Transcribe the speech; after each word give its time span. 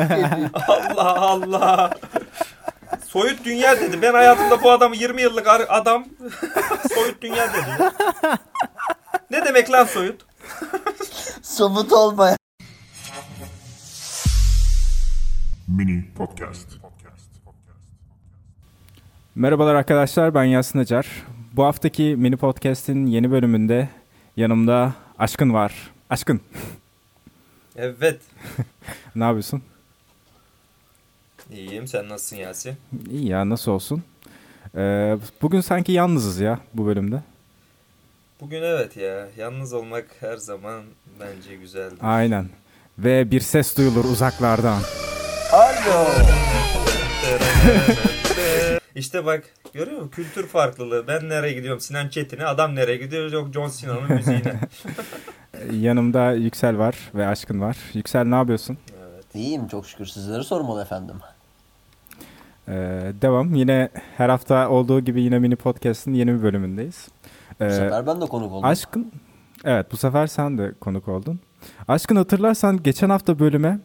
Allah 0.68 1.20
Allah. 1.20 1.90
Soyut 3.06 3.44
dünya 3.44 3.80
dedi. 3.80 4.02
Ben 4.02 4.14
hayatımda 4.14 4.62
bu 4.62 4.70
adamı 4.70 4.96
20 4.96 5.22
yıllık 5.22 5.46
adam 5.68 6.04
soyut 6.94 7.22
dünya 7.22 7.48
dedi. 7.52 7.90
Ne 9.30 9.44
demek 9.44 9.72
lan 9.72 9.84
soyut? 9.84 10.20
Somut 11.42 11.92
olmayan. 11.92 12.36
Mini 15.68 16.04
Podcast. 16.16 16.68
Merhabalar 19.34 19.74
arkadaşlar 19.74 20.34
ben 20.34 20.44
Yasin 20.44 20.78
Acar. 20.78 21.06
Bu 21.52 21.64
haftaki 21.64 22.14
mini 22.18 22.36
podcast'in 22.36 23.06
yeni 23.06 23.30
bölümünde 23.30 23.88
yanımda 24.36 24.92
Aşkın 25.18 25.52
var. 25.54 25.72
Aşkın 26.10 26.40
Evet. 27.76 28.20
ne 29.16 29.24
yapıyorsun? 29.24 29.62
İyiyim. 31.56 31.88
Sen 31.88 32.08
nasılsın 32.08 32.36
Yasin? 32.36 32.76
İyi 33.10 33.28
ya 33.28 33.48
nasıl 33.48 33.72
olsun? 33.72 34.02
Ee, 34.76 35.16
bugün 35.42 35.60
sanki 35.60 35.92
yalnızız 35.92 36.40
ya 36.40 36.58
bu 36.74 36.86
bölümde. 36.86 37.22
Bugün 38.40 38.62
evet 38.62 38.96
ya. 38.96 39.28
Yalnız 39.36 39.72
olmak 39.72 40.06
her 40.20 40.36
zaman 40.36 40.82
bence 41.20 41.56
güzeldir. 41.56 41.98
Aynen. 42.02 42.48
Ve 42.98 43.30
bir 43.30 43.40
ses 43.40 43.76
duyulur 43.76 44.04
uzaklardan. 44.04 44.80
Alo. 45.52 46.06
İşte 48.94 49.26
bak 49.26 49.44
görüyor 49.74 49.96
musun? 49.96 50.10
Kültür 50.10 50.46
farklılığı. 50.46 51.06
Ben 51.08 51.28
nereye 51.28 51.52
gidiyorum? 51.52 51.80
Sinan 51.80 52.08
Çetin'e. 52.08 52.44
Adam 52.46 52.74
nereye 52.74 52.96
gidiyor? 52.96 53.32
Yok 53.32 53.52
John 53.54 53.70
Cena'nın 53.80 54.12
müziğine. 54.12 54.54
Yanımda 55.86 56.32
Yüksel 56.32 56.78
var 56.78 56.96
ve 57.14 57.26
Aşkın 57.26 57.60
var. 57.60 57.76
Yüksel 57.94 58.24
ne 58.24 58.34
yapıyorsun? 58.34 58.78
evet. 59.12 59.24
İyiyim 59.34 59.68
çok 59.68 59.86
şükür 59.86 60.06
sizleri 60.06 60.44
sormalı 60.44 60.82
efendim. 60.82 61.16
Ee, 62.72 63.12
devam. 63.22 63.54
Yine 63.54 63.88
her 64.16 64.28
hafta 64.28 64.68
olduğu 64.68 65.00
gibi 65.00 65.22
yine 65.22 65.38
mini 65.38 65.56
podcast'in 65.56 66.14
yeni 66.14 66.34
bir 66.38 66.42
bölümündeyiz. 66.42 67.08
Bu 67.60 67.64
Ee, 67.64 67.70
sefer 67.70 68.06
ben 68.06 68.20
de 68.20 68.26
konuk 68.26 68.52
oldum. 68.52 68.64
Aşkın, 68.64 69.12
evet 69.64 69.86
bu 69.92 69.96
sefer 69.96 70.26
sen 70.26 70.58
de 70.58 70.72
konuk 70.80 71.08
oldun. 71.08 71.40
Aşkın 71.88 72.16
hatırlarsan 72.16 72.82
geçen 72.82 73.10
hafta 73.10 73.38
bölüme 73.38 73.78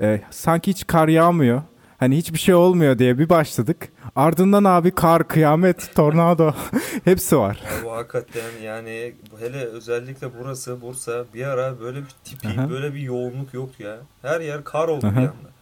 e, 0.00 0.20
sanki 0.30 0.70
hiç 0.70 0.86
kar 0.86 1.08
yağmıyor, 1.08 1.62
hani 1.98 2.16
hiçbir 2.16 2.38
şey 2.38 2.54
olmuyor 2.54 2.98
diye 2.98 3.18
bir 3.18 3.28
başladık. 3.28 3.88
Ardından 4.16 4.64
abi 4.64 4.90
kar, 4.90 5.28
kıyamet, 5.28 5.94
tornado 5.94 6.52
hepsi 7.04 7.38
var. 7.38 7.62
Ya 7.64 7.84
bu 7.84 7.92
hakikaten 7.92 8.50
yani 8.64 9.14
bu 9.32 9.40
hele 9.40 9.64
özellikle 9.64 10.26
burası 10.40 10.80
Bursa 10.80 11.24
bir 11.34 11.44
ara 11.46 11.80
böyle 11.80 11.98
bir 11.98 12.14
tipi 12.24 12.48
Aha. 12.48 12.70
böyle 12.70 12.94
bir 12.94 13.00
yoğunluk 13.00 13.54
yoktu 13.54 13.82
ya. 13.82 13.96
Her 14.22 14.40
yer 14.40 14.64
kar 14.64 14.88
oldu 14.88 15.06
Aha. 15.06 15.12
bir 15.14 15.20
anda. 15.20 15.53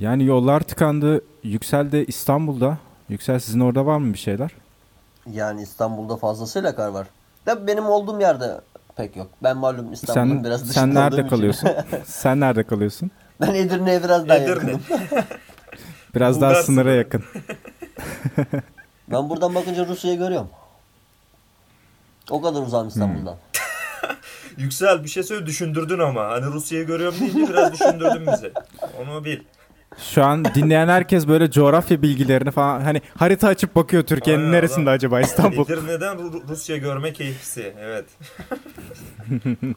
Yani 0.00 0.24
yollar 0.24 0.60
tıkandı. 0.60 1.20
Yüksel 1.42 1.92
de 1.92 2.04
İstanbul'da. 2.04 2.78
Yüksel 3.08 3.38
sizin 3.38 3.60
orada 3.60 3.86
var 3.86 3.98
mı 3.98 4.12
bir 4.12 4.18
şeyler? 4.18 4.50
Yani 5.32 5.62
İstanbul'da 5.62 6.16
fazlasıyla 6.16 6.76
kar 6.76 6.88
var. 6.88 7.06
Tabii 7.44 7.66
benim 7.66 7.86
olduğum 7.86 8.20
yerde 8.20 8.60
pek 8.96 9.16
yok. 9.16 9.26
Ben 9.42 9.56
malum 9.56 9.92
İstanbul'un 9.92 10.34
Sen 10.34 10.44
biraz 10.44 10.60
dışında 10.68 10.72
sen 10.74 10.94
nerede 10.94 11.26
kalıyorsun? 11.26 11.70
sen 12.04 12.40
nerede 12.40 12.62
kalıyorsun? 12.62 13.10
Ben 13.40 13.54
Edirne'ye 13.54 14.04
biraz 14.04 14.28
daha 14.28 14.38
Edirne. 14.38 14.52
yakınım. 14.52 14.80
Biraz 16.14 16.40
daha 16.40 16.54
sınıra 16.54 16.92
yakın. 16.92 17.24
Ben 19.10 19.30
buradan 19.30 19.54
bakınca 19.54 19.86
Rusya'yı 19.86 20.18
görüyorum. 20.18 20.48
O 22.30 22.40
kadar 22.42 22.62
uzağım 22.62 22.88
İstanbul'dan. 22.88 23.36
Yüksel 24.56 25.04
bir 25.04 25.08
şey 25.08 25.22
söyle 25.22 25.46
düşündürdün 25.46 25.98
ama. 25.98 26.28
Hani 26.28 26.46
Rusya'yı 26.46 26.86
görüyorum 26.86 27.20
deyince 27.20 27.48
biraz 27.52 27.72
düşündürdün 27.72 28.26
bizi. 28.32 28.52
Onu 29.02 29.24
bil. 29.24 29.40
Şu 29.98 30.24
an 30.24 30.44
dinleyen 30.44 30.88
herkes 30.88 31.28
böyle 31.28 31.50
coğrafya 31.50 32.02
bilgilerini 32.02 32.50
falan 32.50 32.80
hani 32.80 33.00
harita 33.16 33.48
açıp 33.48 33.74
bakıyor 33.76 34.02
Türkiye'nin 34.02 34.42
Aynen, 34.42 34.52
neresinde 34.52 34.82
adam. 34.90 34.94
acaba 34.94 35.20
İstanbul? 35.20 35.64
Edirne'den 35.64 36.16
Ru- 36.16 36.48
Rusya 36.48 36.76
görme 36.76 37.12
keyfisi. 37.12 37.72
Evet. 37.80 38.04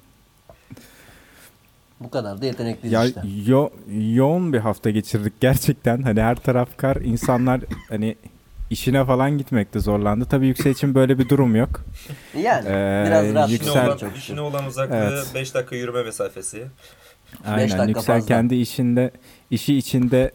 Bu 1.99 2.09
kadar 2.09 2.41
da 2.41 2.45
yetenekliyiz 2.45 2.93
Ya 2.93 3.05
işte. 3.05 3.21
yo- 3.45 3.69
yoğun 3.91 4.53
bir 4.53 4.59
hafta 4.59 4.89
geçirdik 4.89 5.33
gerçekten. 5.41 6.01
Hani 6.01 6.21
her 6.21 6.35
taraf 6.35 6.69
kar. 6.77 6.95
insanlar 6.95 7.61
hani 7.89 8.15
işine 8.69 9.05
falan 9.05 9.37
gitmekte 9.37 9.79
zorlandı. 9.79 10.25
Tabii 10.25 10.47
Yüksel 10.47 10.71
için 10.71 10.95
böyle 10.95 11.19
bir 11.19 11.29
durum 11.29 11.55
yok. 11.55 11.69
Yani 12.37 12.67
Ee, 12.69 13.03
biraz 13.07 13.33
rahat. 13.35 13.49
İşine 13.49 13.67
Yüksel- 13.67 13.87
olan, 13.87 13.97
çok 13.97 14.17
işine 14.17 14.41
olan 14.41 14.65
uzaklığı 14.65 14.95
Evet. 14.95 15.31
5 15.35 15.53
dakika 15.53 15.75
yürüme 15.75 16.03
mesafesi. 16.03 16.67
Aynen. 17.45 17.61
dakika 17.69 17.85
Yüksel 17.85 18.05
fazla. 18.15 18.27
kendi 18.27 18.55
işinde 18.55 19.11
işi 19.51 19.77
içinde 19.77 20.31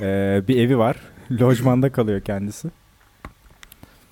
e, 0.00 0.40
bir 0.48 0.56
evi 0.56 0.78
var. 0.78 0.96
Lojmanda 1.40 1.92
kalıyor 1.92 2.20
kendisi. 2.20 2.68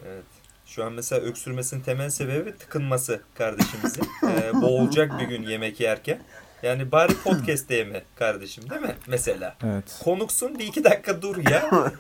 Evet. 0.07 0.25
Şu 0.67 0.85
an 0.85 0.93
mesela 0.93 1.23
öksürmesinin 1.23 1.81
temel 1.81 2.11
sebebi 2.11 2.57
tıkınması 2.57 3.21
kardeşimizin. 3.35 4.05
Ee, 4.25 4.63
boğulacak 4.63 5.21
bir 5.21 5.25
gün 5.25 5.43
yemek 5.43 5.81
yerken. 5.81 6.19
Yani 6.63 6.93
bari 6.93 7.15
podcast 7.15 7.71
yeme 7.71 8.03
kardeşim 8.15 8.71
değil 8.71 8.81
mi? 8.81 8.95
Mesela. 9.07 9.57
Evet. 9.65 9.85
Konuksun 10.05 10.59
bir 10.59 10.67
iki 10.67 10.85
dakika 10.85 11.23
dur 11.23 11.51
ya. 11.51 11.71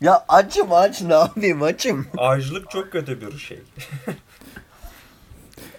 Ya 0.00 0.24
açım 0.28 0.72
aç 0.72 1.02
ne 1.02 1.14
yapayım 1.14 1.62
açım. 1.62 2.06
Açlık 2.18 2.70
çok 2.70 2.92
kötü 2.92 3.20
bir 3.20 3.38
şey. 3.38 3.58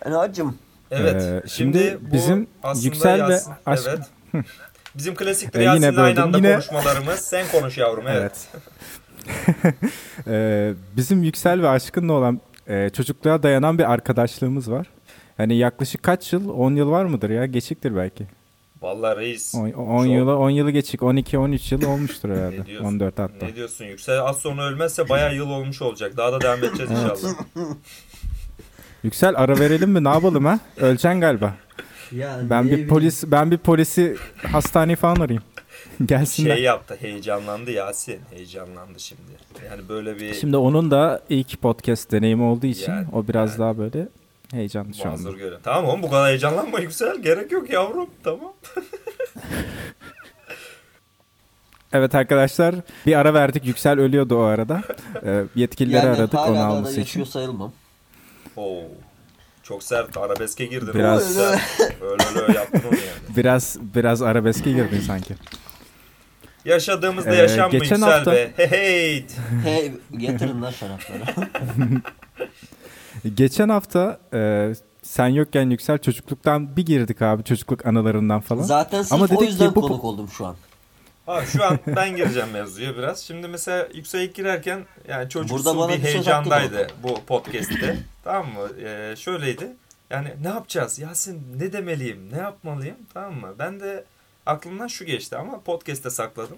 Yani 0.06 0.18
açım. 0.18 0.58
Evet. 0.92 1.22
Ee, 1.22 1.48
şimdi, 1.48 1.78
şimdi 1.78 2.00
bizim 2.14 2.48
Yüksel 2.84 3.30
ve 3.30 3.40
Aşk- 3.66 3.90
Evet. 4.34 4.46
Bizim 4.98 5.16
klasik 5.16 5.56
Ee, 5.56 5.60
yine 5.60 5.86
Yasin'le 5.86 5.98
aynı 5.98 6.24
anda 6.24 6.38
Yine- 6.38 6.52
konuşmalarımız. 6.54 7.20
Sen 7.20 7.46
konuş 7.52 7.78
yavrum 7.78 8.08
evet. 8.08 8.48
Evet. 9.64 9.76
Ee, 10.28 10.74
bizim 10.98 11.24
Yüksel 11.24 11.62
ve 11.62 11.70
Aşkın'la 11.70 12.14
olan 12.14 12.42
e, 12.68 12.90
çocukluğa 12.90 13.44
dayanan 13.44 13.78
bir 13.78 13.92
arkadaşlığımız 13.92 14.72
var. 14.72 14.88
Hani 15.38 15.58
yaklaşık 15.58 16.04
kaç 16.04 16.34
yıl? 16.34 16.50
10 16.50 16.76
yıl 16.76 16.92
var 16.92 17.06
mıdır 17.06 17.30
ya? 17.30 17.46
Geçiktir 17.46 17.96
belki. 17.96 18.28
Vallahi 18.82 19.18
reis. 19.18 19.56
10 19.56 19.70
Çok- 19.72 20.08
yılı 20.08 20.38
10 20.38 20.50
yılı 20.50 20.72
geçik. 20.72 21.04
12 21.04 21.38
13 21.38 21.72
yıl 21.72 21.84
olmuştur 21.86 22.30
herhalde. 22.36 22.66
diyorsun? 22.66 22.86
14 22.86 23.20
hatta. 23.20 23.46
Ne 23.46 23.56
diyorsun 23.56 23.86
Yüksel? 23.86 24.20
Az 24.22 24.38
sonra 24.38 24.64
ölmezse 24.64 25.10
bayağı 25.10 25.36
yıl 25.36 25.50
olmuş 25.50 25.82
olacak. 25.82 26.18
Daha 26.18 26.32
da 26.34 26.42
devam 26.42 26.60
edeceğiz 26.64 26.92
inşallah. 26.92 27.34
Yüksel 29.04 29.34
ara 29.38 29.60
verelim 29.60 29.90
mi? 29.90 30.04
Ne 30.04 30.10
yapalım 30.10 30.46
ha? 30.46 30.60
Öleceksin 30.78 31.22
galiba. 31.22 31.54
Yani 32.12 32.50
Ben 32.50 32.68
bir 32.72 32.88
polis 32.88 33.24
ben 33.28 33.52
bir 33.52 33.58
polisi 33.58 34.18
hastaneyi 34.52 34.96
falan 34.96 35.16
arayayım. 35.16 35.44
Gelsinler. 36.06 36.56
şey 36.56 36.64
yaptı 36.64 36.98
heyecanlandı 37.02 37.72
Yasin 37.72 38.20
heyecanlandı 38.34 39.00
şimdi 39.00 39.22
yani 39.70 39.90
böyle 39.90 40.20
bir 40.20 40.34
Şimdi 40.34 40.58
onun 40.58 40.92
da 40.92 41.22
ilk 41.30 41.62
podcast 41.62 42.12
deneyimi 42.12 42.44
olduğu 42.44 42.66
için 42.68 42.92
Yani, 42.92 43.08
o 43.14 43.28
biraz 43.28 43.50
yani. 43.52 43.60
daha 43.60 43.78
böyle 43.78 44.08
heyecanlı 44.52 44.94
şu 44.94 45.10
anda. 45.10 45.32
göre 45.32 45.56
tamam 45.64 45.86
oğlum 45.86 46.04
bu 46.04 46.10
kadar 46.10 46.28
heyecanlanma 46.30 46.80
yüksel 46.80 47.22
gerek 47.22 47.52
yok 47.52 47.70
yavrum 47.70 48.10
tamam 48.24 48.54
Evet 51.94 52.16
arkadaşlar 52.16 52.76
bir 53.06 53.20
ara 53.20 53.34
verdik. 53.34 53.66
Yüksel 53.66 54.00
ölüyordu 54.00 54.36
o 54.38 54.42
arada. 54.42 54.82
Ee, 55.26 55.44
yetkilileri 55.56 56.06
yani 56.06 56.18
aradık 56.18 56.34
hala 56.34 56.52
onu 56.52 56.60
alması 56.60 56.92
için. 56.92 57.02
yaşıyor 57.02 57.26
sayılmam. 57.26 57.74
Oo. 58.58 58.82
Çok 59.68 59.84
sert 59.84 60.18
arabeske 60.18 60.66
girdin 60.66 60.94
Biraz- 60.94 61.38
öyle 61.38 62.40
öyle 62.42 62.58
yaptın 62.58 62.82
onu 62.88 62.96
yani 62.96 63.36
Biraz 63.38 63.78
biraz 63.96 64.22
arabeske 64.22 64.72
girdin 64.72 65.00
sanki. 65.08 65.34
yaşadığımızda 66.66 67.32
Ee, 67.36 67.36
yaşam 67.36 67.66
mı 67.66 67.72
geçen 67.80 67.96
yüksel 67.96 68.12
hafta- 68.14 68.32
be 68.32 68.52
hey 68.58 68.68
hey 68.70 69.26
hey 69.64 69.92
getirin 70.18 70.62
lan 70.62 70.72
şarapları. 70.72 71.22
Geçen 73.36 73.70
hafta 73.70 74.20
e, 74.34 74.74
sen 75.04 75.28
yokken 75.28 75.70
Yüksel 75.70 75.98
çocukluktan 75.98 76.78
bir 76.78 76.86
girdik 76.86 77.22
abi 77.22 77.44
çocukluk 77.44 77.86
anılarından 77.86 78.42
falan. 78.42 78.64
Zaten 78.64 79.02
sırf 79.02 79.14
Ama 79.14 79.26
o 79.26 79.30
dedik 79.30 79.42
yüzden 79.42 79.70
ki 79.70 79.76
bu- 79.76 79.82
konuk 79.82 80.04
oldum 80.04 80.30
şu 80.38 80.46
an. 80.46 80.56
Abi 81.28 81.46
şu 81.46 81.64
an 81.66 81.80
ben 81.88 82.16
gireceğim 82.16 82.50
mevzuya 82.50 82.98
biraz. 82.98 83.20
Şimdi 83.20 83.48
mesela 83.48 83.88
yükseğe 83.94 84.26
girerken 84.26 84.86
yani 85.08 85.30
çocuksu 85.30 85.90
bir 85.90 86.00
heyecandaydı 86.00 86.88
bu 87.04 87.26
podcast'te. 87.26 87.98
tamam 88.24 88.48
mı? 88.54 88.70
Ee, 88.84 89.16
şöyleydi. 89.18 89.68
Yani 90.10 90.34
ne 90.42 90.48
yapacağız? 90.48 91.00
Yasin 91.00 91.44
ne 91.60 91.74
demeliyim? 91.74 92.30
Ne 92.32 92.38
yapmalıyım? 92.38 92.96
Tamam 93.14 93.34
mı? 93.34 93.56
Ben 93.60 93.80
de 93.80 94.04
aklımdan 94.46 94.88
şu 94.88 95.06
geçti 95.06 95.38
ama 95.38 95.62
podcast'te 95.62 96.10
sakladım. 96.10 96.58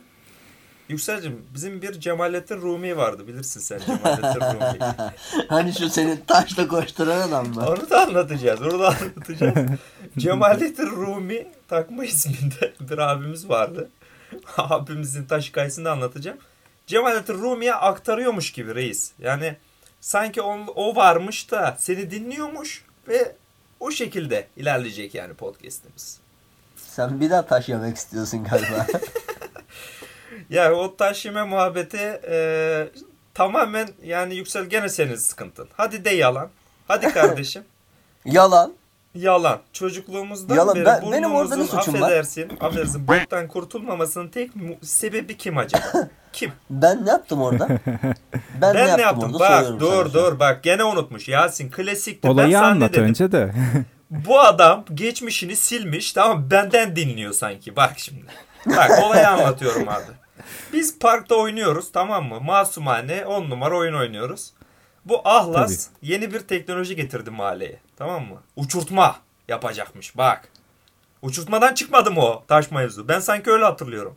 Yükselcim 0.90 1.46
bizim 1.54 1.82
bir 1.82 2.00
Cemalettin 2.00 2.62
Rumi 2.62 2.98
vardı 2.98 3.28
bilirsin 3.28 3.60
sen 3.60 3.80
Cemalettin 3.80 4.42
Rumi. 4.42 4.80
hani 5.50 5.74
şu 5.74 5.90
senin 5.90 6.18
taşla 6.28 6.68
koşturan 6.68 7.22
adam 7.30 7.48
mı? 7.48 7.66
Onu 7.68 7.90
da 7.90 8.02
anlatacağız. 8.02 8.62
Onu 8.62 8.80
da 8.80 8.88
anlatacağız. 8.88 9.70
Cemalettin 10.18 10.88
Rumi 10.88 11.48
takma 11.68 12.06
isminde 12.06 12.74
bir 12.80 12.98
abimiz 12.98 13.50
vardı. 13.50 13.90
Abimizin 14.58 15.26
taş 15.26 15.50
hikayesini 15.50 15.90
anlatacağım. 15.90 16.38
Cemalettin 16.88 17.34
Rumi'ye 17.34 17.74
aktarıyormuş 17.74 18.52
gibi 18.52 18.76
reis. 18.76 19.12
Yani 19.20 19.56
sanki 20.02 20.42
on, 20.42 20.68
o 20.76 20.96
varmış 20.96 21.52
da 21.52 21.76
seni 21.80 22.12
dinliyormuş 22.12 22.86
ve 23.08 23.36
o 23.80 23.92
şekilde 23.92 24.48
ilerleyecek 24.58 25.16
yani 25.16 25.34
podcast'imiz. 25.34 26.20
Sen 26.76 27.22
bir 27.22 27.30
daha 27.30 27.46
taş 27.46 27.70
yemek 27.70 27.98
istiyorsun 27.98 28.44
galiba. 28.44 28.88
Ya 30.50 30.74
o 30.74 30.96
taş 30.96 31.26
yeme 31.26 31.44
muhabbeti 31.44 32.22
e, 32.30 32.88
tamamen 33.34 33.90
yani 34.04 34.36
Yüksel 34.36 34.66
gene 34.66 34.90
senin 34.90 35.16
sıkıntın. 35.16 35.70
Hadi 35.74 36.06
de 36.06 36.10
yalan. 36.10 36.50
Hadi 36.88 37.14
kardeşim. 37.14 37.64
Yalan. 38.26 38.74
Yalan. 39.16 39.60
Çocukluğumuzdan 39.74 40.56
Yalan. 40.56 40.76
beri 40.76 40.86
Ben- 40.86 41.12
benim 41.12 41.36
orada 41.36 41.56
ne 41.56 41.64
suçum 41.64 41.94
var? 41.94 42.02
affedersin, 42.02 42.52
affedersin 42.62 43.08
boktan 43.08 43.48
kurtulmamasının 43.48 44.28
tek 44.28 44.56
mu- 44.56 44.76
sebebi 44.82 45.38
kim 45.38 45.58
acaba? 45.58 45.84
Kim? 46.34 46.52
Ben 46.70 47.06
ne 47.06 47.10
yaptım 47.10 47.42
orada? 47.42 47.68
Ben, 48.62 48.74
Ben, 48.74 48.76
ne 48.76 48.80
yaptım, 48.80 49.00
yaptım? 49.00 49.34
orada? 49.34 49.40
Bak 49.74 49.80
dur 49.80 49.92
sana. 50.06 50.14
dur 50.14 50.40
bak 50.40 50.64
gene 50.64 50.84
unutmuş. 50.84 51.28
Yasin 51.28 51.70
klasikti. 51.72 52.28
ben 52.28 52.34
Olayı 52.34 52.50
ne 52.54 52.58
anlat 52.58 52.92
dedim? 52.94 53.04
önce 53.04 53.32
de. 53.32 53.54
Bu 54.10 54.40
adam 54.40 54.86
geçmişini 54.94 55.56
silmiş 55.56 56.14
tamam 56.14 56.48
benden 56.52 56.96
dinliyor 56.96 57.34
sanki. 57.34 57.76
Bak 57.76 57.94
şimdi. 57.98 58.26
Bak 58.66 58.92
olayı 59.04 59.30
anlatıyorum 59.30 59.90
abi. 59.90 60.04
Biz 60.74 61.00
parkta 61.00 61.36
oynuyoruz 61.36 61.92
tamam 61.92 62.26
mı? 62.28 62.40
Masumane 62.42 63.26
10 63.26 63.50
numara 63.50 63.78
oyun 63.78 63.94
oynuyoruz. 63.94 64.54
Bu 65.06 65.22
ahlas 65.28 65.88
yeni 66.02 66.34
bir 66.34 66.40
teknoloji 66.40 66.96
getirdi 66.96 67.30
mahalleye. 67.32 67.80
Tamam 67.98 68.26
mı? 68.26 68.42
Uçurtma 68.56 69.16
yapacakmış 69.48 70.18
bak. 70.18 70.50
Uçurtmadan 71.22 71.74
çıkmadı 71.74 72.12
mı 72.12 72.22
o 72.22 72.44
taş 72.48 72.72
mevzu? 72.72 73.08
Ben 73.08 73.20
sanki 73.20 73.52
öyle 73.52 73.66
hatırlıyorum. 73.66 74.16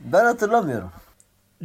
Ben 0.00 0.24
hatırlamıyorum. 0.24 0.92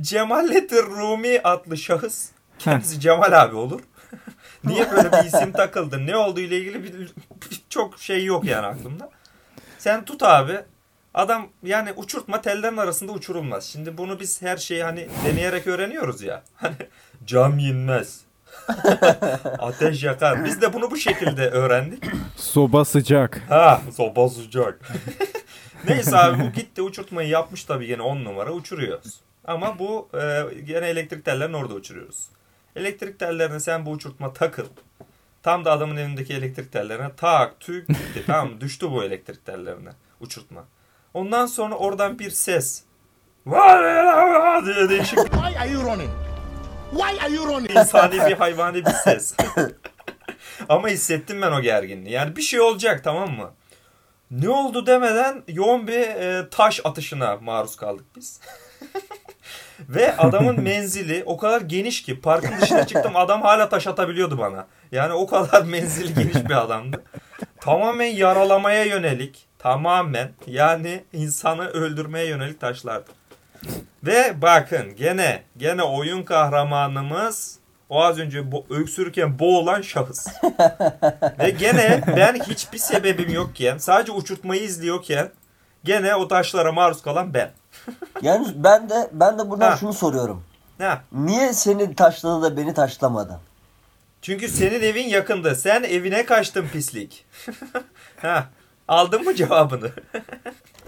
Cemallettin 0.01 0.83
Rumi 0.85 1.41
adlı 1.43 1.77
şahıs 1.77 2.29
kendisi 2.59 2.99
Cemal 2.99 3.41
abi 3.41 3.55
olur. 3.55 3.81
Niye 4.63 4.91
böyle 4.91 5.11
bir 5.11 5.23
isim 5.27 5.51
takıldı? 5.51 6.05
Ne 6.05 6.15
olduğu 6.17 6.39
ile 6.39 6.57
ilgili 6.57 6.83
bir, 6.83 6.93
bir- 6.99 7.11
çok 7.69 7.99
şey 7.99 8.25
yok 8.25 8.45
yani 8.45 8.67
aklımda. 8.67 9.09
Sen 9.77 10.05
tut 10.05 10.23
abi. 10.23 10.59
Adam 11.13 11.47
yani 11.63 11.93
uçurtma 11.95 12.41
tellerin 12.41 12.77
arasında 12.77 13.11
uçurulmaz. 13.11 13.63
Şimdi 13.63 13.97
bunu 13.97 14.19
biz 14.19 14.41
her 14.41 14.57
şeyi 14.57 14.83
hani 14.83 15.07
deneyerek 15.25 15.67
öğreniyoruz 15.67 16.21
ya. 16.21 16.43
Hani 16.55 16.75
cam 17.25 17.59
yenmez. 17.59 18.21
Ateş 19.59 20.03
yakar. 20.03 20.45
Biz 20.45 20.61
de 20.61 20.73
bunu 20.73 20.91
bu 20.91 20.97
şekilde 20.97 21.49
öğrendik. 21.49 22.03
Soba 22.35 22.85
sıcak. 22.85 23.41
Ha 23.49 23.81
soba 23.95 24.29
sıcak. 24.29 24.79
Neyse 25.87 26.17
abi 26.17 26.43
bu 26.43 26.51
gitti 26.51 26.81
uçurtmayı 26.81 27.29
yapmış 27.29 27.63
tabii 27.63 27.87
gene 27.87 28.01
10 28.01 28.17
numara 28.25 28.51
uçuruyoruz. 28.51 29.19
Ama 29.45 29.79
bu 29.79 30.09
e, 30.13 30.43
gene 30.61 30.87
elektrik 30.87 31.25
tellerini 31.25 31.57
orada 31.57 31.73
uçuruyoruz. 31.73 32.29
Elektrik 32.75 33.19
tellerine 33.19 33.59
sen 33.59 33.85
bu 33.85 33.91
uçurtma 33.91 34.33
takıl. 34.33 34.65
Tam 35.43 35.65
da 35.65 35.71
adamın 35.71 35.97
elindeki 35.97 36.33
elektrik 36.33 36.71
tellerine 36.71 37.11
tak 37.17 37.59
tük 37.59 37.87
gitti. 37.87 38.23
tamam 38.27 38.61
düştü 38.61 38.91
bu 38.91 39.03
elektrik 39.03 39.45
tellerine 39.45 39.89
uçurtma. 40.19 40.63
Ondan 41.13 41.45
sonra 41.45 41.75
oradan 41.75 42.19
bir 42.19 42.29
ses. 42.29 42.83
Vay 43.45 44.65
diye 44.65 44.89
değişik 44.89 45.17
Why 45.17 45.57
are 45.57 45.69
you 45.69 45.83
running? 45.83 46.26
Why 46.91 47.19
are 47.25 47.33
you 47.33 47.47
running? 47.47 47.71
insani 47.71 48.13
bir 48.13 48.33
hayvani 48.33 48.85
bir 48.85 48.91
ses. 48.91 49.33
Ama 50.69 50.89
hissettim 50.89 51.41
ben 51.41 51.51
o 51.51 51.61
gerginliği. 51.61 52.13
Yani 52.15 52.35
bir 52.35 52.41
şey 52.41 52.61
olacak 52.61 53.03
tamam 53.03 53.31
mı? 53.31 53.51
Ne 54.31 54.49
oldu 54.49 54.85
demeden 54.85 55.43
yoğun 55.47 55.87
bir 55.87 55.99
e, 55.99 56.49
taş 56.49 56.81
atışına 56.83 57.35
maruz 57.35 57.75
kaldık 57.75 58.05
biz. 58.15 58.39
Ve 59.79 60.17
adamın 60.17 60.61
menzili 60.61 61.23
o 61.25 61.37
kadar 61.37 61.61
geniş 61.61 62.03
ki 62.03 62.21
parkın 62.21 62.61
dışına 62.61 62.87
çıktım 62.87 63.15
adam 63.15 63.41
hala 63.41 63.69
taş 63.69 63.87
atabiliyordu 63.87 64.37
bana. 64.37 64.67
Yani 64.91 65.13
o 65.13 65.27
kadar 65.27 65.61
menzili 65.61 66.13
geniş 66.13 66.49
bir 66.49 66.61
adamdı. 66.61 67.03
Tamamen 67.61 68.05
yaralamaya 68.05 68.83
yönelik 68.83 69.47
tamamen 69.59 70.31
yani 70.47 71.03
insanı 71.13 71.67
öldürmeye 71.67 72.25
yönelik 72.27 72.59
taşlardı. 72.59 73.11
Ve 74.03 74.41
bakın 74.41 74.95
gene 74.95 75.43
gene 75.57 75.83
oyun 75.83 76.23
kahramanımız 76.23 77.57
o 77.89 78.03
az 78.03 78.19
önce 78.19 78.39
bo- 78.39 78.63
öksürürken 78.81 79.39
boğulan 79.39 79.81
şahıs. 79.81 80.27
Ve 81.39 81.49
gene 81.49 82.03
ben 82.17 82.33
hiçbir 82.35 82.77
sebebim 82.77 83.29
yokken 83.29 83.77
sadece 83.77 84.11
uçurtmayı 84.11 84.61
izliyorken 84.61 85.29
gene 85.83 86.15
o 86.15 86.27
taşlara 86.27 86.71
maruz 86.71 87.01
kalan 87.01 87.33
ben. 87.33 87.51
Yani 88.21 88.47
ben 88.55 88.89
de 88.89 89.09
ben 89.11 89.39
de 89.39 89.49
buradan 89.49 89.69
Ha. 89.71 89.77
şunu 89.77 89.93
soruyorum. 89.93 90.43
Ha. 90.77 91.01
Niye 91.11 91.53
seni 91.53 91.95
taşladı 91.95 92.41
da 92.41 92.57
beni 92.57 92.73
taşlamadı? 92.73 93.39
Çünkü 94.21 94.47
senin 94.49 94.81
evin 94.81 95.07
yakındı. 95.07 95.55
Sen 95.55 95.83
evine 95.83 96.25
kaçtın 96.25 96.67
pislik. 96.73 97.25
ha. 98.21 98.45
Aldın 98.87 99.23
mı 99.23 99.35
cevabını? 99.35 99.89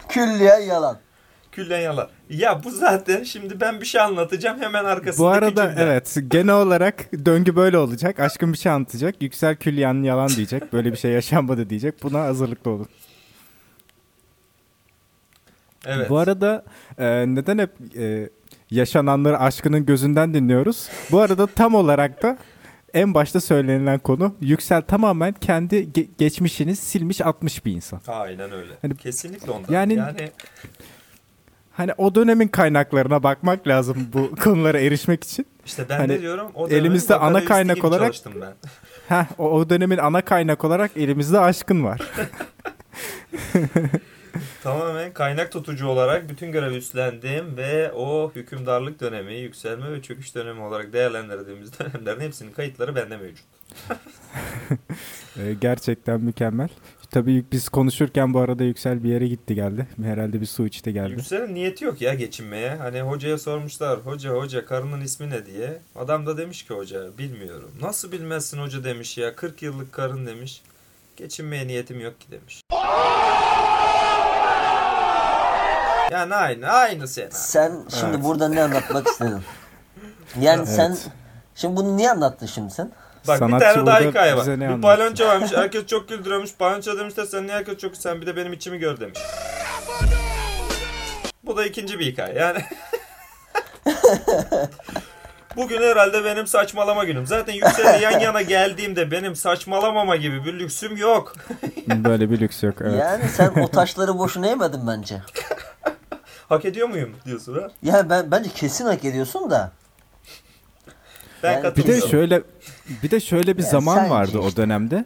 Külliyen 0.09 0.59
yalan. 0.59 0.97
Küllen 1.59 1.79
yalan. 1.79 2.07
Ya 2.29 2.63
bu 2.63 2.71
zaten 2.71 3.23
şimdi 3.23 3.61
ben 3.61 3.81
bir 3.81 3.85
şey 3.85 4.01
anlatacağım 4.01 4.61
hemen 4.61 4.85
arkasındaki 4.85 5.19
Bu 5.19 5.27
arada 5.27 5.69
cümle. 5.69 5.83
evet 5.83 6.17
genel 6.27 6.55
olarak 6.55 7.25
döngü 7.25 7.55
böyle 7.55 7.77
olacak. 7.77 8.19
Aşkın 8.19 8.53
bir 8.53 8.57
şey 8.57 8.71
anlatacak. 8.71 9.21
Yüksel 9.21 9.55
Külliyan 9.55 10.03
yalan 10.03 10.29
diyecek. 10.29 10.73
Böyle 10.73 10.91
bir 10.91 10.97
şey 10.97 11.11
yaşanmadı 11.11 11.69
diyecek. 11.69 12.03
Buna 12.03 12.19
hazırlıklı 12.21 12.71
olun. 12.71 12.87
Evet. 15.85 16.09
Bu 16.09 16.17
arada 16.17 16.63
e, 16.97 17.05
neden 17.27 17.57
hep 17.57 17.71
e, 17.97 18.29
yaşananları 18.71 19.39
aşkının 19.39 19.85
gözünden 19.85 20.33
dinliyoruz? 20.33 20.89
Bu 21.11 21.19
arada 21.19 21.47
tam 21.47 21.75
olarak 21.75 22.23
da 22.23 22.37
en 22.93 23.13
başta 23.13 23.41
söylenilen 23.41 23.99
konu 23.99 24.35
Yüksel 24.41 24.81
tamamen 24.81 25.33
kendi 25.33 25.75
ge- 25.75 26.07
geçmişini 26.17 26.75
silmiş 26.75 27.21
atmış 27.21 27.65
bir 27.65 27.71
insan. 27.71 28.01
Aynen 28.07 28.51
öyle. 28.51 28.73
Hani- 28.81 28.97
Kesinlikle 28.97 29.51
ondan. 29.51 29.73
Yani- 29.73 29.93
yani 29.93 30.29
Hani 31.79 31.93
o 31.97 32.15
dönemin 32.15 32.47
kaynaklarına 32.47 33.23
bakmak 33.23 33.67
lazım 33.67 34.07
bu 34.13 34.35
konulara 34.43 34.79
erişmek 34.79 35.23
için. 35.23 35.45
işte 35.65 35.85
ben 35.89 35.97
Hani 35.97 36.09
de 36.09 36.21
diyorum 36.21 36.51
o 36.55 36.69
elimizde 36.69 37.15
ana 37.15 37.45
kaynak 37.45 37.83
olarak- 37.85 38.13
ben. 38.25 38.53
Heh, 39.15 39.25
o, 39.37 39.51
o 39.51 39.69
dönemin 39.69 39.97
ana 39.97 40.21
kaynak 40.21 40.63
olarak 40.65 40.91
elimizde 40.97 41.39
aşkın 41.39 41.83
var. 41.83 42.01
Tamamen 44.63 45.13
kaynak 45.13 45.51
tutucu 45.51 45.87
olarak 45.87 46.29
bütün 46.29 46.51
görevi 46.51 46.75
üstlendim 46.75 47.57
ve 47.57 47.91
o 47.91 48.31
hükümdarlık 48.35 48.99
dönemi, 48.99 49.35
yükselme 49.35 49.91
ve 49.91 50.01
çöküş 50.01 50.35
dönemi 50.35 50.61
olarak 50.61 50.93
değerlendirdiğimiz 50.93 51.79
dönemlerin 51.79 52.19
hepsinin 52.19 52.51
kayıtları 52.51 52.95
bende 52.95 53.17
mevcut. 53.17 53.45
E, 55.37 55.53
gerçekten 55.61 56.21
mükemmel. 56.21 56.69
Tabii 57.11 57.45
biz 57.51 57.69
konuşurken 57.69 58.33
bu 58.33 58.39
arada 58.39 58.63
Yüksel 58.63 59.03
bir 59.03 59.09
yere 59.09 59.27
gitti 59.27 59.55
geldi. 59.55 59.87
Herhalde 60.03 60.41
bir 60.41 60.45
su 60.45 60.65
içti 60.67 60.93
geldi. 60.93 61.11
Yüksel'in 61.11 61.55
niyeti 61.55 61.85
yok 61.85 62.01
ya 62.01 62.13
geçinmeye. 62.13 62.75
Hani 62.75 63.01
hocaya 63.01 63.37
sormuşlar. 63.37 63.99
Hoca 63.99 64.29
hoca 64.29 64.65
karının 64.65 65.01
ismi 65.01 65.29
ne 65.29 65.45
diye. 65.45 65.81
Adam 65.95 66.25
da 66.25 66.37
demiş 66.37 66.63
ki 66.63 66.73
hoca 66.73 67.17
bilmiyorum. 67.17 67.71
Nasıl 67.81 68.11
bilmezsin 68.11 68.61
hoca 68.61 68.83
demiş 68.83 69.17
ya. 69.17 69.35
40 69.35 69.61
yıllık 69.61 69.91
karın 69.91 70.25
demiş. 70.27 70.61
Geçinmeye 71.17 71.67
niyetim 71.67 71.99
yok 71.99 72.21
ki 72.21 72.27
demiş. 72.31 72.61
Yani 76.11 76.35
aynı 76.35 76.67
aynı 76.67 77.07
sen. 77.07 77.29
Sen 77.29 77.71
şimdi 77.99 78.15
Evet. 78.15 78.23
burada 78.23 78.49
ne 78.49 78.63
anlatmak 78.63 79.07
istedin? 79.07 79.41
Yani 80.41 80.57
Evet. 80.67 80.69
sen 80.69 80.97
şimdi 81.55 81.75
bunu 81.75 81.97
niye 81.97 82.11
anlattın 82.11 82.45
şimdi 82.45 82.73
sen? 82.73 82.91
Bak 83.29 83.37
Sanatçı 83.37 83.65
bir 83.67 83.73
tane 83.73 83.85
daha 83.85 83.99
hikaye 83.99 84.37
var. 84.37 84.77
Bir 84.77 84.81
palyaço 84.81 85.27
varmış. 85.27 85.51
Herkes 85.55 85.85
çok 85.85 86.09
güldürüyormuş. 86.09 86.55
Palyaço 86.55 86.97
demiş 86.99 87.17
de 87.17 87.25
sen 87.25 87.43
niye 87.47 87.55
herkes 87.55 87.77
çok 87.77 87.95
sen 87.97 88.21
bir 88.21 88.27
de 88.27 88.35
benim 88.35 88.53
içimi 88.53 88.79
gör 88.79 88.99
demiş. 88.99 89.19
Bu 91.43 91.57
da 91.57 91.65
ikinci 91.65 91.99
bir 91.99 92.05
hikaye. 92.05 92.35
Yani 92.35 92.59
Bugün 95.55 95.81
herhalde 95.81 96.25
benim 96.25 96.47
saçmalama 96.47 97.03
günüm. 97.03 97.27
Zaten 97.27 97.53
Yüksel'le 97.53 98.01
yan 98.01 98.19
yana 98.19 98.41
geldiğimde 98.41 99.11
benim 99.11 99.35
saçmalamama 99.35 100.15
gibi 100.15 100.45
bir 100.45 100.59
lüksüm 100.59 100.97
yok. 100.97 101.33
Böyle 101.87 102.31
bir 102.31 102.39
lüks 102.39 102.63
yok. 102.63 102.75
Evet. 102.81 102.99
Yani 102.99 103.29
sen 103.29 103.47
o 103.61 103.67
taşları 103.67 104.17
boşuna 104.17 104.47
yemedin 104.47 104.87
bence. 104.87 105.21
Hak 106.49 106.65
ediyor 106.65 106.89
muyum 106.89 107.15
diyorsun 107.25 107.53
ha? 107.61 107.67
Ya 107.83 108.09
ben 108.09 108.31
bence 108.31 108.49
kesin 108.49 108.85
hak 108.85 109.05
ediyorsun 109.05 109.49
da. 109.51 109.71
Ben 111.43 111.63
Yani- 111.63 111.75
Bir 111.77 111.87
de 111.87 112.01
şöyle 112.01 112.41
bir 113.03 113.11
de 113.11 113.19
şöyle 113.19 113.57
bir 113.57 113.63
zaman 113.63 114.09
vardı 114.09 114.39
o 114.39 114.55
dönemde. 114.55 115.05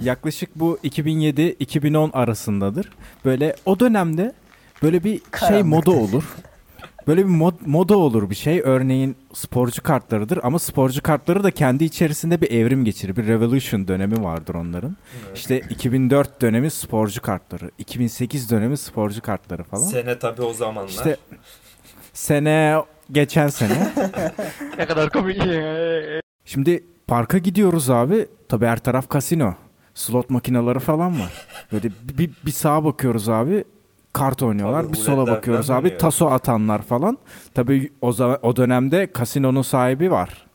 Yaklaşık 0.00 0.50
bu 0.56 0.78
2007-2010 0.84 2.10
arasındadır. 2.12 2.92
Böyle 3.24 3.56
o 3.66 3.80
dönemde 3.80 4.32
böyle 4.82 5.04
bir 5.04 5.10
şey 5.10 5.20
Karanlık. 5.30 5.64
moda 5.66 5.90
olur. 5.90 6.24
Böyle 7.06 7.20
bir 7.24 7.30
mod, 7.30 7.54
moda 7.66 7.96
olur 7.96 8.30
bir 8.30 8.34
şey. 8.34 8.60
Örneğin 8.64 9.16
sporcu 9.34 9.82
kartlarıdır 9.82 10.38
ama 10.42 10.58
sporcu 10.58 11.02
kartları 11.02 11.44
da 11.44 11.50
kendi 11.50 11.84
içerisinde 11.84 12.40
bir 12.40 12.50
evrim 12.50 12.84
geçirir. 12.84 13.16
Bir 13.16 13.26
revolution 13.26 13.88
dönemi 13.88 14.22
vardır 14.24 14.54
onların. 14.54 14.96
İşte 15.34 15.58
2004 15.70 16.42
dönemi 16.42 16.70
sporcu 16.70 17.22
kartları, 17.22 17.70
2008 17.78 18.50
dönemi 18.50 18.76
sporcu 18.76 19.22
kartları 19.22 19.62
falan. 19.64 19.82
Sene 19.86 20.18
tabii 20.18 20.42
o 20.42 20.52
zamanlar. 20.52 20.88
İşte 20.88 21.16
sene 22.12 22.76
geçen 23.12 23.48
sene. 23.48 23.92
Ne 24.78 24.86
kadar 24.86 25.10
komik. 25.10 25.42
Şimdi 26.44 26.84
parka 27.06 27.38
gidiyoruz 27.38 27.90
abi. 27.90 28.26
Tabii 28.48 28.66
her 28.66 28.78
taraf 28.78 29.08
kasino. 29.08 29.54
Slot 29.94 30.30
makineleri 30.30 30.78
falan 30.78 31.20
var. 31.20 31.32
Böyle 31.72 31.88
bir, 32.18 32.30
bir 32.46 32.50
sağa 32.50 32.84
bakıyoruz 32.84 33.28
abi. 33.28 33.64
kart 34.12 34.42
oynuyorlar. 34.42 34.82
Tabii, 34.82 34.92
bir 34.92 34.98
sola 34.98 35.26
bakıyoruz 35.26 35.70
abi 35.70 35.84
dönüyor. 35.84 35.98
taso 36.00 36.26
atanlar 36.26 36.82
falan. 36.82 37.18
Tabii 37.54 37.92
o 38.00 38.12
zaman 38.12 38.38
o 38.42 38.56
dönemde 38.56 39.12
kasinonun 39.12 39.62
sahibi 39.62 40.10
var. 40.10 40.46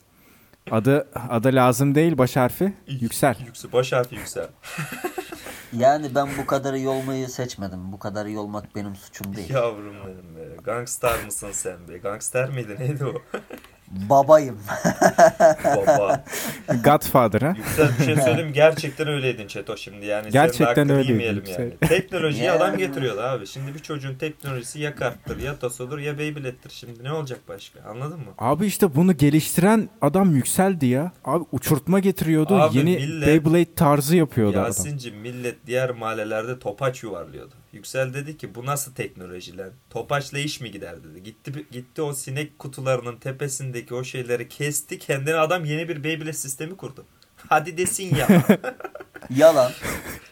Adı 0.70 1.08
adı 1.30 1.48
lazım 1.54 1.94
değil 1.94 2.18
baş 2.18 2.36
harfi. 2.36 2.72
Yüksel. 2.88 3.36
Yüksel. 3.46 3.72
Baş 3.72 3.92
harfi 3.92 4.14
yüksel. 4.14 4.46
Yani 5.72 6.14
ben 6.14 6.28
bu 6.38 6.46
kadar 6.46 6.74
iyi 6.74 6.88
olmayı 6.88 7.28
seçmedim. 7.28 7.92
Bu 7.92 7.98
kadar 7.98 8.26
iyi 8.26 8.38
olmak 8.38 8.76
benim 8.76 8.96
suçum 8.96 9.36
değil. 9.36 9.50
Yavrum 9.50 9.96
benim 10.06 10.36
be. 10.36 10.56
Gangstar 10.64 11.24
mısın 11.24 11.50
sen 11.52 11.88
be? 11.88 11.98
Gangster 11.98 12.48
miydi? 12.50 12.76
Neydi 12.78 13.04
o? 13.04 13.14
Babayım. 13.92 14.58
Baba. 15.64 16.24
Godfather 16.84 17.40
ha. 17.42 17.54
Yüksel 17.56 17.88
bir 17.98 18.04
şey 18.04 18.16
söyleyeyim 18.16 18.52
gerçekten 18.52 19.08
öyleydin 19.08 19.46
Çeto 19.46 19.76
şimdi 19.76 20.06
yani. 20.06 20.30
Gerçekten 20.30 20.88
Yüksel. 20.88 21.62
yani. 21.62 21.76
Teknolojiyi 21.88 22.50
adam 22.50 22.76
getiriyordu 22.76 23.20
abi. 23.20 23.46
Şimdi 23.46 23.74
bir 23.74 23.78
çocuğun 23.78 24.14
teknolojisi 24.14 24.80
ya 24.80 24.94
karttır 24.94 25.40
ya 25.40 25.56
tasodur 25.58 25.98
ya 25.98 26.18
Beyblade'dir. 26.18 26.70
Şimdi 26.70 27.04
ne 27.04 27.12
olacak 27.12 27.38
başka 27.48 27.80
anladın 27.82 28.18
mı? 28.18 28.24
Abi 28.38 28.66
işte 28.66 28.94
bunu 28.94 29.16
geliştiren 29.16 29.88
adam 30.00 30.34
yükseldi 30.36 30.86
ya. 30.86 31.12
Abi 31.24 31.44
uçurtma 31.52 31.98
getiriyordu. 31.98 32.54
Abi 32.54 32.78
Yeni 32.78 32.90
millet- 32.96 33.26
Beyblade 33.26 33.74
tarzı 33.74 34.16
yapıyordu 34.16 34.52
adam. 34.58 34.64
Yasin'cim 34.66 35.16
millet 35.16 35.66
diğer 35.66 35.90
mahallelerde 35.90 36.58
topaç 36.58 37.02
yuvarlıyordu. 37.02 37.54
Yüksel 37.72 38.14
dedi 38.14 38.36
ki 38.36 38.54
bu 38.54 38.66
nasıl 38.66 38.94
teknoloji 38.94 39.58
lan? 39.58 39.70
Topaçla 39.90 40.38
iş 40.38 40.60
mi 40.60 40.70
gider 40.70 41.04
dedi. 41.04 41.22
Gitti 41.22 41.66
gitti 41.70 42.02
o 42.02 42.12
sinek 42.12 42.58
kutularının 42.58 43.16
tepesindeki 43.16 43.94
o 43.94 44.04
şeyleri 44.04 44.48
kesti. 44.48 44.98
Kendine 44.98 45.34
adam 45.34 45.64
yeni 45.64 45.88
bir 45.88 46.04
Beyblade 46.04 46.32
sistemi 46.32 46.76
kurdu. 46.76 47.04
Hadi 47.48 47.76
desin 47.78 48.14
ya. 48.16 48.28
Yalan. 49.30 49.72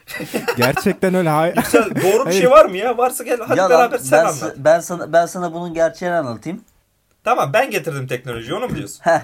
Gerçekten 0.56 1.14
öyle. 1.14 1.28
Hay- 1.28 1.52
Yüksel 1.56 1.90
doğru 2.02 2.26
bir 2.26 2.32
şey 2.32 2.50
var 2.50 2.64
mı 2.64 2.76
ya? 2.76 2.98
Varsa 2.98 3.24
gel 3.24 3.38
hadi 3.48 3.58
Yalan. 3.58 3.70
beraber 3.70 3.98
sen 3.98 4.24
Ben, 4.24 4.28
anlat. 4.32 4.54
ben 4.56 4.80
sana 4.80 5.12
ben 5.12 5.26
sana 5.26 5.52
bunun 5.52 5.74
gerçeğini 5.74 6.14
anlatayım. 6.14 6.64
Tamam 7.24 7.52
ben 7.52 7.70
getirdim 7.70 8.06
teknolojiyi 8.06 8.54
onu 8.54 8.68
mu 8.68 8.76
diyorsun? 8.76 9.00
Heh. 9.04 9.20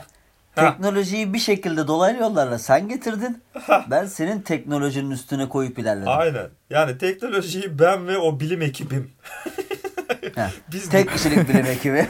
Ha. 0.57 0.71
Teknolojiyi 0.71 1.35
bir 1.35 1.39
şekilde 1.39 1.87
dolaylı 1.87 2.21
yollarla 2.21 2.59
sen 2.59 2.89
getirdin. 2.89 3.43
ben 3.91 4.07
senin 4.07 4.41
teknolojinin 4.41 5.11
üstüne 5.11 5.49
koyup 5.49 5.79
ilerledim. 5.79 6.09
Aynen. 6.09 6.47
Yani 6.71 6.99
teknolojiyi 6.99 7.79
ben 7.79 8.09
ve 8.09 8.19
o 8.19 8.41
bilim 8.41 8.63
ekibim. 8.63 9.11
Biz 10.73 10.89
Tek 10.91 11.11
kişilik 11.13 11.49
bilim 11.49 11.67
ekibi. 11.67 12.07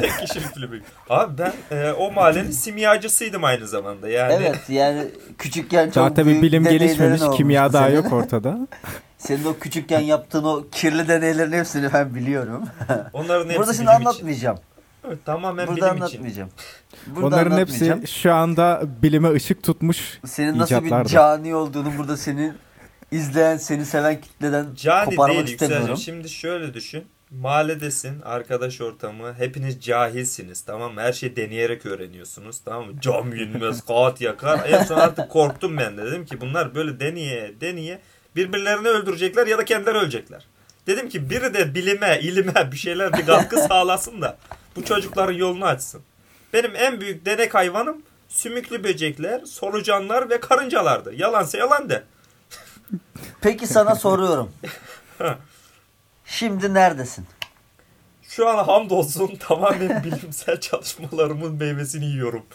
tek 0.00 0.18
kişilik 0.18 0.56
bilim. 0.56 0.82
Abi 1.10 1.38
ben 1.38 1.76
e, 1.76 1.92
o 1.92 2.12
mahallenin 2.12 2.50
simyacısıydım 2.50 3.44
aynı 3.44 3.68
zamanda. 3.68 4.08
Yani 4.08 4.32
evet 4.32 4.58
yani 4.68 5.04
küçükken 5.38 5.86
çok 5.86 5.94
Daha 5.94 6.14
tabii 6.14 6.30
büyük 6.30 6.42
bilim 6.42 6.64
gelişmemiş. 6.64 7.22
Kimya 7.36 7.72
daha 7.72 7.86
senin. 7.86 7.96
yok 7.96 8.12
ortada. 8.12 8.58
Senin 9.18 9.44
o 9.44 9.58
küçükken 9.58 10.00
yaptığın 10.00 10.44
o 10.44 10.64
kirli 10.72 11.08
deneylerin 11.08 11.52
hepsini 11.52 11.92
ben 11.92 12.14
biliyorum. 12.14 12.64
onların 13.12 13.44
hepsi 13.44 13.58
Burada 13.58 13.72
şimdi 13.74 13.90
bilim 14.00 14.28
için. 14.28 14.50
Evet, 15.06 15.18
tamamen 15.24 15.66
Burada 15.66 15.80
bilim 15.80 15.96
için. 15.96 16.04
anlatmayacağım. 16.04 16.50
Burada 17.06 17.26
Onların 17.26 17.50
anlatmayacağım. 17.50 18.00
hepsi 18.00 18.14
şu 18.20 18.32
anda 18.34 18.82
bilime 19.02 19.32
ışık 19.32 19.62
tutmuş 19.62 20.18
senin 20.26 20.58
nasıl 20.58 20.84
bir 20.84 21.04
cani 21.04 21.54
olduğunu 21.54 21.98
burada 21.98 22.16
senin 22.16 22.54
izleyen, 23.10 23.56
seni 23.56 23.86
seven 23.86 24.20
kitleden 24.20 24.66
Cani 24.76 25.10
koparmak 25.10 25.36
değil 25.36 25.48
istemiyorum. 25.48 25.88
Yüksel'cim. 25.88 26.14
Şimdi 26.14 26.28
şöyle 26.28 26.74
düşün. 26.74 27.04
Mahalledesin, 27.30 28.20
arkadaş 28.22 28.80
ortamı, 28.80 29.34
hepiniz 29.38 29.80
cahilsiniz 29.80 30.62
tamam 30.62 30.94
mı? 30.94 31.00
Her 31.00 31.12
şeyi 31.12 31.36
deneyerek 31.36 31.86
öğreniyorsunuz 31.86 32.60
tamam 32.64 32.86
mı? 32.86 33.00
Cam 33.00 33.34
yenmez, 33.36 33.80
kağıt 33.86 34.20
yakar. 34.20 34.60
En 34.68 34.82
son 34.82 34.96
artık 34.96 35.30
korktum 35.30 35.76
ben 35.78 35.96
de. 35.96 36.04
Dedim 36.04 36.24
ki 36.24 36.40
bunlar 36.40 36.74
böyle 36.74 37.00
deneye 37.00 37.54
deneye 37.60 37.98
birbirlerini 38.36 38.88
öldürecekler 38.88 39.46
ya 39.46 39.58
da 39.58 39.64
kendileri 39.64 39.98
ölecekler. 39.98 40.46
Dedim 40.86 41.08
ki 41.08 41.30
biri 41.30 41.54
de 41.54 41.74
bilime, 41.74 42.20
ilime 42.22 42.72
bir 42.72 42.76
şeyler 42.76 43.12
bir 43.12 43.26
katkı 43.26 43.56
sağlasın 43.68 44.22
da 44.22 44.36
bu 44.76 44.84
çocukların 44.84 45.32
yolunu 45.32 45.64
açsın. 45.64 46.02
Benim 46.52 46.76
en 46.76 47.00
büyük 47.00 47.26
denek 47.26 47.54
hayvanım 47.54 48.02
sümüklü 48.28 48.84
böcekler, 48.84 49.44
solucanlar 49.44 50.30
ve 50.30 50.40
karıncalardı. 50.40 51.14
Yalansa 51.14 51.58
yalan 51.58 51.90
de. 51.90 52.04
Peki 53.40 53.66
sana 53.66 53.94
soruyorum. 53.94 54.52
Şimdi 56.24 56.74
neredesin? 56.74 57.26
Şu 58.22 58.48
an 58.48 58.64
hamdolsun 58.64 59.36
tamamen 59.36 60.04
bilimsel 60.04 60.60
çalışmalarımın 60.60 61.54
meyvesini 61.54 62.04
yiyorum. 62.04 62.46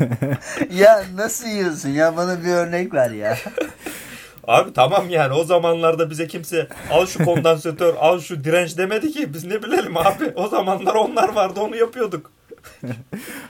ya 0.70 1.04
nasıl 1.14 1.46
yiyorsun 1.46 1.88
ya? 1.88 2.16
Bana 2.16 2.44
bir 2.44 2.48
örnek 2.48 2.94
ver 2.94 3.10
ya. 3.10 3.38
Abi 4.48 4.72
tamam 4.72 5.10
yani 5.10 5.32
o 5.32 5.44
zamanlarda 5.44 6.10
bize 6.10 6.26
kimse 6.26 6.68
al 6.90 7.06
şu 7.06 7.24
kondansatör 7.24 7.94
al 7.94 8.20
şu 8.20 8.44
direnç 8.44 8.78
demedi 8.78 9.12
ki 9.12 9.34
biz 9.34 9.44
ne 9.44 9.62
bilelim 9.62 9.96
abi. 9.96 10.32
O 10.34 10.48
zamanlar 10.48 10.94
onlar 10.94 11.34
vardı 11.34 11.60
onu 11.60 11.76
yapıyorduk. 11.76 12.30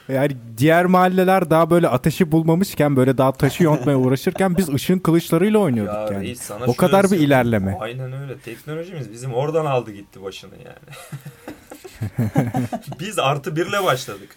Yani 0.09 0.37
diğer 0.57 0.85
mahalleler 0.85 1.49
daha 1.49 1.69
böyle 1.69 1.87
ateşi 1.87 2.31
bulmamışken 2.31 2.95
böyle 2.95 3.17
daha 3.17 3.31
taşı 3.31 3.63
yontmaya 3.63 3.97
uğraşırken 3.97 4.57
biz 4.57 4.69
ışın 4.69 4.99
kılıçlarıyla 4.99 5.59
oynuyorduk 5.59 5.93
Ya 5.93 6.07
yani. 6.11 6.27
reis 6.27 6.41
sana 6.41 6.65
o 6.65 6.75
kadar 6.75 7.11
bir 7.11 7.19
ilerleme. 7.19 7.77
Aynen 7.79 8.13
öyle 8.21 8.37
teknolojimiz 8.37 9.11
bizim 9.11 9.33
oradan 9.33 9.65
aldı 9.65 9.91
gitti 9.91 10.23
başını 10.23 10.51
yani. 10.65 10.95
biz 12.99 13.19
artı 13.19 13.55
birle 13.55 13.83
başladık. 13.83 14.29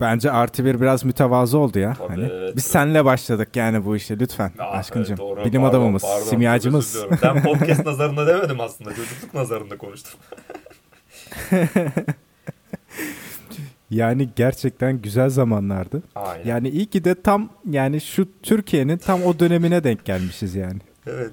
Bence 0.00 0.30
artı 0.30 0.64
bir 0.64 0.80
biraz 0.80 1.04
mütevazı 1.04 1.58
oldu 1.58 1.78
ya. 1.78 1.94
Tabii, 1.98 2.08
hani 2.08 2.28
evet. 2.32 2.56
biz 2.56 2.64
senle 2.64 3.04
başladık 3.04 3.56
yani 3.56 3.84
bu 3.84 3.96
işe 3.96 4.18
lütfen 4.18 4.52
Ah, 4.58 4.78
aşkıncım. 4.78 5.10
evet, 5.12 5.18
doğru. 5.18 5.40
Bilim 5.44 5.60
Pardon, 5.60 5.78
adamımız, 5.78 6.02
pardon, 6.02 6.24
simyacımız. 6.24 6.96
Ben 7.22 7.42
podcast 7.44 7.86
nazarında 7.86 8.26
demedim 8.26 8.60
aslında. 8.60 8.94
Çocukluk 8.94 9.34
nazarında 9.34 9.78
konuştum. 9.78 10.20
Yani 13.90 14.28
gerçekten 14.36 15.02
güzel 15.02 15.28
zamanlardı. 15.30 16.02
Aynen. 16.14 16.44
Yani 16.44 16.68
iyi 16.68 16.86
ki 16.86 17.04
de 17.04 17.22
tam 17.22 17.50
yani 17.70 18.00
şu 18.00 18.28
Türkiye'nin 18.42 18.98
tam 18.98 19.22
o 19.22 19.38
dönemine 19.38 19.84
denk 19.84 20.04
gelmişiz 20.04 20.54
yani. 20.54 20.80
Evet. 21.06 21.30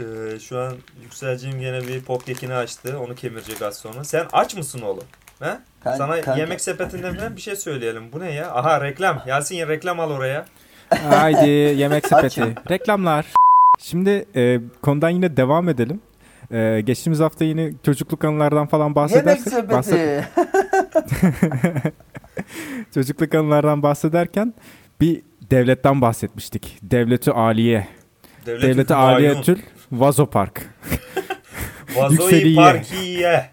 Ee, 0.00 0.38
şu 0.40 0.58
an 0.58 0.72
Yükselciğim 1.02 1.60
gene 1.60 1.88
bir 1.88 2.00
popkekini 2.00 2.54
açtı. 2.54 2.98
Onu 2.98 3.14
kemirecek 3.14 3.62
az 3.62 3.76
sonra. 3.76 4.04
Sen 4.04 4.26
aç 4.32 4.56
mısın 4.56 4.80
oğlum? 4.80 5.04
He? 5.44 5.58
Kan- 5.84 5.96
Sana 5.96 6.20
kanka. 6.20 6.40
yemek 6.40 6.60
sepetinden 6.60 7.14
falan 7.16 7.36
bir 7.36 7.40
şey 7.40 7.56
söyleyelim. 7.56 8.12
Bu 8.12 8.20
ne 8.20 8.30
ya? 8.32 8.50
Aha 8.54 8.80
reklam. 8.84 9.22
Yasin 9.26 9.68
reklam 9.68 10.00
al 10.00 10.10
oraya. 10.10 10.44
Haydi 11.10 11.48
yemek 11.50 12.06
sepeti. 12.08 12.54
Reklamlar. 12.70 13.26
Şimdi 13.78 14.24
e, 14.36 14.60
konudan 14.82 15.10
yine 15.10 15.36
devam 15.36 15.68
edelim. 15.68 16.00
E, 16.52 16.80
geçtiğimiz 16.84 17.20
hafta 17.20 17.44
yine 17.44 17.70
çocukluk 17.82 18.24
anılardan 18.24 18.66
falan 18.66 18.84
Yemek 18.84 18.96
bahsedersek 18.96 19.64
bahset- 19.70 20.24
sepeti. 21.08 21.92
çocukluk 22.94 23.34
anılardan 23.34 23.82
bahsederken 23.82 24.54
bir 25.00 25.22
devletten 25.50 26.00
bahsetmiştik. 26.00 26.78
Devleti 26.82 27.32
Aliye. 27.32 27.86
Devlet 28.46 28.62
Devleti 28.62 28.94
Aliye 28.94 29.40
Tül 29.42 29.58
Vazo 29.92 30.26
Park. 30.30 30.62
Vazoyi. 31.96 32.56
Parkiye. 32.56 33.50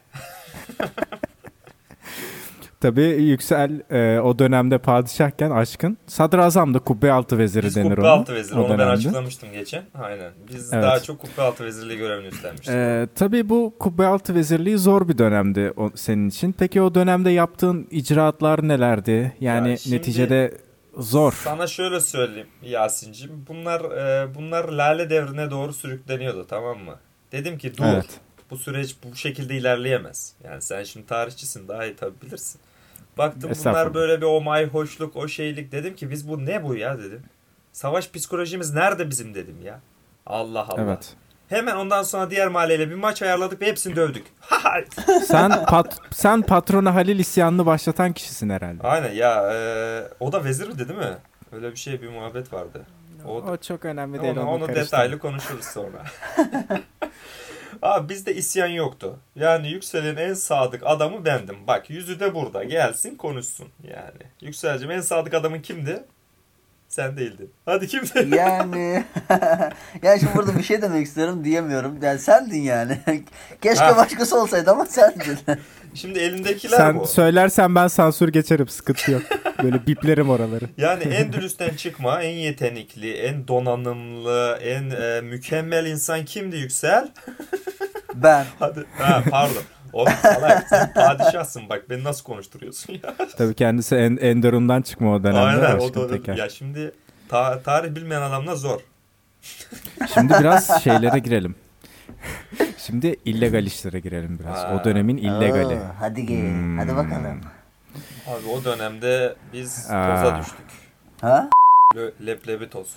Tabii 2.82 3.02
Yüksel 3.02 3.82
e, 3.92 4.20
o 4.20 4.40
dönemde 4.40 4.78
padişahken 4.78 5.52
aşkın 5.52 5.98
sadrazam 6.08 6.74
da 6.74 6.80
kubbe 6.80 7.12
altı 7.12 7.38
veziri 7.38 7.66
Biz 7.66 7.76
denir 7.76 7.90
kubbe 7.96 8.02
ona. 8.02 8.10
altı 8.10 8.34
veziri. 8.36 8.60
Onu 8.60 8.64
ben 8.70 8.78
dönemde. 8.80 8.92
açıklamıştım 8.92 9.52
geçen. 9.52 9.84
Aynen. 10.04 10.32
Biz 10.54 10.74
Evet. 10.74 10.84
daha 10.84 11.00
çok 11.00 11.20
kubbe 11.20 11.42
altı 11.42 11.66
vezirliği 11.66 11.98
görevini 11.98 12.28
üstlenmiştik. 12.28 12.70
Ee, 12.70 13.08
tabii 13.16 13.50
bu 13.50 13.74
kubbe 13.80 14.06
altı 14.06 14.36
vezirliği 14.36 14.78
zor 14.78 15.08
bir 15.08 15.18
dönemdi 15.18 15.74
o, 15.78 15.90
senin 15.96 16.30
için. 16.30 16.52
Peki 16.60 16.82
o 16.82 16.96
dönemde 16.96 17.30
yaptığın 17.30 17.88
icraatlar 17.92 18.68
nelerdi? 18.68 19.36
Yani 19.40 19.70
Ya 19.70 19.78
şimdi- 19.78 19.96
neticede 19.96 20.58
zor. 20.98 21.32
Sana 21.44 21.68
şöyle 21.68 22.00
söyleyeyim 22.00 22.48
Yasin'cim. 22.64 23.46
Bunlar 23.48 23.82
e, 23.82 24.36
bunlar 24.36 24.70
lale 24.70 25.10
devrine 25.10 25.52
doğru 25.52 25.74
sürükleniyordu 25.74 26.46
tamam 26.50 26.78
mı? 26.80 26.96
Dedim 27.32 27.58
ki 27.58 27.78
dur. 27.78 27.84
Evet. 27.86 28.06
Bu 28.52 28.58
süreç 28.58 28.96
bu 29.04 29.16
şekilde 29.16 29.56
ilerleyemez. 29.56 30.34
Yani 30.44 30.62
sen 30.62 30.84
şimdi 30.84 31.06
tarihçisin 31.06 31.68
daha 31.68 31.86
iyi 31.86 31.96
tabi 31.96 32.12
bilirsin. 32.22 32.62
Baktım 33.18 33.52
bunlar 33.66 33.94
böyle 33.94 34.22
bir 34.22 34.26
o 34.26 34.42
may 34.42 34.68
hoşluk 34.68 35.16
o 35.16 35.28
şeylik 35.28 35.72
dedim 35.72 35.96
ki 35.96 36.10
biz 36.12 36.30
bu 36.30 36.46
ne 36.46 36.64
bu 36.64 36.76
ya 36.76 36.98
dedim. 37.00 37.22
Savaş 37.72 38.12
psikolojimiz 38.12 38.74
nerede 38.74 39.10
bizim 39.10 39.36
dedim 39.36 39.58
ya. 39.66 39.80
Allah 40.26 40.68
Allah. 40.70 40.82
Evet. 40.82 41.14
Hemen 41.50 41.76
ondan 41.76 42.04
sonra 42.04 42.30
diğer 42.30 42.48
mahalleyle 42.48 42.90
bir 42.90 42.96
maç 42.96 43.22
ayarladık 43.22 43.62
ve 43.62 43.66
hepsini 43.68 43.96
dövdük. 43.96 44.26
Sen 45.26 45.66
pat, 45.66 45.98
sen 46.12 46.42
patrona 46.42 46.96
Halil 46.96 47.20
isyanını 47.20 47.66
başlatan 47.66 48.14
kişisin 48.14 48.50
herhalde. 48.50 48.84
Aynen 48.88 49.12
ya 49.12 49.54
e, 49.54 50.04
o 50.20 50.32
da 50.32 50.44
vezirdi 50.44 50.90
değil 50.90 51.00
mi? 51.00 51.18
Öyle 51.52 51.72
bir 51.72 51.76
şey 51.78 52.02
bir 52.02 52.10
muhabbet 52.10 52.54
vardı. 52.54 52.82
O, 53.28 53.32
O 53.36 53.58
çok 53.58 53.86
önemli 53.86 54.22
değil. 54.22 54.34
onu, 54.38 54.50
onu 54.50 54.64
onu 54.66 54.76
detaylı 54.76 55.20
konuşuruz 55.20 55.66
sonra. 55.66 56.04
Abi 57.82 58.10
bizde 58.10 58.36
isyan 58.36 58.68
yoktu. 58.68 59.20
Yani 59.36 59.72
Yüksel'in 59.72 60.18
en 60.18 60.34
sadık 60.34 60.82
adamı 60.86 61.26
bendim. 61.26 61.56
Bak 61.68 61.90
yüzü 61.90 62.20
de 62.20 62.36
burada. 62.36 62.64
Gelsin 62.64 63.16
konuşsun 63.16 63.68
yani. 63.84 64.22
Yüksel'cim 64.42 64.92
en 64.92 65.02
sadık 65.02 65.34
adamın 65.34 65.60
kimdi? 65.62 66.04
Sen 66.88 67.18
değildin. 67.18 67.52
Hadi 67.66 67.88
kimdi? 67.88 68.36
Yani 68.36 69.04
yani 70.04 70.20
şimdi 70.20 70.36
burada 70.36 70.58
bir 70.58 70.64
şey 70.64 70.82
demek 70.82 71.08
istiyorum 71.08 71.44
diyemiyorum. 71.44 71.98
Yani 72.02 72.20
sendin 72.20 72.62
yani. 72.62 72.98
Keşke 73.62 73.84
Ha. 73.86 73.98
başkası 73.98 74.42
olsaydı 74.42 74.72
ama 74.72 74.86
sendin. 74.86 75.40
Şimdi 75.96 76.20
elindekiler 76.20 76.78
Sen 76.78 77.00
bu. 77.00 77.08
söylersen 77.08 77.76
ben 77.76 77.88
sansür 77.88 78.28
geçerim 78.30 78.68
sıkıntı 78.68 79.12
yok. 79.12 79.22
Böyle 79.64 79.88
biplerim 79.88 80.30
oraları. 80.30 80.66
Yani 80.78 81.04
Endülüs'ten 81.04 81.76
çıkma, 81.76 82.22
en 82.22 82.34
yetenekli, 82.36 83.14
en 83.14 83.48
donanımlı, 83.48 84.60
en 84.64 84.90
e, 84.90 85.22
mükemmel 85.22 85.86
insan 85.86 86.26
kimdi 86.26 86.58
Yüksel? 86.58 87.08
ben. 88.16 88.46
Hadi. 88.60 88.86
Ha 88.98 89.24
pardon. 89.32 89.64
Oğlum 89.94 90.14
salak 90.22 90.68
sen 90.70 90.94
padişahsın 90.94 91.70
bak 91.70 91.90
beni 91.90 92.04
nasıl 92.04 92.24
konuşturuyorsun 92.24 92.94
ya. 92.94 93.16
Tabii 93.38 93.54
kendisi 93.54 93.96
en, 93.96 94.18
Enderun'dan 94.18 94.82
çıkma 94.82 95.14
o 95.16 95.24
dönemde. 95.24 95.40
Aynen 95.40 95.80
o 95.80 95.94
da 95.94 96.08
Teker. 96.08 96.36
ya 96.38 96.50
şimdi 96.50 96.92
ta- 97.30 97.60
tarih 97.62 97.96
bilmeyen 97.96 98.22
adamla 98.22 98.56
zor. 98.56 98.80
Şimdi 100.14 100.34
biraz 100.40 100.84
şeylere 100.84 101.20
girelim. 101.20 101.56
Şimdi 102.78 103.16
illegal 103.26 103.66
işlere 103.66 104.00
girelim 104.00 104.40
biraz. 104.40 104.58
Ha. 104.58 104.80
O 104.82 104.84
dönemin 104.84 105.18
illegali. 105.18 105.74
Oo, 105.74 105.80
hadi 106.00 106.26
gel. 106.26 106.38
Hmm. 106.42 106.78
Hadi 106.78 106.96
bakalım. 106.96 107.42
Abi 108.28 108.48
o 108.50 108.64
dönemde 108.66 109.36
biz 109.54 109.88
Aa. 109.92 110.16
toza 110.16 110.40
düştük. 110.40 110.66
Ha? 111.22 111.50
Le- 111.96 112.28
leblebi 112.28 112.70
toz. 112.70 112.88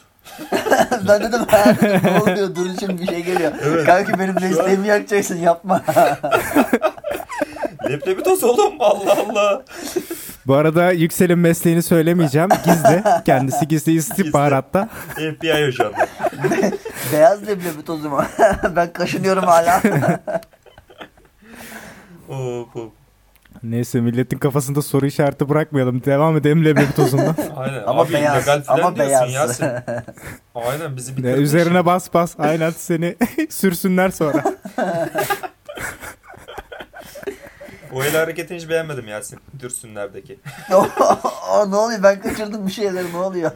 ben 1.09 1.23
dedim 1.23 1.40
ha 1.49 1.64
ne 2.04 2.21
oluyor 2.21 2.54
dur 2.54 2.66
şimdi 2.80 3.02
bir 3.02 3.06
şey 3.06 3.23
geliyor. 3.25 3.52
Kanki 3.87 4.18
benim 4.18 4.35
mesleğimi 4.35 4.88
yakacaksın 4.88 5.37
yapma. 5.37 5.83
Leblebi 7.90 8.23
toz 8.23 8.44
oğlum 8.44 8.75
Allah 8.80 9.16
Allah. 9.28 9.64
Bu 10.47 10.54
arada 10.54 10.92
Yüksel'in 10.92 11.38
mesleğini 11.38 11.83
söylemeyeceğim. 11.83 12.49
Gizli. 12.64 13.02
Kendisi 13.26 13.68
gizli 13.68 13.92
istihbaratta. 13.92 14.88
FBI 15.14 15.52
ajanı. 15.54 15.92
Beyaz 17.12 17.46
leblebi 17.46 17.84
tozu 17.87 18.11
mu? 18.11 18.23
ben 18.76 18.92
kaşınıyorum 18.92 19.44
hala. 19.44 19.82
Hop, 22.28 22.75
hop. 22.75 22.92
Neyse 23.62 24.00
milletin 24.00 24.38
kafasında 24.38 24.82
soru 24.82 25.06
işareti 25.06 25.49
bırakmayalım. 25.49 26.04
Devam 26.04 26.37
edelim 26.37 26.64
leblebi 26.64 26.92
tozundan. 26.96 27.37
Aynen. 27.56 27.82
ama 27.87 28.02
Abi 28.02 28.12
beyaz. 28.12 28.37
illegal 28.44 28.62
falan 28.62 28.78
Ama 28.78 28.96
diyorsun 28.96 29.11
beyaz. 29.28 29.32
Yasin. 29.32 29.66
Aynen 30.54 30.96
bizi 30.96 31.16
bitirmiş. 31.16 31.40
üzerine 31.40 31.87
bas 31.87 32.14
bas. 32.14 32.34
Aynen 32.38 32.70
seni 32.70 33.16
sürsünler 33.50 34.11
sonra. 34.11 34.44
O 37.92 38.04
el 38.04 38.12
hareketini 38.16 38.58
hiç 38.58 38.68
beğenmedim 38.68 39.08
Yasin. 39.08 39.38
Dürsünlerdeki. 39.61 40.38
ne 41.68 41.76
oluyor 41.76 42.02
ben 42.02 42.20
kaçırdım 42.20 42.66
bir 42.66 42.73
şeyler 42.73 43.04
ne 43.12 43.16
oluyor? 43.16 43.50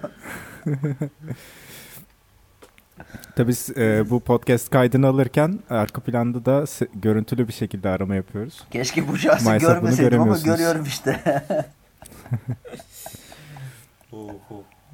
Tabii 3.39 3.55
e, 3.77 4.11
bu 4.11 4.21
podcast 4.21 4.71
kaydını 4.71 5.07
alırken 5.07 5.59
arka 5.71 6.01
planda 6.01 6.45
da 6.45 6.51
se- 6.59 6.89
görüntülü 6.95 7.49
bir 7.49 7.53
şekilde 7.53 7.89
arama 7.89 8.15
yapıyoruz. 8.15 8.65
Keşke 8.71 9.09
bu 9.09 9.19
şahsı 9.19 9.45
Maalesef 9.45 9.69
görmeseydim 9.69 10.21
ama 10.21 10.39
görüyorum 10.39 10.85
işte. 10.85 11.21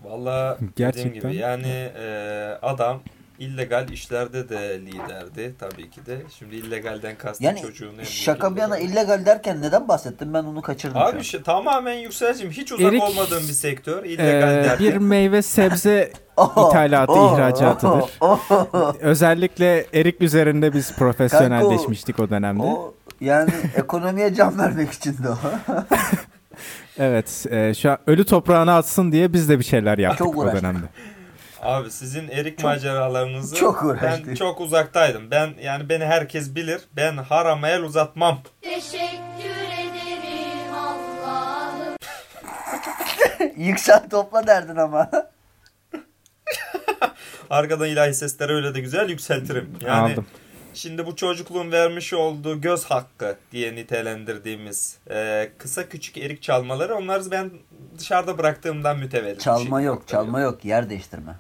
Valla 0.05 0.55
dediğim 0.57 0.73
Gerçekten. 0.77 1.31
gibi 1.33 1.37
yani 1.41 1.91
e, 1.99 2.59
adam 2.63 3.01
illegal 3.39 3.89
işlerde 3.89 4.49
de 4.49 4.81
liderdi 4.81 5.55
tabii 5.59 5.91
ki 5.91 6.07
de. 6.07 6.23
Şimdi 6.39 6.57
illegalden 6.57 7.17
kastım 7.19 7.47
Yani 7.47 7.61
çocuğun 7.61 7.99
en 7.99 8.05
şaka 8.05 8.57
bir 8.57 8.61
yana 8.61 8.79
illegal. 8.79 9.27
derken 9.27 9.63
neden 9.63 9.89
bahsettim 9.89 10.35
ben 10.35 10.45
onu 10.45 10.63
kaçırdım 10.63 11.01
şu 11.01 11.05
an. 11.07 11.13
Abi 11.13 11.25
şey, 11.25 11.43
tamamen 11.43 11.95
yükselcim. 11.95 12.51
Hiç 12.51 12.73
uzak 12.73 12.93
Erik, 12.93 13.03
olmadığım 13.03 13.43
bir 13.49 13.53
sektör. 13.53 14.05
E, 14.05 14.09
illegal 14.09 14.65
derken. 14.65 14.79
bir 14.79 14.97
meyve 14.97 15.43
sebze 15.43 16.13
Oh, 16.37 16.69
ithalatı, 16.69 17.13
oh, 17.13 17.35
ihracatıdır. 17.35 18.11
oh, 18.21 18.41
oh, 18.51 18.95
Özellikle 19.01 19.87
erik 19.95 20.23
üzerinde 20.23 20.73
biz 20.73 20.93
profesyonelleşmiştik 20.93 22.21
o 22.21 22.31
dönemde. 22.31 22.63
o, 22.63 22.95
yani 23.21 23.51
ekonomiye 23.77 24.35
can 24.35 24.59
vermek 24.59 24.93
için 24.93 25.13
de 25.13 25.29
o. 25.29 25.37
Evet, 26.99 27.47
e, 27.51 27.75
şu 27.75 27.91
an 27.91 27.99
ölü 28.07 28.25
toprağına 28.25 28.77
atsın 28.77 29.13
diye 29.13 29.33
biz 29.33 29.49
de 29.49 29.59
bir 29.59 29.65
şeyler 29.65 29.99
yaptık 29.99 30.19
Çok 30.19 30.39
o 30.39 30.53
dönemde. 30.53 30.87
Abi 31.65 31.91
sizin 31.91 32.29
erik 32.29 32.65
maceralarınızı 32.65 33.57
çok 33.57 33.97
ben 34.03 34.35
çok 34.35 34.61
uzaktaydım. 34.61 35.31
Ben 35.31 35.55
yani 35.63 35.89
beni 35.89 36.05
herkes 36.05 36.55
bilir. 36.55 36.81
Ben 36.97 37.17
harama 37.17 37.69
el 37.69 37.83
uzatmam. 37.83 38.41
Teşekkür 38.63 39.65
ederim 39.81 40.75
Allah'ım. 40.75 41.97
Yüksel 43.57 44.09
topla 44.11 44.47
derdin 44.47 44.77
ama. 44.77 45.11
Arkadan 47.51 47.89
ilahi 47.89 48.15
sesleri 48.15 48.53
öyle 48.53 48.75
de 48.75 48.81
güzel 48.81 49.09
yükseltirim. 49.09 49.71
Yani 49.81 50.13
Aldım. 50.13 50.27
Şimdi 50.75 51.07
bu 51.07 51.17
çocukluğun 51.17 51.73
vermiş 51.73 52.13
olduğu 52.13 52.61
göz 52.61 52.85
hakkı 52.85 53.37
diye 53.53 53.75
nitelendirdiğimiz 53.75 54.99
e, 55.11 55.51
kısa 55.59 55.89
küçük 55.89 56.17
erik 56.19 56.43
çalmaları 56.43 56.95
onları 56.95 57.31
ben 57.31 57.51
dışarıda 57.99 58.39
bıraktığımdan 58.39 58.99
mütevellit. 58.99 59.41
Çalma 59.41 59.79
Şey- 59.79 59.87
yok, 59.87 60.09
çalma 60.09 60.41
yok. 60.41 60.65
Yer 60.65 60.91
değiştirme. 60.91 61.35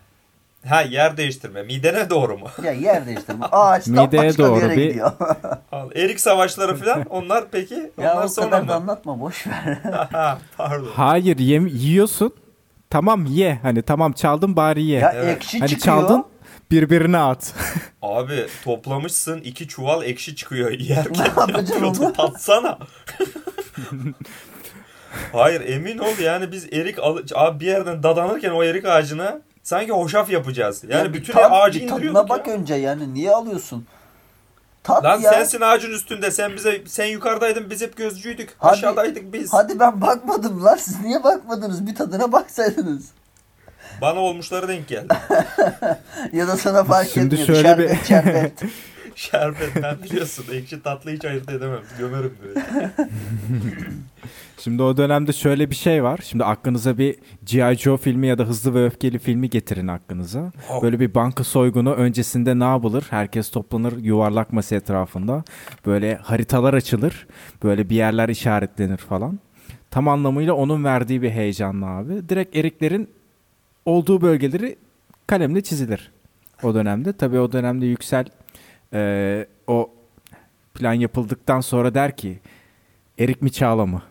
Ha 0.68 0.82
yer 0.82 1.16
değiştirme. 1.16 1.62
Midene 1.62 2.10
doğru 2.10 2.38
mu? 2.38 2.46
Ya 2.64 2.72
yer 2.72 3.06
değiştirme. 3.06 3.46
Ağaçtan 3.52 4.04
Mideye 4.04 4.22
başka 4.28 4.42
doğru 4.42 4.56
bir 4.56 4.62
yere 4.62 4.76
bir- 4.76 4.88
gidiyor. 4.88 5.12
Al, 5.72 5.90
erik 5.94 6.20
savaşları 6.20 6.76
falan 6.76 7.04
onlar 7.10 7.44
peki? 7.52 7.90
ya 8.02 8.14
onlar 8.14 8.24
o 8.24 8.28
sonra 8.28 8.50
kadar 8.50 8.62
mı? 8.62 8.68
da 8.68 8.74
anlatma 8.74 9.20
boş 9.20 9.46
ver. 9.46 9.78
Pardon. 10.56 10.88
Hayır, 10.94 11.38
yem, 11.38 11.66
yiyorsun. 11.66 12.32
Tamam 12.90 13.26
ye. 13.26 13.58
Hani 13.62 13.82
tamam 13.82 14.12
çaldın 14.12 14.56
bari 14.56 14.82
ye. 14.82 14.98
ya 15.00 15.12
Evet. 15.16 15.36
ekşi 15.36 15.58
hani 15.58 15.68
çıkıyor. 15.70 15.96
çaldın 15.96 16.24
birbirine 16.70 17.18
at. 17.18 17.54
Abi 18.02 18.46
toplamışsın 18.64 19.40
iki 19.40 19.68
çuval 19.68 20.02
ekşi 20.04 20.36
çıkıyor 20.36 20.70
yerken. 20.70 21.12
Ne 21.18 21.26
yapacaksın 21.28 21.74
yapıyordun, 21.74 22.04
onu? 22.04 22.12
Tatsana. 22.12 22.78
Hayır 25.32 25.60
emin 25.68 25.98
ol 25.98 26.18
yani 26.22 26.52
biz 26.52 26.72
erik 26.72 26.98
al 26.98 27.18
abi 27.34 27.60
bir 27.60 27.66
yerden 27.66 28.02
dadanırken 28.02 28.50
o 28.50 28.64
erik 28.64 28.84
ağacına 28.84 29.40
sanki 29.64 29.92
hoşaf 29.92 30.30
yapacağız. 30.30 30.82
Yani 30.88 31.06
Ya 31.06 31.12
bütün 31.14 31.32
tat- 31.32 31.52
ağacı 31.52 31.80
bir 31.80 31.88
tadına 31.88 31.96
indiriyorduk 32.04 32.28
bak 32.30 32.46
ya. 32.46 32.54
önce 32.54 32.74
yani. 32.74 33.14
Niye 33.14 33.30
alıyorsun? 33.30 33.86
Tat 34.82 35.04
Lan 35.04 35.20
ya. 35.20 35.30
sensin 35.32 35.60
ağacın 35.60 35.90
üstünde. 35.90 36.30
Sen 36.30 36.54
bize 36.56 36.82
sen 36.86 37.06
yukarıdaydın 37.06 37.70
biz 37.70 37.80
hep 37.82 37.96
gözcüydük. 37.96 38.54
Hadi- 38.58 38.72
Aşağıdaydık 38.72 39.32
biz. 39.32 39.52
Hadi 39.52 39.78
ben 39.80 40.00
bakmadım 40.00 40.64
lan. 40.64 40.76
Siz 40.76 41.00
niye 41.00 41.24
bakmadınız? 41.24 41.86
Bir 41.86 41.94
tadına 41.94 42.32
baksaydınız. 42.32 43.04
Bana 44.00 44.20
olmuşları 44.20 44.68
denk 44.68 44.88
geldi. 44.88 45.14
Ya 46.32 46.48
da 46.48 46.56
sana 46.56 46.84
fark 46.84 47.08
Şimdi 47.10 47.26
etmiyor. 47.34 47.46
şöyle 47.46 47.62
şerbet, 47.62 47.90
bir- 48.00 48.04
şerbet. 48.06 48.52
Şerbet 49.16 49.82
ben 49.82 50.02
biliyorsun. 50.02 50.44
Ekşi 50.52 50.82
tatlı 50.82 51.10
hiç 51.10 51.24
ayırt 51.24 51.50
edemem. 51.50 51.80
Gömerim 51.98 52.32
böyle. 52.44 52.90
Şimdi 54.58 54.82
o 54.82 54.96
dönemde 54.96 55.32
şöyle 55.32 55.70
bir 55.70 55.74
şey 55.74 56.02
var. 56.02 56.20
Şimdi 56.22 56.44
aklınıza 56.44 56.98
bir 56.98 57.16
G.I. 57.44 57.76
Joe 57.76 57.96
filmi 57.96 58.26
ya 58.26 58.38
da 58.38 58.44
Hızlı 58.44 58.74
ve 58.74 58.84
Öfkeli 58.86 59.18
filmi 59.18 59.50
getirin 59.50 59.88
aklınıza. 59.88 60.52
Oh. 60.70 60.82
Böyle 60.82 61.00
bir 61.00 61.14
banka 61.14 61.44
soygunu 61.44 61.92
öncesinde 61.92 62.58
ne 62.58 62.64
yapılır? 62.64 63.06
Herkes 63.10 63.50
toplanır 63.50 63.96
yuvarlak 63.96 64.52
masa 64.52 64.76
etrafında. 64.76 65.44
Böyle 65.86 66.16
haritalar 66.16 66.74
açılır. 66.74 67.26
Böyle 67.62 67.90
bir 67.90 67.96
yerler 67.96 68.28
işaretlenir 68.28 68.96
falan. 68.96 69.38
Tam 69.90 70.08
anlamıyla 70.08 70.54
onun 70.54 70.84
verdiği 70.84 71.22
bir 71.22 71.30
heyecanlı 71.30 71.86
abi. 71.86 72.28
Direkt 72.28 72.56
eriklerin 72.56 73.08
olduğu 73.84 74.20
bölgeleri 74.20 74.76
kalemle 75.26 75.60
çizilir. 75.60 76.12
O 76.62 76.74
dönemde. 76.74 77.12
Tabii 77.12 77.38
o 77.38 77.52
dönemde 77.52 77.86
Yüksel 77.86 78.24
eee, 78.94 79.46
o 79.66 79.90
plan 80.74 80.92
yapıldıktan 80.92 81.60
sonra 81.60 81.94
der 81.94 82.16
ki 82.16 82.40
Erik 83.18 83.42
mi 83.42 83.52
Çağla 83.52 83.86
mı? 83.86 84.02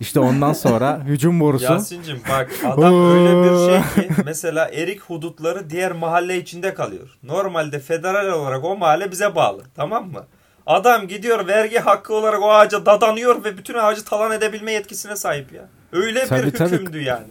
İşte 0.00 0.20
ondan 0.20 0.52
sonra 0.52 1.00
hücum 1.04 1.40
borusu. 1.40 1.64
Yasin'cim 1.64 2.20
bak 2.30 2.50
adam 2.64 3.10
öyle 3.10 3.42
bir 3.42 3.72
şey 3.96 4.08
ki 4.08 4.14
mesela 4.24 4.68
erik 4.68 5.00
hudutları 5.02 5.70
diğer 5.70 5.92
mahalle 5.92 6.36
içinde 6.36 6.74
kalıyor. 6.74 7.18
Normalde 7.22 7.78
federal 7.78 8.26
olarak 8.28 8.64
o 8.64 8.76
mahalle 8.76 9.10
bize 9.10 9.34
bağlı. 9.34 9.62
Tamam 9.76 10.10
mı? 10.10 10.26
Adam 10.66 11.08
gidiyor 11.08 11.46
vergi 11.46 11.78
hakkı 11.78 12.14
olarak 12.14 12.42
o 12.42 12.50
ağaca 12.50 12.86
dadanıyor 12.86 13.44
ve 13.44 13.58
bütün 13.58 13.74
ağacı 13.74 14.04
talan 14.04 14.32
edebilme 14.32 14.72
yetkisine 14.72 15.16
sahip 15.16 15.52
ya. 15.52 15.68
Öyle 15.92 16.26
Tabii, 16.26 16.46
bir 16.46 16.52
tabii. 16.52 16.70
hükümdü 16.70 17.02
yani. 17.02 17.26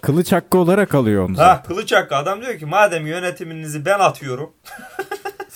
Kılıç 0.00 0.32
hakkı 0.32 0.58
olarak 0.58 0.94
alıyor 0.94 1.28
onu. 1.28 1.38
Ha 1.38 1.62
kılıç 1.62 1.92
hakkı 1.92 2.16
adam 2.16 2.40
diyor 2.42 2.58
ki 2.58 2.66
madem 2.66 3.06
yönetiminizi 3.06 3.84
ben 3.84 3.98
atıyorum. 3.98 4.52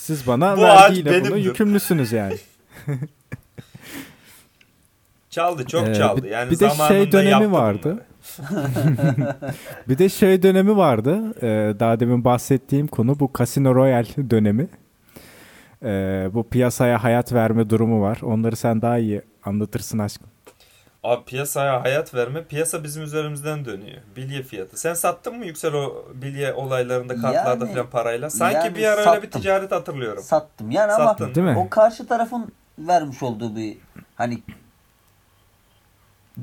Siz 0.03 0.27
bana 0.27 0.57
Bu 0.57 0.63
vergiyle 0.63 1.25
bunu 1.25 1.37
yükümlüsünüz 1.37 2.13
yani. 2.13 2.37
Çaldı 5.31 5.65
çok 5.67 5.89
Ee, 5.89 5.95
çaldı. 5.95 6.27
Yani 6.27 6.51
bir 6.51 6.61
de 6.61 6.71
şey 6.71 7.13
dönemi 7.13 7.53
vardı. 7.53 8.05
Bir 9.89 9.99
de 9.99 10.09
şey 10.09 10.43
dönemi 10.43 10.77
vardı. 10.77 11.35
Ee, 11.43 11.75
daha 11.81 12.01
demin 12.01 12.25
bahsettiğim 12.25 12.87
konu 12.87 13.21
bu 13.21 13.31
Casino 13.39 13.75
Royale 13.75 14.31
dönemi. 14.31 14.69
Ee, 15.83 16.31
bu 16.33 16.49
piyasaya 16.49 17.05
hayat 17.05 17.33
verme 17.33 17.71
durumu 17.71 18.03
var. 18.03 18.19
Onları 18.23 18.57
sen 18.57 18.83
daha 18.83 18.99
iyi 18.99 19.23
anlatırsın 19.45 19.99
aşkım. 19.99 20.29
Abi 21.03 21.25
piyasaya 21.25 21.83
hayat 21.85 22.15
verme. 22.15 22.45
Piyasa 22.45 22.85
bizim 22.85 23.03
üzerimizden 23.03 23.65
dönüyor. 23.65 23.99
Bilye 24.17 24.43
fiyatı. 24.43 24.77
Sen 24.81 24.95
sattın 24.95 25.39
mı 25.39 25.47
Yüksel 25.47 25.75
o 25.75 26.05
bilye 26.15 26.53
olaylarında 26.53 27.15
kartlarda 27.21 27.65
Yani- 27.65 27.75
falan 27.75 27.91
parayla? 27.91 28.31
Sanki 28.31 28.57
yani 28.57 28.75
bir 28.77 28.85
ara 28.85 29.01
öyle 29.01 29.23
bir 29.23 29.27
sattım. 29.27 29.41
ticaret 29.41 29.73
hatırlıyorum. 29.73 30.23
Sattım. 30.23 30.71
Yani 30.71 30.93
Sattın. 30.93 31.25
ama 31.25 31.35
Değil 31.35 31.47
mi? 31.47 31.59
o 31.59 31.69
karşı 31.71 32.07
tarafın 32.07 32.53
vermiş 32.79 33.23
olduğu 33.23 33.57
bir 33.57 33.79
hani 34.15 34.39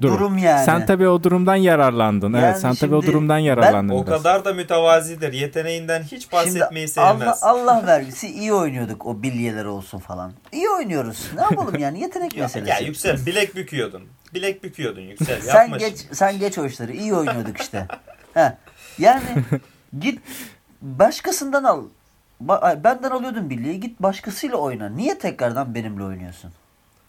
Durum. 0.01 0.15
durum 0.17 0.37
yani. 0.37 0.65
Sen 0.65 0.85
tabii 0.85 1.07
o 1.07 1.23
durumdan 1.23 1.55
yararlandın. 1.55 2.33
Yani 2.33 2.45
evet 2.45 2.59
sen 2.59 2.75
tabii 2.75 2.95
o 2.95 3.01
durumdan 3.01 3.37
ben 3.37 3.43
yararlandın 3.43 3.93
O 3.93 4.07
biraz. 4.07 4.17
kadar 4.23 4.45
da 4.45 4.53
mütevazidir. 4.53 5.33
Yeteneğinden 5.33 6.03
hiç 6.03 6.31
bahsetmeyi 6.31 6.87
Şimdi 6.87 7.01
Allah, 7.01 7.17
sevmez. 7.19 7.43
Allah 7.43 7.83
vergisi 7.87 8.27
iyi 8.27 8.53
oynuyorduk 8.53 9.05
o 9.05 9.23
bilyeler 9.23 9.65
olsun 9.65 9.99
falan. 9.99 10.31
İyi 10.51 10.69
oynuyoruz. 10.69 11.27
Ne 11.35 11.41
yapalım 11.41 11.75
yani 11.79 11.99
yetenek 12.01 12.37
meselesi. 12.37 12.69
ya 12.71 12.79
Yüksel 12.79 13.25
bilek 13.25 13.55
büküyordun. 13.55 14.01
Bilek 14.33 14.63
büküyordun 14.63 15.01
Yüksel. 15.01 15.41
sen 15.41 15.61
Yapma 15.61 15.77
geç 15.77 15.97
şimdi. 16.01 16.15
sen 16.15 16.39
geç 16.39 16.57
o 16.57 16.65
işleri. 16.65 16.97
İyi 16.97 17.13
oynuyorduk 17.13 17.57
işte. 17.61 17.87
He. 18.33 18.53
Yani 18.99 19.23
git 19.99 20.19
başkasından 20.81 21.63
al. 21.63 21.83
Ba- 22.45 22.83
benden 22.83 23.09
alıyordun 23.09 23.49
bilyeyi 23.49 23.79
git 23.79 23.99
başkasıyla 24.01 24.57
oyna. 24.57 24.89
Niye 24.89 25.17
tekrardan 25.19 25.75
benimle 25.75 26.03
oynuyorsun? 26.03 26.51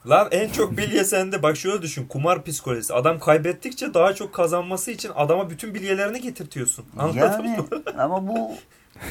Lan 0.08 0.28
en 0.30 0.50
çok 0.50 0.76
bilye 0.76 1.04
sende. 1.04 1.42
Bak 1.42 1.56
şöyle 1.56 1.82
düşün. 1.82 2.06
Kumar 2.06 2.44
psikolojisi. 2.44 2.94
Adam 2.94 3.18
kaybettikçe 3.18 3.94
daha 3.94 4.14
çok 4.14 4.34
kazanması 4.34 4.90
için 4.90 5.10
adama 5.14 5.50
bütün 5.50 5.74
bilyelerini 5.74 6.20
getirtiyorsun. 6.20 6.84
Anladın 6.98 7.18
Yani 7.18 7.56
mı? 7.58 7.66
ama 7.98 8.28
bu, 8.28 8.50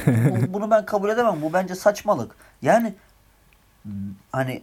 bu- 0.06 0.52
bunu 0.54 0.70
ben 0.70 0.86
kabul 0.86 1.08
edemem. 1.08 1.42
Bu 1.42 1.52
bence 1.52 1.74
saçmalık. 1.74 2.36
Yani 2.62 2.94
hani 4.32 4.62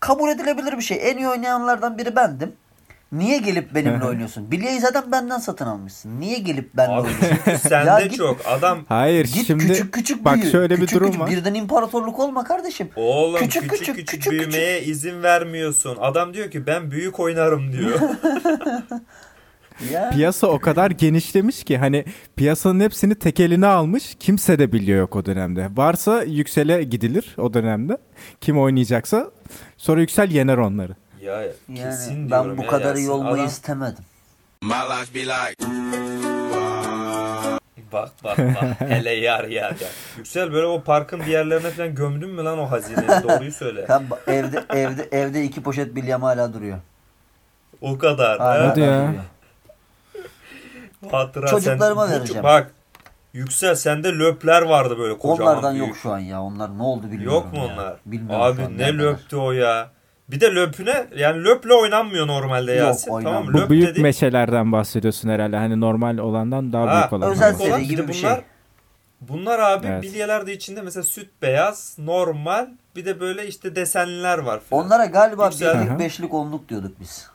kabul 0.00 0.28
edilebilir 0.28 0.76
bir 0.76 0.82
şey. 0.82 1.10
En 1.10 1.16
iyi 1.16 1.28
oynayanlardan 1.28 1.98
biri 1.98 2.16
bendim. 2.16 2.52
Niye 3.12 3.38
gelip 3.38 3.74
benimle 3.74 4.04
oynuyorsun? 4.08 4.50
Bilyeyi 4.50 4.80
zaten 4.80 5.12
benden 5.12 5.38
satın 5.38 5.66
almışsın. 5.66 6.20
Niye 6.20 6.38
gelip 6.38 6.74
benimle 6.76 6.94
Abi 6.94 7.00
oynuyorsun? 7.08 7.36
çünkü 7.44 7.58
sende 7.58 7.90
Ya 7.90 8.00
git- 8.06 8.16
çok. 8.16 8.40
Adam 8.46 8.78
Hayır 8.88 9.24
Git 9.24 9.46
şimdi 9.46 9.66
küçük 9.66 9.92
küçük 9.92 10.24
bak 10.24 10.36
büyü. 10.42 10.50
şöyle 10.50 10.74
bir 10.74 10.80
Küçük 10.80 10.96
durum 10.96 11.06
küçük, 11.06 11.20
var. 11.22 11.30
Birden 11.30 11.54
imparatorluk 11.54 12.18
olma 12.18 12.44
kardeşim. 12.44 12.88
oğlum 12.96 13.40
Küçük, 13.40 13.62
küçük 13.62 13.70
küçük, 13.78 13.96
küçük, 13.96 14.08
küçük, 14.22 14.32
büyümeye 14.32 14.82
izin 14.82 15.22
vermiyorsun. 15.22 15.96
Adam 16.00 16.34
diyor 16.34 16.50
ki 16.50 16.66
ben 16.66 16.90
büyük 16.90 17.20
oynarım 17.20 17.72
diyor. 17.72 18.00
Ya. 19.92 20.10
Piyasa 20.10 20.46
o 20.46 20.58
kadar 20.58 20.90
genişlemiş 20.90 21.64
ki 21.64 21.78
hani 21.78 22.04
piyasanın 22.36 22.80
hepsini 22.80 23.14
tek 23.14 23.40
eline 23.40 23.66
almış. 23.66 24.16
Kimse 24.20 24.58
de 24.58 24.72
biliyor 24.72 24.98
yok 24.98 25.16
o 25.16 25.26
dönemde. 25.26 25.68
Varsa 25.76 26.22
yüksele 26.22 26.82
gidilir 26.84 27.34
o 27.38 27.54
dönemde. 27.54 27.98
Kim 28.40 28.58
oynayacaksa 28.58 29.30
sonra 29.76 30.00
yüksel 30.00 30.30
yener 30.30 30.56
onları. 30.56 30.96
Ya 31.20 31.42
Yani 31.42 31.52
kesin 31.74 32.30
ben 32.30 32.58
bu 32.58 32.62
ya 32.62 32.68
kadar 32.68 32.94
iyi 32.96 33.10
olmayı 33.10 33.34
Adam- 33.34 33.46
istemedim. 33.46 34.04
Bak 37.92 38.10
bak 38.24 38.38
bak. 38.38 38.80
Hele 38.90 39.10
yar 39.10 39.44
yar 39.44 39.70
yar. 39.80 39.90
Yüksel 40.16 40.52
böyle 40.52 40.66
o 40.66 40.82
parkın 40.82 41.20
bir 41.20 41.26
yerlerine 41.26 41.70
falan 41.70 41.94
gömdün 41.94 42.30
mü 42.30 42.44
lan 42.44 42.58
o 42.58 42.70
hazineyi? 42.70 43.08
Doğruyu 43.08 43.52
söyle. 43.52 43.80
Ba- 43.88 44.30
evde 44.32 44.64
evde 44.70 45.08
evde 45.12 45.44
iki 45.44 45.62
poşet 45.62 45.94
bilyem 45.94 46.22
hala 46.22 46.52
duruyor. 46.54 46.78
O 47.80 47.98
kadar. 47.98 48.38
Hala 48.38 48.64
ha? 48.64 48.68
Hadi 48.70 48.80
ya. 48.80 49.12
Hatıra 51.10 51.46
Çocuklarıma 51.46 52.06
sen, 52.06 52.16
vereceğim. 52.16 52.42
Bak 52.44 52.70
Yüksel 53.32 53.74
sende 53.74 54.12
löpler 54.18 54.62
vardı 54.62 54.98
böyle 54.98 55.18
kocaman 55.18 55.52
Onlardan 55.52 55.74
büyük. 55.74 55.88
yok 55.88 55.96
şu 55.96 56.10
an 56.12 56.18
ya. 56.18 56.42
Onlar 56.42 56.78
ne 56.78 56.82
oldu 56.82 57.02
bilmiyorum 57.10 57.34
Yok 57.44 57.52
mu 57.52 57.58
ya. 57.58 57.64
onlar? 57.74 57.96
Bilmiyorum 58.06 58.42
Abi 58.44 58.62
ne 58.62 58.78
neredeler. 58.78 58.98
löptü 59.04 59.36
o 59.36 59.52
ya. 59.52 59.90
Bir 60.30 60.40
de 60.40 60.54
löpüne 60.54 61.06
yani 61.16 61.44
löple 61.44 61.74
oynanmıyor 61.74 62.26
normalde 62.26 62.72
Yok, 62.72 62.86
Yasin. 62.86 63.06
tamam 63.06 63.24
oynanmıyor. 63.24 63.52
mı? 63.52 63.58
Bu 63.58 63.58
Löp 63.62 63.70
büyük 63.70 63.88
dedi. 63.88 64.00
meşelerden 64.02 64.72
bahsediyorsun 64.72 65.28
herhalde. 65.28 65.56
Hani 65.56 65.80
normal 65.80 66.18
olandan 66.18 66.72
daha 66.72 66.86
Ha, 66.86 67.00
büyük 67.00 67.12
olandan. 67.12 67.30
özel 67.30 67.54
olan, 67.54 67.58
seri 67.78 67.86
gibi 67.88 68.02
bir 68.02 68.08
bunlar, 68.08 68.14
şey. 68.14 68.44
Bunlar 69.20 69.58
abi 69.58 69.86
Evet. 69.86 70.02
bilyeler 70.02 70.46
de 70.46 70.52
içinde 70.52 70.82
mesela 70.82 71.02
süt 71.04 71.28
beyaz, 71.42 71.96
normal 71.98 72.68
bir 72.96 73.04
de 73.04 73.20
böyle 73.20 73.46
işte 73.46 73.76
desenliler 73.76 74.38
var 74.38 74.60
falan. 74.60 74.84
Onlara 74.84 75.04
galiba 75.06 75.46
Yüksel- 75.48 75.86
birlik, 75.86 75.98
beşlik, 75.98 76.34
onluk 76.34 76.68
diyorduk 76.68 76.92
biz. 77.00 77.30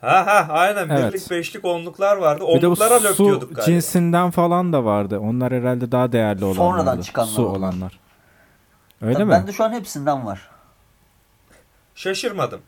Ha 0.00 0.26
ha 0.26 0.46
aynen 0.50 0.88
Evet. 0.88 1.14
birlik 1.14 1.30
beşlik 1.30 1.64
onluklar 1.64 2.16
vardı. 2.16 2.44
Bir 2.54 2.62
de 2.62 2.62
bu 2.62 2.66
Onluklara 2.66 3.02
löp 3.02 3.18
diyorduk 3.18 3.48
galiba. 3.48 3.62
cinsinden 3.62 4.30
falan 4.30 4.72
da 4.72 4.84
vardı. 4.84 5.18
Onlar 5.18 5.52
herhalde 5.52 5.92
daha 5.92 6.12
değerli 6.12 6.44
olanlardı. 6.44 6.56
Sonradan 6.78 7.00
çıkanlar 7.00 7.28
Su 7.32 7.46
onlar. 7.46 7.58
olanlar. 7.58 7.98
Öyle 9.02 9.14
Tabii 9.14 9.24
mi? 9.24 9.30
Bende 9.30 9.52
şu 9.52 9.64
an 9.64 9.72
hepsinden 9.72 10.26
var. 10.26 10.40
Şaşırmadım. 11.96 12.60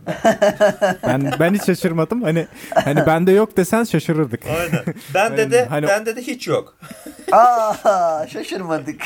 Ben 1.06 1.32
ben 1.40 1.54
hiç 1.54 1.64
şaşırmadım. 1.64 2.22
Hani 2.22 2.46
hani 2.74 3.06
bende 3.06 3.32
yok 3.32 3.56
desen 3.56 3.84
şaşırırdık. 3.84 4.40
Aynen. 4.46 4.84
Ben 5.14 5.36
de 5.50 5.64
hani- 5.64 5.86
bende 5.86 6.16
de 6.16 6.22
hiç 6.22 6.48
yok. 6.48 6.76
Aa 7.32 8.26
şaşırmadık. 8.28 9.02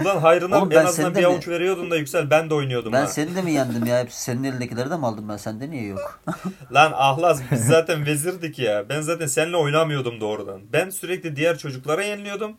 Ulan 0.00 0.16
hayrına 0.18 0.58
Oğlum 0.58 0.72
en 0.72 0.84
azından 0.84 1.10
bir 1.10 1.16
de 1.16 1.20
mi- 1.20 1.26
avuç 1.26 1.48
veriyordun 1.48 1.90
da 1.90 1.96
yüksel 1.96 2.30
ben 2.30 2.50
de 2.50 2.54
oynuyordum 2.54 2.92
Ben 2.92 3.00
ha. 3.00 3.06
seni 3.06 3.34
de 3.36 3.42
mi 3.42 3.52
yendim 3.52 3.86
ya? 3.86 3.98
Hepsi 3.98 4.22
senin 4.22 4.44
elindekileri 4.44 4.90
de 4.90 4.96
mi 4.96 5.06
aldım 5.06 5.28
ben? 5.28 5.36
Sende 5.36 5.70
niye 5.70 5.86
yok? 5.86 6.20
Lan 6.72 6.92
ahlas 6.94 7.40
biz 7.50 7.64
zaten 7.66 8.06
vezirdik 8.06 8.58
ya. 8.58 8.88
Ben 8.88 9.00
zaten 9.00 9.26
seninle 9.26 9.56
oynamıyordum 9.56 10.20
doğrudan. 10.20 10.60
Ben 10.72 10.90
sürekli 10.90 11.36
diğer 11.36 11.58
çocuklara 11.58 12.02
yeniliyordum. 12.04 12.56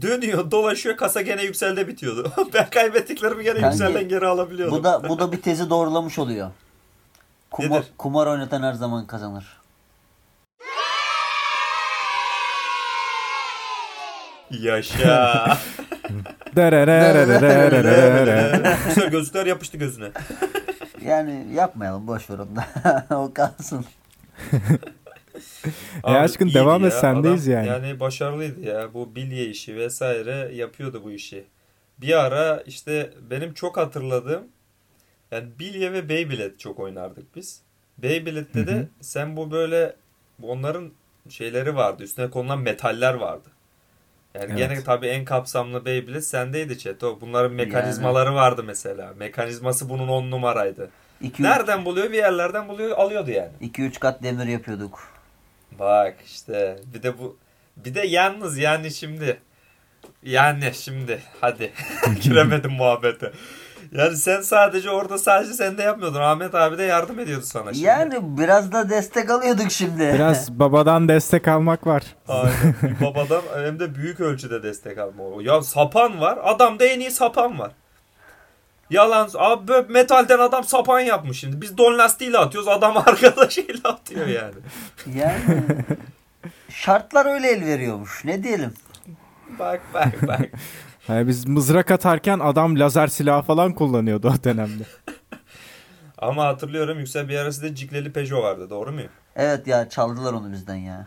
Dönüyor 0.00 0.50
dolaşıyor 0.50 0.96
kasa 0.96 1.20
gene 1.22 1.42
yükselde 1.42 1.88
bitiyordu. 1.88 2.32
ben 2.54 2.70
kaybettiklerimi 2.70 3.44
gene 3.44 3.66
yükselden 3.66 4.08
geri 4.08 4.26
alabiliyordum. 4.26 4.78
bu 4.78 4.84
da 4.84 5.08
bu 5.08 5.18
da 5.18 5.32
bir 5.32 5.42
tezi 5.42 5.70
doğrulamış 5.70 6.18
oluyor. 6.18 6.50
Kumar, 7.50 7.80
Nedir? 7.80 7.88
kumar 7.98 8.26
oynatan 8.26 8.62
her 8.62 8.72
zaman 8.72 9.06
kazanır. 9.06 9.62
Yaşa. 14.50 15.58
Yüksel 18.86 19.10
gözlükler 19.10 19.46
yapıştı 19.46 19.76
gözüne. 19.76 20.10
Yani 21.04 21.46
yapmayalım 21.54 22.06
boş 22.06 22.30
ver 22.30 22.38
onu 22.38 22.48
da. 22.56 22.66
o 23.16 23.34
kalsın. 23.34 23.84
Abi 26.02 26.18
aşkın 26.18 26.54
devam 26.54 26.84
et, 26.84 26.92
ya. 26.92 26.98
sendeyiz 27.00 27.48
Adam 27.48 27.56
yani. 27.56 27.68
Yani 27.68 28.00
başarılıydı 28.00 28.60
ya. 28.60 28.94
Bu 28.94 29.14
bilye 29.14 29.46
işi 29.46 29.76
vesaire 29.76 30.50
yapıyordu 30.54 31.00
bu 31.04 31.10
işi. 31.10 31.44
Bir 31.98 32.24
ara 32.24 32.62
işte 32.66 33.10
benim 33.30 33.54
çok 33.54 33.76
hatırladığım 33.76 34.42
yani 35.30 35.48
bilye 35.58 35.92
ve 35.92 36.08
Beyblade 36.08 36.58
çok 36.58 36.80
oynardık 36.80 37.36
biz. 37.36 37.60
Beyblade'de 37.98 38.66
de 38.66 38.88
sen 39.00 39.36
bu 39.36 39.50
böyle 39.50 39.96
onların 40.42 40.90
şeyleri 41.28 41.76
vardı. 41.76 42.02
Üstüne 42.02 42.30
konulan 42.30 42.58
metaller 42.60 43.14
vardı. 43.14 43.48
Yani 44.34 44.46
Evet. 44.48 44.58
gene 44.58 44.84
tabii 44.84 45.06
en 45.06 45.24
kapsamlı 45.24 45.84
Beyblade 45.84 46.20
sendeydi 46.20 46.78
Çeto. 46.78 47.20
Bunların 47.20 47.52
mekanizmaları 47.52 48.34
vardı 48.34 48.64
mesela. 48.64 49.14
Mekanizması 49.18 49.88
bunun 49.88 50.08
on 50.08 50.30
numaraydı. 50.30 50.90
2 51.20 51.42
Nereden 51.42 51.84
buluyor? 51.84 52.10
Bir 52.10 52.16
yerlerden 52.16 52.68
buluyor, 52.68 52.90
alıyordu 52.98 53.30
yani. 53.30 53.50
2-3 53.60 53.98
kat 53.98 54.22
demir 54.22 54.46
yapıyorduk. 54.46 55.08
Bak 55.82 56.14
işte 56.26 56.76
bir 56.94 57.02
de 57.02 57.18
bu 57.18 57.36
bir 57.76 57.94
de 57.94 58.00
yalnız 58.00 58.58
yani 58.58 58.90
şimdi 58.90 59.40
yani 60.22 60.70
şimdi 60.74 61.22
hadi 61.40 61.72
giremedim 62.22 62.72
muhabbete. 62.72 63.32
Yani 63.92 64.16
sen 64.16 64.40
sadece 64.40 64.90
orada 64.90 65.18
sadece 65.18 65.52
sen 65.52 65.78
de 65.78 65.82
yapmıyordun. 65.82 66.20
Ahmet 66.20 66.54
abi 66.54 66.78
de 66.78 66.82
yardım 66.82 67.18
ediyordu 67.18 67.44
sana 67.44 67.72
şimdi. 67.72 67.86
Yani 67.86 68.14
biraz 68.38 68.72
da 68.72 68.90
destek 68.90 69.30
alıyorduk 69.30 69.70
şimdi. 69.70 70.10
Biraz 70.14 70.50
babadan 70.58 71.08
destek 71.08 71.48
almak 71.48 71.86
var. 71.86 72.02
Aynen. 72.28 72.74
Babadan 73.00 73.42
hem 73.54 73.80
de 73.80 73.94
büyük 73.94 74.20
ölçüde 74.20 74.62
destek 74.62 74.98
alma. 74.98 75.42
Ya 75.42 75.62
sapan 75.62 76.20
var. 76.20 76.38
Adamda 76.42 76.84
en 76.84 77.00
iyi 77.00 77.10
sapan 77.10 77.58
var. 77.58 77.70
Yalan. 78.92 79.30
Abi 79.34 79.68
böyle 79.68 79.88
metalden 79.88 80.38
adam 80.38 80.64
sapan 80.64 81.00
yapmış 81.00 81.40
şimdi. 81.40 81.60
Biz 81.60 81.78
don 81.78 81.98
lastiğiyle 81.98 82.38
atıyoruz. 82.38 82.68
Adam 82.68 82.96
arkada 83.06 83.50
şeyle 83.50 83.82
atıyor 83.84 84.26
yani. 84.26 84.54
Yani 85.14 85.62
şartlar 86.68 87.26
öyle 87.26 87.48
el 87.50 87.64
veriyormuş. 87.64 88.24
Ne 88.24 88.42
diyelim? 88.42 88.74
Bak 89.58 89.80
bak 89.94 90.28
bak. 90.28 90.40
Hani 91.06 91.28
biz 91.28 91.46
mızrak 91.46 91.90
atarken 91.90 92.38
adam 92.38 92.78
lazer 92.78 93.06
silahı 93.06 93.42
falan 93.42 93.72
kullanıyordu 93.74 94.28
o 94.28 94.44
dönemde. 94.44 94.82
Ama 96.18 96.44
hatırlıyorum 96.44 96.98
Yüksel 96.98 97.28
bir 97.28 97.36
arası 97.36 97.62
da 97.62 97.74
cikleli 97.74 98.12
Peugeot 98.12 98.44
vardı. 98.44 98.70
Doğru 98.70 98.92
muyum? 98.92 99.10
Evet 99.36 99.66
ya 99.66 99.88
çaldılar 99.88 100.32
onu 100.32 100.52
bizden 100.52 100.74
ya. 100.74 101.06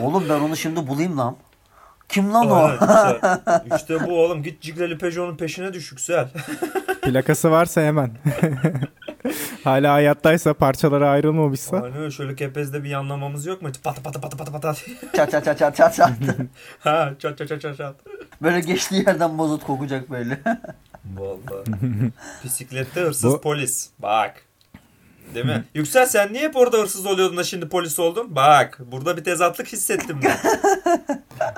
Oğlum 0.00 0.24
ben 0.28 0.40
onu 0.40 0.56
şimdi 0.56 0.86
bulayım 0.86 1.18
lan. 1.18 1.36
Kim 2.16 2.32
lan 2.34 2.50
o? 2.50 2.54
Aynen, 2.54 2.72
Yüksel. 3.64 3.76
İşte 3.76 4.06
bu 4.06 4.20
oğlum. 4.24 4.42
Git 4.42 4.62
cikleli 4.62 4.98
Peugeot'un 4.98 5.36
peşine 5.36 5.72
düş 5.72 5.90
Yüksel. 5.92 6.28
Plakası 7.02 7.50
varsa 7.50 7.80
hemen. 7.82 8.10
Hala 9.64 9.92
hayattaysa 9.92 10.54
parçalara 10.54 11.10
ayrılmamışsa. 11.10 11.76
Aynen 11.76 11.96
öyle. 11.98 12.10
Şöyle 12.10 12.34
kepezde 12.36 12.84
bir 12.84 12.88
yanlamamız 12.88 13.46
yok 13.46 13.62
mu? 13.62 13.68
Patı 13.84 14.02
patı 14.02 14.20
patı 14.20 14.36
patı 14.36 14.52
patı. 14.52 14.74
Çat 15.16 15.30
çat 15.30 15.44
çat 15.44 15.58
çat 15.58 15.76
çat 15.76 15.94
çat. 15.94 16.10
ha 16.80 17.12
çat 17.18 17.38
çat 17.38 17.48
çat 17.48 17.60
çat 17.60 17.76
çat. 17.76 17.94
Böyle 18.42 18.60
geçtiği 18.60 19.04
yerden 19.06 19.30
mazot 19.30 19.64
kokacak 19.64 20.10
böyle. 20.10 20.40
Vallahi. 21.14 21.64
Bisiklette 22.44 23.00
hırsız 23.00 23.32
Bu- 23.32 23.40
polis. 23.40 23.90
Bak. 23.98 24.42
Değil 25.34 25.46
mi? 25.46 25.64
Yüksel 25.74 26.06
sen 26.06 26.32
niye 26.32 26.42
hep 26.44 26.56
orada 26.56 26.78
hırsız 26.78 27.06
oluyordun 27.06 27.36
da 27.36 27.44
şimdi 27.44 27.68
polis 27.68 27.98
oldun? 27.98 28.36
Bak 28.36 28.78
burada 28.92 29.16
bir 29.16 29.24
tezatlık 29.24 29.68
hissettim 29.68 30.20
ben. 30.24 30.36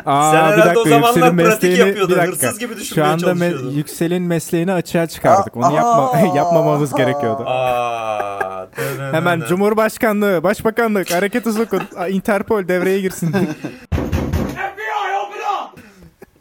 Aa, 0.07 0.31
Sen 0.33 0.47
bir 0.47 0.53
herhalde 0.53 0.65
dakika, 0.65 0.81
o 0.81 0.85
zamanlar 0.89 1.37
pratik 1.37 1.63
mesleğini- 1.63 1.79
yapıyordun, 1.87 2.17
bir 2.17 2.23
dakika. 2.23 2.47
hırsız 2.47 2.59
gibi 2.59 2.75
Şu 2.75 2.81
düşünmeye 2.81 3.09
anda 3.13 3.35
me-. 3.35 3.73
Yüksel'in 3.75 4.23
mesleğini 4.23 4.73
açığa 4.73 5.07
çıkardık. 5.07 5.57
Onu 5.57 5.75
yapma 5.75 6.11
aa. 6.13 6.19
yapmamamız 6.37 6.95
gerekiyordu. 6.95 7.43
Aa. 7.47 8.67
Hemen 9.13 9.41
Cumhurbaşkanlığı, 9.49 10.43
Başbakanlık, 10.43 11.11
harekete 11.15 11.53
sokun. 11.53 11.83
Aa, 11.97 12.09
Interpol 12.09 12.69
devreye 12.69 13.01
girsin. 13.01 13.37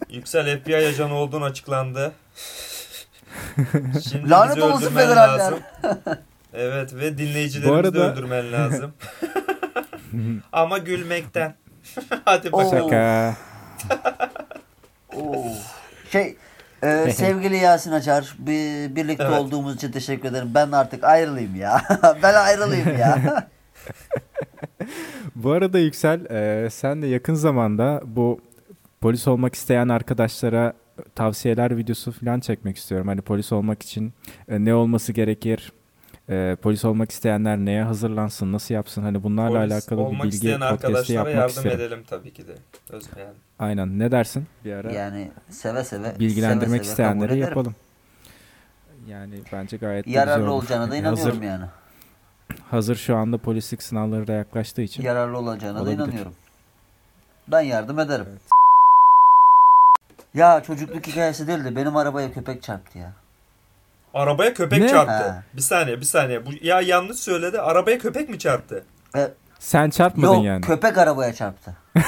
Yüksel 0.10 0.60
FBI 0.60 0.76
ajanı 0.76 1.14
olduğunu 1.14 1.44
açıklandı. 1.46 2.12
Şimdi 4.10 4.30
Lanet 4.30 4.64
olsun 4.64 4.90
federaller. 4.94 5.54
Evet 6.54 6.94
ve 6.94 7.18
dinleyicilerimizi 7.18 7.70
Bu 7.70 7.74
arada- 7.76 7.94
de 7.94 8.00
öldürmen 8.00 8.52
lazım. 8.52 8.94
Ama 10.52 10.78
gülmekten. 10.78 11.56
Hadi 12.26 12.52
bakalım. 12.52 12.90
Şaka. 12.90 13.36
Oo. 15.16 15.46
Şey 16.12 16.36
e, 16.84 17.12
sevgili 17.14 17.56
Yasin 17.58 17.92
Açar 17.92 18.36
bir, 18.40 18.96
birlikte 18.96 19.24
Evet. 19.24 19.40
olduğumuz 19.40 19.76
için 19.76 19.92
teşekkür 19.92 20.30
ederim. 20.30 20.52
Ben 20.56 20.72
artık 20.72 21.04
ayrılayım 21.04 21.56
ya. 21.56 21.82
ben 22.24 22.34
ayrılayım 22.34 22.98
ya. 23.00 23.48
Bu 25.36 25.52
arada 25.52 25.80
Yüksel, 25.80 26.26
e, 26.26 26.70
sen 26.70 27.02
de 27.02 27.08
yakın 27.08 27.34
zamanda 27.34 28.02
bu 28.06 28.42
polis 29.02 29.28
olmak 29.28 29.56
isteyen 29.56 29.88
arkadaşlara 29.90 30.74
tavsiyeler 31.16 31.78
videosu 31.78 32.12
falan 32.12 32.40
çekmek 32.40 32.78
istiyorum. 32.78 33.08
Hani 33.08 33.22
polis 33.22 33.52
olmak 33.52 33.84
için 33.84 34.14
e, 34.50 34.66
ne 34.66 34.74
olması 34.76 35.14
gerekir? 35.14 35.72
E, 36.30 36.56
polis 36.62 36.86
olmak 36.86 37.12
isteyenler 37.12 37.58
neye 37.58 37.84
hazırlansın, 37.84 38.54
nasıl 38.54 38.74
yapsın? 38.74 39.02
Hani 39.02 39.24
bunlarla 39.24 39.60
Polis 39.60 39.72
alakalı 39.72 40.12
bir 40.12 40.24
bilgi 40.24 40.36
isteyen 40.36 40.60
podcast'i 40.60 40.86
arkadaşlara 40.88 41.18
yapmak 41.18 41.36
yardım 41.36 41.50
isterim. 41.58 41.80
edelim 41.80 42.04
tabii 42.08 42.34
ki 42.34 42.48
de. 42.48 42.56
Öz, 42.90 43.06
yani. 43.20 43.30
Aynen. 43.60 44.00
Ne 44.00 44.12
dersin? 44.12 44.48
Bir 44.66 44.74
ara 44.74 44.92
yani 44.92 45.32
seve 45.50 45.84
seve 45.84 46.20
bilgilendirmek 46.20 46.86
seve 46.86 46.96
seve 46.96 47.26
ederim. 47.26 47.42
yapalım. 47.42 47.76
Yani 49.08 49.36
bence 49.54 49.78
gayet 49.78 50.08
Yararlı 50.08 50.36
güzel 50.36 50.50
olur. 50.54 50.62
olacağına 50.62 50.92
da 50.92 50.96
inanıyorum 50.96 51.34
hazır, 51.36 51.42
yani. 51.42 51.66
hazır 52.70 52.96
şu 52.96 53.16
anda 53.16 53.38
polislik 53.38 53.84
sınavları 53.84 54.28
da 54.28 54.32
yaklaştığı 54.34 54.82
için. 54.82 55.04
Yararlı 55.04 55.38
olacağına 55.38 55.82
Olabilir. 55.82 55.98
da 56.00 56.04
inanıyorum. 56.04 56.34
Ben 57.48 57.62
yardım 57.62 58.00
ederim. 58.00 58.26
Ya 60.34 60.64
çocukluk 60.64 61.08
hikayesi 61.08 61.48
değil 61.48 61.64
de 61.64 61.76
benim 61.76 61.96
arabaya 61.96 62.34
köpek 62.34 62.64
çarptı 62.64 62.98
ya. 62.98 63.14
Arabaya 64.18 64.54
köpek 64.54 64.80
Ne? 64.80 64.90
çarptı. 64.90 65.14
Ha. 65.14 65.44
Bir 65.54 65.62
saniye 65.62 66.00
bir 66.00 66.06
saniye. 66.06 66.46
Bu, 66.46 66.50
ya 66.62 66.82
yanlış 66.82 67.18
söyledi. 67.18 67.60
Arabaya 67.62 67.98
köpek 67.98 68.30
mi 68.30 68.40
çarptı? 68.40 68.86
E, 69.16 69.32
Sen 69.60 69.90
çarpmadın 69.90 70.34
yok 70.34 70.46
yani. 70.46 70.62
köpek 70.62 70.98
arabaya 70.98 71.34
çarptı. 71.34 71.74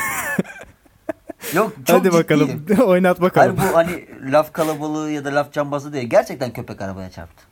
yok 1.54 1.74
çok 1.88 2.00
Hadi 2.00 2.14
bakalım. 2.14 2.48
ciddiyim. 2.48 2.82
Oynat 2.88 3.22
bakalım. 3.22 3.58
Hayır 3.58 3.72
bu 3.74 3.78
hani 3.78 4.06
laf 4.32 4.54
kalabalığı 4.54 5.12
ya 5.12 5.26
da 5.26 5.36
laf 5.36 5.52
cambazı 5.54 5.94
değil. 5.94 6.10
Gerçekten 6.10 6.54
köpek 6.54 6.82
arabaya 6.82 7.10
çarptı. 7.10 7.44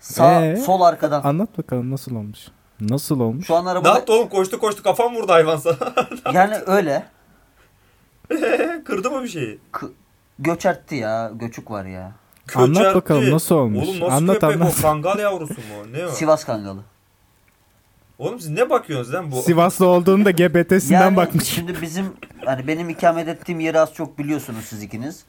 Sağ, 0.00 0.44
Ee? 0.44 0.56
sol 0.56 0.80
arkadan. 0.80 1.22
Anlat 1.24 1.58
bakalım 1.58 1.90
nasıl 1.90 2.16
olmuş? 2.16 2.38
Nasıl 2.80 3.20
olmuş? 3.20 3.46
Şu 3.46 3.54
an 3.56 3.64
Ne 3.64 3.70
arabada 3.70 3.88
yaptı 3.94 4.12
oğlum? 4.12 4.28
Koştu 4.28 4.58
koştu 4.58 4.82
kafam 4.82 5.14
vurdu 5.14 5.32
hayvan 5.32 5.56
sana. 5.56 5.76
yani 6.32 6.54
öyle. 6.66 7.04
Kırdı 8.84 9.10
mı 9.10 9.22
bir 9.22 9.28
şeyi? 9.28 9.58
K- 9.72 9.86
göçertti 10.38 10.94
ya. 10.94 11.30
Göçük 11.34 11.70
var 11.70 11.84
ya. 11.84 12.12
Anlat 12.54 12.76
Köçertti. 12.76 12.94
bakalım, 12.94 13.30
nasıl 13.30 13.54
olmuş? 13.54 13.88
Oğlum 13.88 14.00
nasıl 14.00 14.12
Anlat, 14.16 14.40
köpek 14.40 14.56
anlat. 14.56 14.74
o? 14.78 14.82
Kangal 14.82 15.18
yavrusu 15.18 15.54
mu? 15.54 15.92
Ne 15.92 16.06
o? 16.06 16.08
Sivas 16.10 16.44
Kangalı. 16.44 16.80
Oğlum 18.18 18.40
siz 18.40 18.48
ne 18.50 18.70
bakıyorsunuz 18.70 19.14
lan 19.14 19.32
bu? 19.32 19.42
Sivaslı 19.42 19.86
olduğunu 19.86 20.24
da 20.24 20.30
GBT'sinden 20.30 21.00
Yani 21.00 21.16
bakmış. 21.16 21.44
şimdi 21.44 21.82
bizim 21.82 22.12
hani 22.44 22.66
benim 22.66 22.88
ikamet 22.90 23.28
ettiğim 23.28 23.60
yeri 23.60 23.80
az 23.80 23.94
çok 23.94 24.18
biliyorsunuz 24.18 24.64
siz 24.64 24.82
ikiniz. 24.82 25.24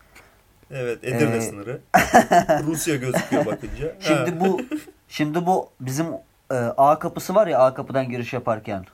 Evet 0.71 1.03
Edirne 1.03 1.35
Ee, 1.35 1.41
sınırı. 1.41 1.81
Rusya 2.67 2.95
gözüküyor 2.95 3.45
bakınca. 3.45 3.85
Ha. 4.03 4.25
Şimdi 4.25 4.39
bu 4.39 4.61
şimdi 5.07 5.45
bu 5.45 5.69
bizim 5.79 6.05
e, 6.51 6.55
A 6.55 6.99
kapısı 6.99 7.35
var 7.35 7.47
ya 7.47 7.59
A 7.59 7.73
kapıdan 7.73 8.09
giriş 8.09 8.33
yaparken. 8.33 8.85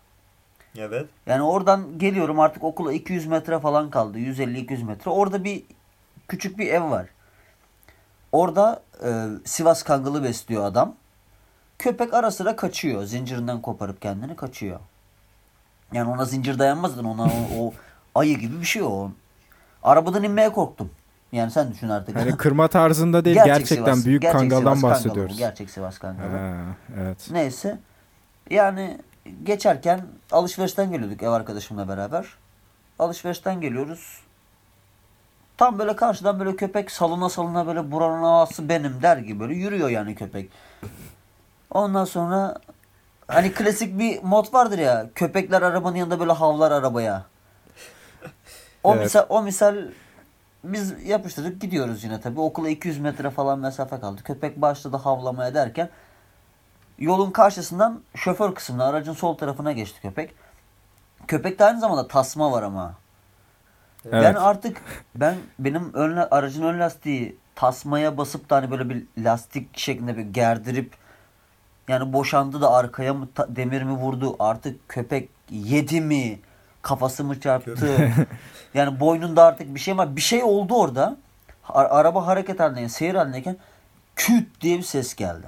Evet. 0.78 1.06
Yani 1.28 1.42
oradan 1.44 1.98
geliyorum 1.98 2.40
artık 2.40 2.64
okula 2.64 2.94
200 2.94 3.26
metre 3.26 3.60
falan 3.60 3.90
kaldı. 3.90 4.18
150-200 4.20 4.84
metre. 4.86 5.12
Orada 5.12 5.44
bir 5.44 5.64
küçük 6.28 6.58
bir 6.58 6.68
ev 6.68 6.82
var. 6.90 7.06
Orada 8.32 8.84
e, 9.06 9.26
Sivas 9.46 9.84
Kangalı 9.84 10.24
besliyor 10.24 10.64
adam. 10.66 10.96
Köpek 11.80 12.14
ara 12.14 12.32
sıra 12.32 12.56
kaçıyor. 12.56 13.04
Zincirinden 13.04 13.62
koparıp 13.62 14.02
kendini 14.02 14.36
kaçıyor. 14.36 14.80
Yani 15.94 16.10
ona 16.10 16.26
zincir 16.26 16.60
dayanmaz 16.60 16.98
da 16.98 17.08
ona 17.08 17.24
o, 17.24 17.30
o 17.66 17.74
ayı 18.16 18.38
gibi 18.40 18.62
bir 18.62 18.66
şey 18.66 18.84
o. 18.84 19.12
Arabadan 19.84 20.24
inmeye 20.24 20.50
korktum. 20.52 20.92
Yani 21.32 21.52
sen 21.52 21.72
düşün 21.72 21.90
artık. 21.90 22.16
Yani 22.16 22.38
kırma 22.38 22.68
tarzında 22.68 23.26
değil 23.26 23.36
Gerçek 23.36 23.56
gerçekten 23.56 23.94
Sivas- 23.94 24.06
büyük 24.06 24.22
gerçek 24.22 24.40
kangaldan 24.40 24.60
Sivas 24.60 24.82
Kangalı 24.82 24.92
bahsediyoruz. 24.92 25.34
bu, 25.34 25.38
Gerçek 25.38 25.70
Sivas 25.70 25.98
Kangalı. 25.98 26.28
Ha, 26.38 26.56
evet. 26.98 27.28
Neyse. 27.32 27.80
Yani 28.50 28.98
geçerken 29.44 30.02
alışverişten 30.32 30.92
geliyorduk 30.92 31.24
ev 31.24 31.30
arkadaşımla 31.30 31.88
beraber. 31.88 32.26
Alışverişten 33.00 33.62
geliyoruz. 33.62 34.22
Tam 35.60 35.80
böyle 35.80 35.96
karşıdan 35.96 36.40
böyle 36.40 36.56
köpek 36.56 36.92
salına 36.92 37.30
salına 37.30 37.68
böyle 37.68 37.92
buranın 37.92 38.24
ağası 38.24 38.70
benim 38.70 39.02
der 39.02 39.18
gibi 39.18 39.40
böyle 39.40 39.54
yürüyor 39.54 39.90
yani 39.90 40.16
köpek. 40.16 40.52
Ondan 41.72 42.06
sonra 42.06 42.58
hani 43.28 43.54
klasik 43.54 44.00
bir 44.00 44.24
mod 44.24 44.54
vardır 44.54 44.80
ya 44.80 45.10
köpekler 45.16 45.62
arabanın 45.62 45.96
yanında 45.96 46.20
böyle 46.20 46.32
havlar 46.32 46.72
arabaya. 46.72 47.26
O 48.84 48.94
Evet. 48.94 49.04
misal 49.04 49.26
o 49.30 49.42
misal 49.42 49.78
biz 50.64 51.08
yapıştırdık 51.08 51.62
gidiyoruz 51.62 52.04
yine 52.04 52.22
tabii. 52.22 52.40
Okula 52.40 52.70
200 52.70 53.00
metre 53.00 53.30
falan 53.30 53.60
mesafe 53.60 54.00
kaldı. 54.00 54.24
Köpek 54.24 54.62
başladı 54.62 54.98
havlamaya 54.98 55.54
derken 55.54 55.90
yolun 57.00 57.32
karşısından 57.32 58.02
şoför 58.16 58.56
kısmına 58.56 58.86
aracın 58.86 59.14
sol 59.14 59.38
tarafına 59.38 59.72
geçti 59.72 60.02
köpek. 60.02 60.36
Köpekte 61.28 61.66
aynı 61.66 61.80
zamanda 61.80 62.08
tasma 62.08 62.52
var 62.52 62.64
ama. 62.64 62.94
Evet. 64.06 64.24
Ben 64.24 64.34
artık 64.34 64.82
ben 65.16 65.36
benim 65.60 65.94
ön, 65.94 66.28
aracın 66.32 66.64
ön 66.64 66.80
lastiği 66.80 67.38
tasmaya 67.56 68.18
basıp 68.18 68.50
da 68.50 68.56
hani 68.56 68.72
böyle 68.72 68.90
bir 68.90 69.04
lastik 69.18 69.78
şeklinde 69.78 70.18
bir 70.18 70.22
gerdirip 70.22 70.94
yani 71.88 72.14
boşandı 72.14 72.62
da 72.62 72.72
arkaya 72.74 73.14
mı 73.14 73.28
ta- 73.36 73.56
demir 73.56 73.82
mi 73.84 73.92
vurdu 73.92 74.36
artık 74.40 74.90
köpek 74.90 75.30
yedi 75.52 76.02
mi 76.02 76.40
kafası 76.82 77.24
mı 77.24 77.40
çarptı? 77.40 78.12
Yani 78.74 79.00
boynunda 79.00 79.44
artık 79.44 79.76
bir 79.76 79.80
şey 79.80 79.98
var. 79.98 80.16
Bir 80.16 80.22
şey 80.22 80.44
oldu 80.44 80.76
orada. 80.76 81.18
A- 81.70 81.84
araba 81.84 82.28
hareket 82.28 82.60
halindeyken 82.60 82.88
seyir 82.88 83.16
halindeyken 83.16 83.58
küt 84.16 84.62
diye 84.62 84.78
bir 84.78 84.84
ses 84.84 85.16
geldi 85.16 85.48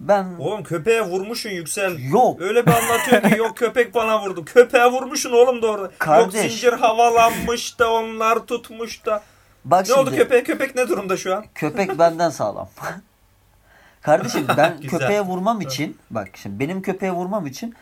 ben 0.00 0.26
Oğlum 0.38 0.62
köpeğe 0.62 1.02
vurmuşsun 1.02 1.50
Yüksel. 1.50 1.98
Yok. 2.12 2.40
Öyle 2.40 2.66
bir 2.66 2.72
anlatıyor 2.72 3.22
ki 3.22 3.38
yok 3.38 3.56
köpek 3.56 3.94
bana 3.94 4.22
vurdu. 4.22 4.44
Köpeğe 4.44 4.86
vurmuşsun 4.86 5.32
oğlum 5.32 5.62
doğru. 5.62 5.82
Yok 5.82 5.92
Kardeş. 5.98 6.40
zincir 6.40 6.72
havalanmış 6.72 7.78
da 7.78 7.92
onlar 7.92 8.38
tutmuş 8.38 9.06
da. 9.06 9.22
bak 9.64 9.80
Ne 9.80 9.86
şimdi 9.86 10.00
oldu 10.00 10.10
köpeğe? 10.16 10.44
Köpek 10.44 10.74
ne 10.74 10.88
durumda 10.88 11.16
şu 11.16 11.36
an? 11.36 11.44
Köpek 11.54 11.98
benden 11.98 12.30
sağlam. 12.30 12.68
Kardeşim 14.02 14.46
ben 14.56 14.80
köpeğe 14.80 15.20
vurmam 15.20 15.60
için 15.60 15.98
bak 16.10 16.28
şimdi 16.34 16.60
benim 16.60 16.82
köpeğe 16.82 17.12
vurmam 17.12 17.46
için 17.46 17.74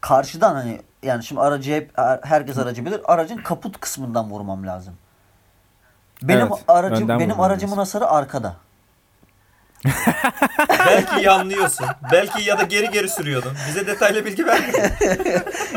karşıdan 0.00 0.54
hani 0.54 0.80
yani 1.02 1.24
şimdi 1.24 1.40
aracı 1.40 1.72
hep 1.74 1.90
herkes 2.22 2.58
aracı 2.58 2.86
bilir. 2.86 3.00
Aracın 3.04 3.36
kaput 3.36 3.80
kısmından 3.80 4.30
vurmam 4.30 4.66
lazım. 4.66 4.94
Benim 6.22 6.46
Evet, 6.46 6.64
aracım 6.68 7.08
benim 7.08 7.40
aracımın 7.40 7.76
hasarı 7.76 8.06
arkada. 8.06 8.56
Belki 10.86 11.24
yanlıyorsun. 11.24 11.86
Belki 12.12 12.42
ya 12.42 12.58
da 12.58 12.62
geri 12.62 12.90
geri 12.90 13.08
sürüyordun. 13.08 13.52
Bize 13.68 13.86
detaylı 13.86 14.24
bilgi 14.24 14.46
ver. 14.46 14.60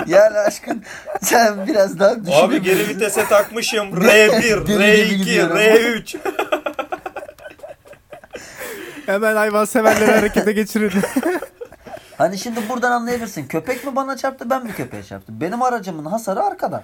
yani 0.08 0.38
aşkın 0.38 0.84
sen 1.22 1.68
biraz 1.68 2.00
daha 2.00 2.12
Abi 2.12 2.26
düşünebilirsin. 2.26 2.64
geri 2.64 2.88
vitese 2.88 3.26
takmışım. 3.26 3.88
R1, 3.94 4.68
Deli 4.68 5.08
gibi 5.08 5.14
R2, 5.14 5.14
gidiyorum. 5.16 5.58
R3. 5.58 6.18
Hemen 9.06 9.36
hayvan 9.36 9.66
severleri 9.66 10.12
harekete 10.12 10.52
geçirin. 10.52 10.92
Hani 12.18 12.38
şimdi 12.38 12.70
buradan 12.70 12.92
anlayabilirsin. 12.92 13.48
Köpek 13.48 13.86
mi 13.86 13.96
bana 13.96 14.18
çarptı 14.18 14.50
ben 14.50 14.64
mi 14.64 14.74
köpeğe 14.74 15.04
çarptım? 15.04 15.42
Benim 15.42 15.62
aracımın 15.62 16.06
hasarı 16.06 16.44
arkada. 16.44 16.84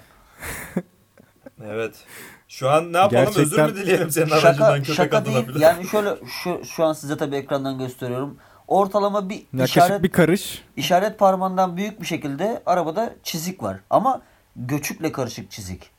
Evet. 1.65 1.95
Şu 2.51 2.69
an 2.69 2.93
ne 2.93 2.97
yapalım? 2.97 3.25
Özür 3.27 3.35
Gerçekten- 3.41 3.69
mü 3.69 3.75
dileyelim 3.75 4.11
senin 4.11 4.29
aracından 4.29 4.53
Şaka, 4.53 4.73
köpek 4.75 4.95
şaka 4.95 5.17
adına 5.17 5.33
değil. 5.35 5.47
bile? 5.47 5.63
Yani 5.65 5.87
şöyle 5.87 6.09
şu, 6.43 6.65
şu 6.65 6.85
an 6.85 6.93
size 6.93 7.17
tabii 7.17 7.35
ekrandan 7.35 7.77
gösteriyorum. 7.77 8.37
Ortalama 8.67 9.29
bir 9.29 9.35
Yaklaşık 9.35 9.77
işaret 9.77 10.03
bir 10.03 10.09
karış. 10.11 10.63
işaret 10.75 11.19
parmağından 11.19 11.77
büyük 11.77 12.01
bir 12.01 12.05
şekilde 12.05 12.63
arabada 12.65 13.13
çizik 13.23 13.63
var. 13.63 13.77
Ama 13.89 14.21
göçükle 14.55 15.11
karışık 15.11 15.51
çizik. 15.51 15.89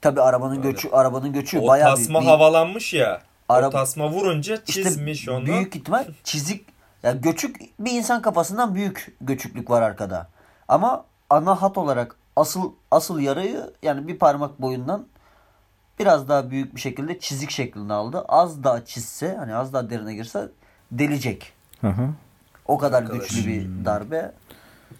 Tabii 0.00 0.22
arabanın 0.22 0.62
göçü 0.62 0.88
arabanın 0.90 1.32
göçü 1.32 1.58
O 1.58 1.66
bayağı 1.66 1.94
tasma 1.96 2.08
büyük. 2.20 2.22
Bir- 2.22 2.28
havalanmış 2.28 2.94
ya. 2.94 3.22
Ara- 3.48 3.68
O 3.68 3.70
tasma 3.70 4.08
vurunca 4.10 4.54
işte 4.68 4.82
çizmiş 4.82 5.28
onu. 5.28 5.46
büyük 5.46 5.76
ihtimal 5.76 6.04
çizik 6.24 6.66
Ya 7.02 7.12
göçük 7.12 7.56
bir 7.78 7.90
insan 7.92 8.22
kafasından 8.22 8.74
büyük 8.74 9.16
göçüklük 9.20 9.70
var 9.70 9.82
arkada. 9.82 10.28
Ama 10.68 11.04
ana 11.30 11.62
hat 11.62 11.78
olarak 11.78 12.16
asıl 12.36 12.72
asıl 12.90 13.20
yarayı 13.20 13.70
yani 13.82 14.08
bir 14.08 14.18
parmak 14.18 14.62
boyundan 14.62 15.06
biraz 16.00 16.28
daha 16.28 16.50
büyük 16.50 16.74
bir 16.76 16.80
şekilde 16.80 17.18
çizik 17.18 17.50
şeklinde 17.50 17.92
aldı. 17.92 18.24
Az 18.28 18.64
daha 18.64 18.84
çizse 18.84 19.36
hani 19.38 19.54
az 19.54 19.72
daha 19.72 19.90
derine 19.90 20.14
girse 20.14 20.48
delecek. 20.92 21.52
Hı 21.80 21.88
hı. 21.88 22.08
O 22.66 22.78
kadar 22.78 23.02
Arkadaş. 23.02 23.28
güçlü 23.28 23.46
bir 23.46 23.84
darbe. 23.84 24.32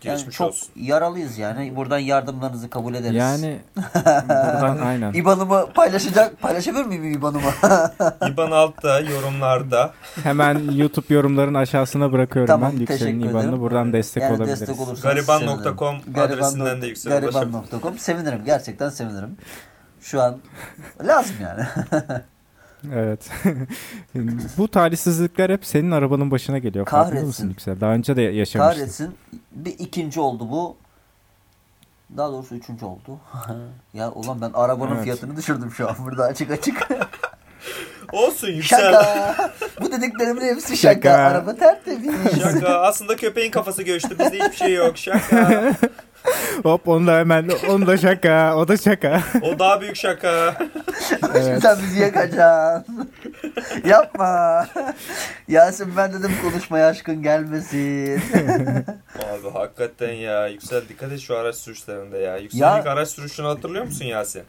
Yani 0.05 0.17
Geçmiş 0.17 0.37
çok 0.37 0.49
olsun. 0.49 0.69
yaralıyız 0.77 1.39
yani. 1.39 1.77
Buradan 1.77 1.99
yardımlarınızı 1.99 2.71
kabul 2.71 2.95
ederiz. 2.95 3.17
Yani 3.17 3.61
buradan 3.77 4.79
aynen. 4.79 5.13
İban'ımı 5.13 5.67
paylaşacak. 5.75 6.41
Paylaşabilir 6.41 6.85
miyim 6.85 7.13
İban'ımı? 7.13 7.51
İban 8.33 8.51
altta, 8.51 9.01
yorumlarda. 9.01 9.95
Hemen 10.23 10.71
YouTube 10.71 11.15
yorumların 11.15 11.55
aşağısına 11.55 12.13
bırakıyorum 12.13 12.47
Tamam, 12.47 12.73
ben. 12.73 12.79
Yüksel'in 12.79 12.99
teşekkür 12.99 13.31
IBAN'ını 13.31 13.61
buradan 13.61 13.93
destek 13.93 14.23
yani 14.23 14.37
olabiliriz. 14.37 14.61
destek 14.61 15.03
Gariban.com 15.03 15.97
adresinden 15.97 16.65
Gariban 16.65 16.83
de 16.83 16.87
Yüksel'e. 16.87 17.21
Gariban.com 17.21 17.99
sevinirim. 17.99 18.45
Gerçekten 18.45 18.89
sevinirim. 18.89 19.37
Şu 20.01 20.23
an 20.23 20.39
lazım 21.07 21.37
yani. 21.43 21.65
Evet. 22.95 23.31
Bu 24.59 24.69
talihsizlikler 24.69 25.51
hep 25.51 25.67
senin 25.67 25.91
arabanın 25.91 26.31
başına 26.31 26.59
geliyor. 26.59 26.87
Kahretsin. 26.87 27.49
Yüksel? 27.49 27.81
Daha 27.81 27.93
önce 27.93 28.17
de 28.17 28.23
yaşamıştın. 28.23 28.81
Kahretsin. 28.81 29.15
Bir 29.53 29.79
ikinci 29.79 30.21
oldu 30.21 30.51
bu. 30.51 30.77
Daha 32.17 32.33
doğrusu 32.33 32.55
üçüncü 32.55 32.85
oldu. 32.85 33.21
ya 33.95 34.11
ulan 34.13 34.41
ben 34.41 34.51
arabanın 34.55 34.93
Evet. 34.95 35.03
fiyatını 35.05 35.37
düşürdüm 35.37 35.71
şu 35.71 35.89
an 35.89 35.97
burada 36.05 36.25
açık 36.25 36.51
açık. 36.51 36.89
Olsun 38.13 38.49
Yüksel. 38.49 38.93
şaka. 38.93 39.53
bu 39.81 39.93
dediklerimin 39.93 40.41
hepsi 40.55 40.77
şaka. 40.77 40.95
Şaka. 40.95 41.23
Araba 41.23 41.55
tertemiz. 41.55 42.41
Şaka. 42.43 42.81
Aslında 42.81 43.17
köpeğin 43.17 43.51
kafası 43.51 43.83
göçtü. 43.83 44.11
Bizde 44.19 44.39
hiçbir 44.39 44.57
şey 44.57 44.75
yok. 44.75 44.99
Şaka. 44.99 45.73
Hop 46.63 46.89
onu 46.89 47.07
da 47.07 47.19
hemen 47.19 47.51
onu 47.69 47.87
da 47.87 47.97
şaka. 47.97 48.57
O 48.57 48.69
da 48.69 48.77
şaka. 48.77 49.23
O 49.43 49.59
daha 49.59 49.81
büyük 49.81 49.97
şaka. 49.97 50.55
Şimdi 51.33 51.61
sen 51.61 51.79
bizi 51.83 52.01
yakacaksın. 52.01 53.11
Yapma. 53.85 54.67
Yasin 55.49 55.97
ben 55.97 56.13
dedim 56.13 56.33
konuşmaya 56.43 56.87
aşkın 56.89 57.23
gelmesin. 57.23 58.15
Abi 59.19 59.51
hakikaten 59.53 60.13
ya. 60.13 60.49
Yüksel 60.49 60.89
dikkat 60.89 61.13
et 61.13 61.21
şu 61.21 61.37
araç 61.37 61.55
sürüşlerinde 61.57 62.19
ya. 62.19 62.37
Yüksel 62.37 62.61
Ya- 62.61 62.79
ilk 62.79 62.87
araç 62.87 63.09
sürüşünü 63.09 63.47
hatırlıyor 63.47 63.85
musun 63.85 64.05
Yasin? 64.05 64.43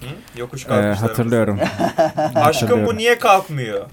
Hı? 0.00 0.06
Yokuş 0.40 0.64
Ee, 0.64 0.68
kalkışlarımızı. 0.68 1.06
hatırlıyorum. 1.06 1.60
Aşkım 2.34 2.86
bu 2.86 2.96
niye 2.96 3.18
kalkmıyor? 3.18 3.86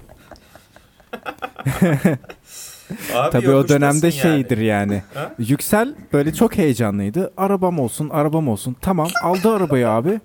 Abi 3.14 3.30
Tabii 3.30 3.50
o 3.50 3.68
dönemde 3.68 4.06
yani. 4.06 4.12
şeydir 4.12 4.58
yani. 4.58 5.02
Ha? 5.14 5.32
Yüksel 5.38 5.94
böyle 6.12 6.34
çok 6.34 6.56
heyecanlıydı. 6.58 7.32
Arabam 7.36 7.78
olsun, 7.80 8.08
arabam 8.10 8.48
olsun. 8.48 8.76
Tamam 8.80 9.08
aldı 9.22 9.54
arabayı 9.54 9.88
abi. 9.88 10.20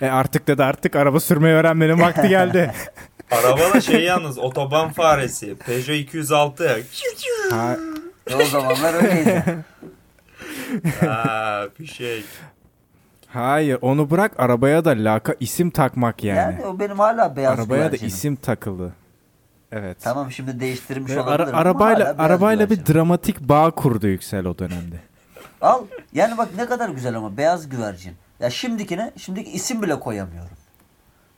E 0.00 0.06
artık 0.06 0.48
dedi 0.48 0.64
artık 0.64 0.96
araba 0.96 1.20
sürmeyi 1.20 1.54
öğrenmenin 1.54 2.00
vakti 2.00 2.28
geldi. 2.28 2.72
Araba 3.30 3.74
da 3.74 3.80
şey 3.80 4.04
yalnız 4.04 4.38
otoban 4.38 4.90
faresi. 4.92 5.54
Peugeot 5.56 5.88
206. 6.00 6.82
ha, 7.50 7.76
E 8.30 8.34
o 8.34 8.44
zamanlar 8.44 8.94
öyleydi. 8.94 9.44
Ha 11.00 11.64
bir 11.80 11.86
şey. 11.86 12.24
hayır 13.28 13.78
onu 13.82 14.10
bırak 14.10 14.32
arabaya 14.38 14.84
da 14.84 14.90
laka 14.90 15.34
isim 15.40 15.70
takmak 15.70 16.24
Yani, 16.24 16.38
yani. 16.38 16.66
o 16.66 16.78
benim 16.78 16.98
hala 16.98 17.36
beyaz 17.36 17.58
arabaya 17.58 17.82
da 17.82 17.86
güvercinim. 17.86 18.08
isim 18.08 18.36
takıldı. 18.36 18.92
Evet. 19.72 19.96
Tamam 20.00 20.32
şimdi 20.32 20.60
değiştirmiş 20.60 21.12
Ve 21.12 21.20
olabilirim 21.20 21.54
ara- 21.54 21.58
arabayla 21.60 22.14
arabayla 22.18 22.70
bir 22.70 22.86
dramatik 22.86 23.40
bağ 23.40 23.70
kurdu 23.70 24.06
Yüksel 24.06 24.46
o 24.46 24.58
dönemde. 24.58 24.96
Al. 25.60 25.82
Yani 26.12 26.38
bak 26.38 26.48
ne 26.56 26.66
kadar 26.66 26.88
güzel 26.88 27.16
ama 27.16 27.36
beyaz 27.36 27.68
güvercin. 27.68 28.14
Ya 28.40 28.50
şimdikine 28.50 29.12
şimdiki 29.16 29.50
isim 29.50 29.82
bile 29.82 30.00
koyamıyorum. 30.00 30.50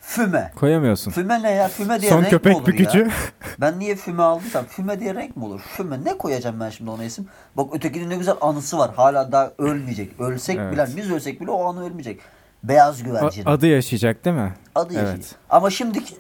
Füme. 0.01 0.53
Koyamıyorsun. 0.57 1.11
Füme 1.11 1.43
ne 1.43 1.51
ya? 1.51 1.69
Füme 1.69 2.01
diye 2.01 2.11
Son 2.11 2.17
renk 2.19 2.27
mi 2.27 2.31
köpek 2.31 2.57
olur 2.57 2.67
bükücü. 2.67 2.99
ya? 2.99 3.09
Ben 3.61 3.79
niye 3.79 3.97
füme 3.97 4.23
aldıysam 4.23 4.65
füme 4.65 5.01
diye 5.01 5.15
renk 5.15 5.37
mi 5.37 5.45
olur? 5.45 5.61
Füme 5.61 6.05
ne 6.05 6.19
koyacağım 6.19 6.61
ben 6.61 6.71
şimdi 6.71 6.91
ona 6.91 7.05
isim? 7.05 7.27
Bak 7.57 7.75
ötekinin 7.75 8.11
ne 8.11 8.17
güzel 8.17 8.35
anısı 8.41 8.79
var. 8.79 8.91
Hala 8.97 9.33
daha 9.33 9.53
ölmeyecek. 9.59 10.21
Ölsek 10.21 10.57
Evet. 10.59 10.73
bile 10.73 10.87
biz 10.97 11.11
ölsek 11.11 11.41
bile 11.41 11.51
o 11.51 11.65
anı 11.69 11.87
ölmeyecek. 11.87 12.21
Beyaz 12.65 13.01
A- 13.01 13.05
güvercin. 13.05 13.43
adı 13.47 13.67
yaşayacak 13.67 14.25
değil 14.25 14.37
mi? 14.37 14.55
Adı 14.75 14.93
evet. 14.95 15.03
yaşayacak. 15.03 15.31
Ama 15.51 15.71
şimdiki 15.71 16.15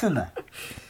füme. 0.00 0.28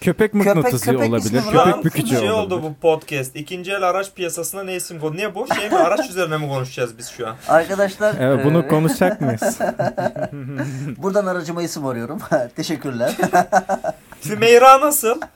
Köpek 0.01 0.35
mıknatısı 0.35 0.85
köpek 0.85 1.09
olabilir. 1.09 1.43
var. 1.47 1.55
an 1.55 1.65
Köpek 1.71 1.85
bükücü 1.85 2.09
şey 2.09 2.19
olabilir. 2.19 2.33
oldu 2.33 2.63
bu 2.63 2.75
podcast. 2.75 3.37
İkinci 3.37 3.73
el 3.73 3.83
araç 3.83 4.13
piyasasına 4.15 4.63
ne 4.63 4.77
isim 4.77 5.01
koy? 5.01 5.17
Niye 5.17 5.35
bu? 5.35 5.47
Şey 5.55 5.69
mi? 5.71 5.77
Araç 5.77 6.11
üzerine 6.11 6.37
mi 6.37 6.49
konuşacağız 6.49 6.99
biz 6.99 7.09
şu 7.09 7.29
an? 7.29 7.37
Arkadaşlar 7.49 8.15
Evet 8.21 8.45
bunu 8.45 8.59
e, 8.65 8.69
konuşacak 8.69 9.21
mıyız? 9.21 9.59
buradan 10.97 11.27
aracıma 11.27 11.63
isim 11.63 11.87
arıyorum. 11.87 12.19
Teşekkürler. 12.57 13.17
Sümeyra 14.21 14.81
nasıl? 14.81 15.21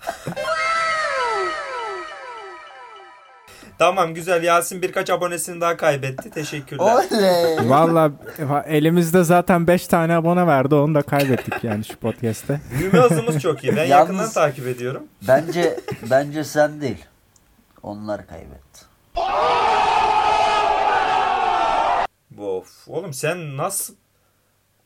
Tamam 3.84 4.14
güzel. 4.14 4.42
Yasin 4.42 4.82
birkaç 4.82 5.10
abonesini 5.10 5.60
daha 5.60 5.76
kaybetti. 5.76 6.30
Teşekkürler. 6.30 6.84
Oley. 6.84 7.70
Valla 7.70 8.12
elimizde 8.66 9.24
zaten 9.24 9.66
5 9.66 9.86
tane 9.86 10.14
abone 10.14 10.46
verdi 10.46 10.74
onu 10.74 10.94
da 10.94 11.02
kaybettik 11.02 11.64
yani 11.64 11.84
şu 11.84 11.96
podcast'te. 11.96 12.60
Büyüme 12.78 12.98
hızımız 12.98 13.40
çok 13.40 13.64
iyi. 13.64 13.76
Ben 13.76 13.84
Yalnız- 13.84 13.90
yakından 13.90 14.30
takip 14.30 14.66
ediyorum. 14.66 15.02
Bence 15.28 15.80
bence 16.10 16.44
sen 16.44 16.80
değil. 16.80 17.04
Onlar 17.82 18.26
kaybetti. 18.26 18.80
Of. 22.38 22.88
Oğlum 22.88 23.14
sen 23.14 23.56
nasıl... 23.56 23.94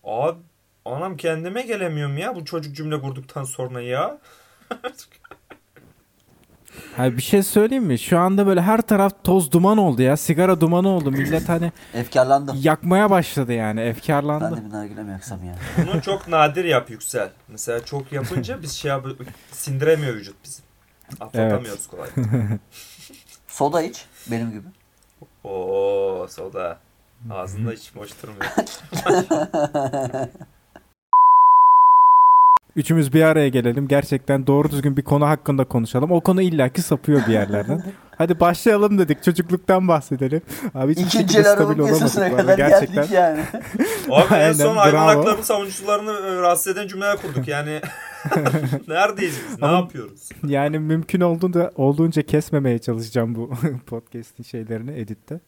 Abi 0.05 0.39
anam 0.85 1.17
kendime 1.17 1.63
gelemiyorum 1.63 2.19
ya 2.19 2.35
bu 2.35 2.45
çocuk 2.45 2.77
cümle 2.77 3.01
kurduktan 3.01 3.45
sonra 3.45 3.81
ya. 3.81 4.19
Ha 6.97 7.17
bir 7.17 7.23
şey 7.23 7.43
söyleyeyim 7.43 7.85
mi? 7.85 7.99
Şu 7.99 8.19
anda 8.19 8.47
böyle 8.47 8.63
her 8.63 8.81
taraf 8.81 9.25
toz 9.25 9.53
duman 9.53 9.79
oldu 9.79 10.03
ya. 10.03 10.17
Sigara 10.17 10.61
dumanı 10.61 10.89
oldu. 10.89 11.11
Millet 11.11 11.49
hani 11.49 11.73
Efkarlandım. 11.95 12.59
yakmaya 12.63 13.11
başladı 13.11 13.53
yani. 13.53 13.81
Ben 13.81 13.87
Efkarlandı. 13.87 14.57
de 14.57 14.65
bir 14.65 14.71
nargile 14.71 15.03
mi 15.03 15.11
yaksam 15.11 15.45
ya? 15.45 15.55
Bunu 15.93 16.03
çok 16.03 16.29
nadir 16.29 16.65
yap 16.65 16.91
Yüksel. 16.91 17.31
Mesela 17.49 17.85
çok 17.85 18.13
yapınca 18.13 18.63
biz 18.63 18.73
şey 18.73 18.89
yap 18.89 19.07
sindiremiyor 19.53 20.15
vücut 20.15 20.37
bizim. 20.45 20.65
Atlatamıyoruz 21.21 21.87
kolay. 21.87 22.09
Soda 23.49 23.83
iç. 23.83 24.05
Benim 24.31 24.51
gibi. 24.51 24.67
Oo 25.45 26.27
soda. 26.31 26.79
Ağzında 27.31 27.71
hiç 27.71 27.95
boş 27.95 28.11
durmuyor. 28.23 28.51
Üçümüz 32.77 33.13
bir 33.13 33.23
araya 33.23 33.49
gelelim. 33.49 33.89
Gerçekten 33.89 34.47
doğru 34.47 34.71
düzgün 34.71 34.97
bir 34.97 35.03
konu 35.03 35.29
hakkında 35.29 35.65
konuşalım. 35.65 36.13
O 36.13 36.21
konu 36.21 36.43
illaki 36.43 36.83
sapıyor 36.83 37.27
bir 37.27 37.33
yerlerden. 37.33 37.83
Hadi 38.19 38.41
başlayalım 38.41 38.99
dedik. 38.99 39.23
Çocukluktan 39.23 39.89
bahsedelim. 39.89 40.43
Abi 40.75 40.93
hiçbir 40.93 41.05
İkinci 41.07 41.45
bu 41.45 41.49
arada. 41.49 42.37
kadar 42.37 42.57
Gerçekten. 42.57 42.95
geldik 42.95 43.11
yani. 43.13 43.41
Abi 44.11 44.35
en 44.35 44.53
son 44.53 44.65
bravo. 44.77 44.81
hayvan 44.81 45.07
hakları 45.07 45.45
savunucularını 45.45 46.11
e, 46.11 46.41
rahatsız 46.43 46.67
eden 46.77 46.89
cümleler 46.89 47.17
kurduk. 47.17 47.49
Yani 47.49 47.81
neredeyiz 48.89 49.41
biz? 49.51 49.63
Ne 49.63 49.67
Ama- 49.69 49.79
yapıyoruz? 49.79 50.29
Yani 50.47 50.79
mümkün 50.79 51.21
olduğunda 51.21 51.73
olduğunca 51.77 52.23
kesmemeye 52.23 52.79
çalışacağım 52.79 53.35
bu 53.35 53.51
podcast'in 53.87 54.43
şeylerini 54.45 54.91
editte. 55.01 55.41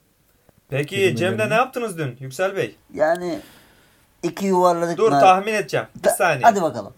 Peki. 0.68 1.14
Cem'le 1.16 1.50
ne 1.50 1.54
yaptınız 1.54 1.98
dün 1.98 2.16
Yüksel 2.20 2.56
Bey? 2.56 2.76
Yani 2.94 3.38
iki 4.22 4.46
yuvarladık. 4.46 4.98
Dur 4.98 5.12
nar- 5.12 5.20
tahmin 5.20 5.54
edeceğim. 5.54 5.86
Bir 5.96 6.02
Da- 6.04 6.10
saniye. 6.10 6.40
Hadi 6.42 6.62
bakalım. 6.62 6.92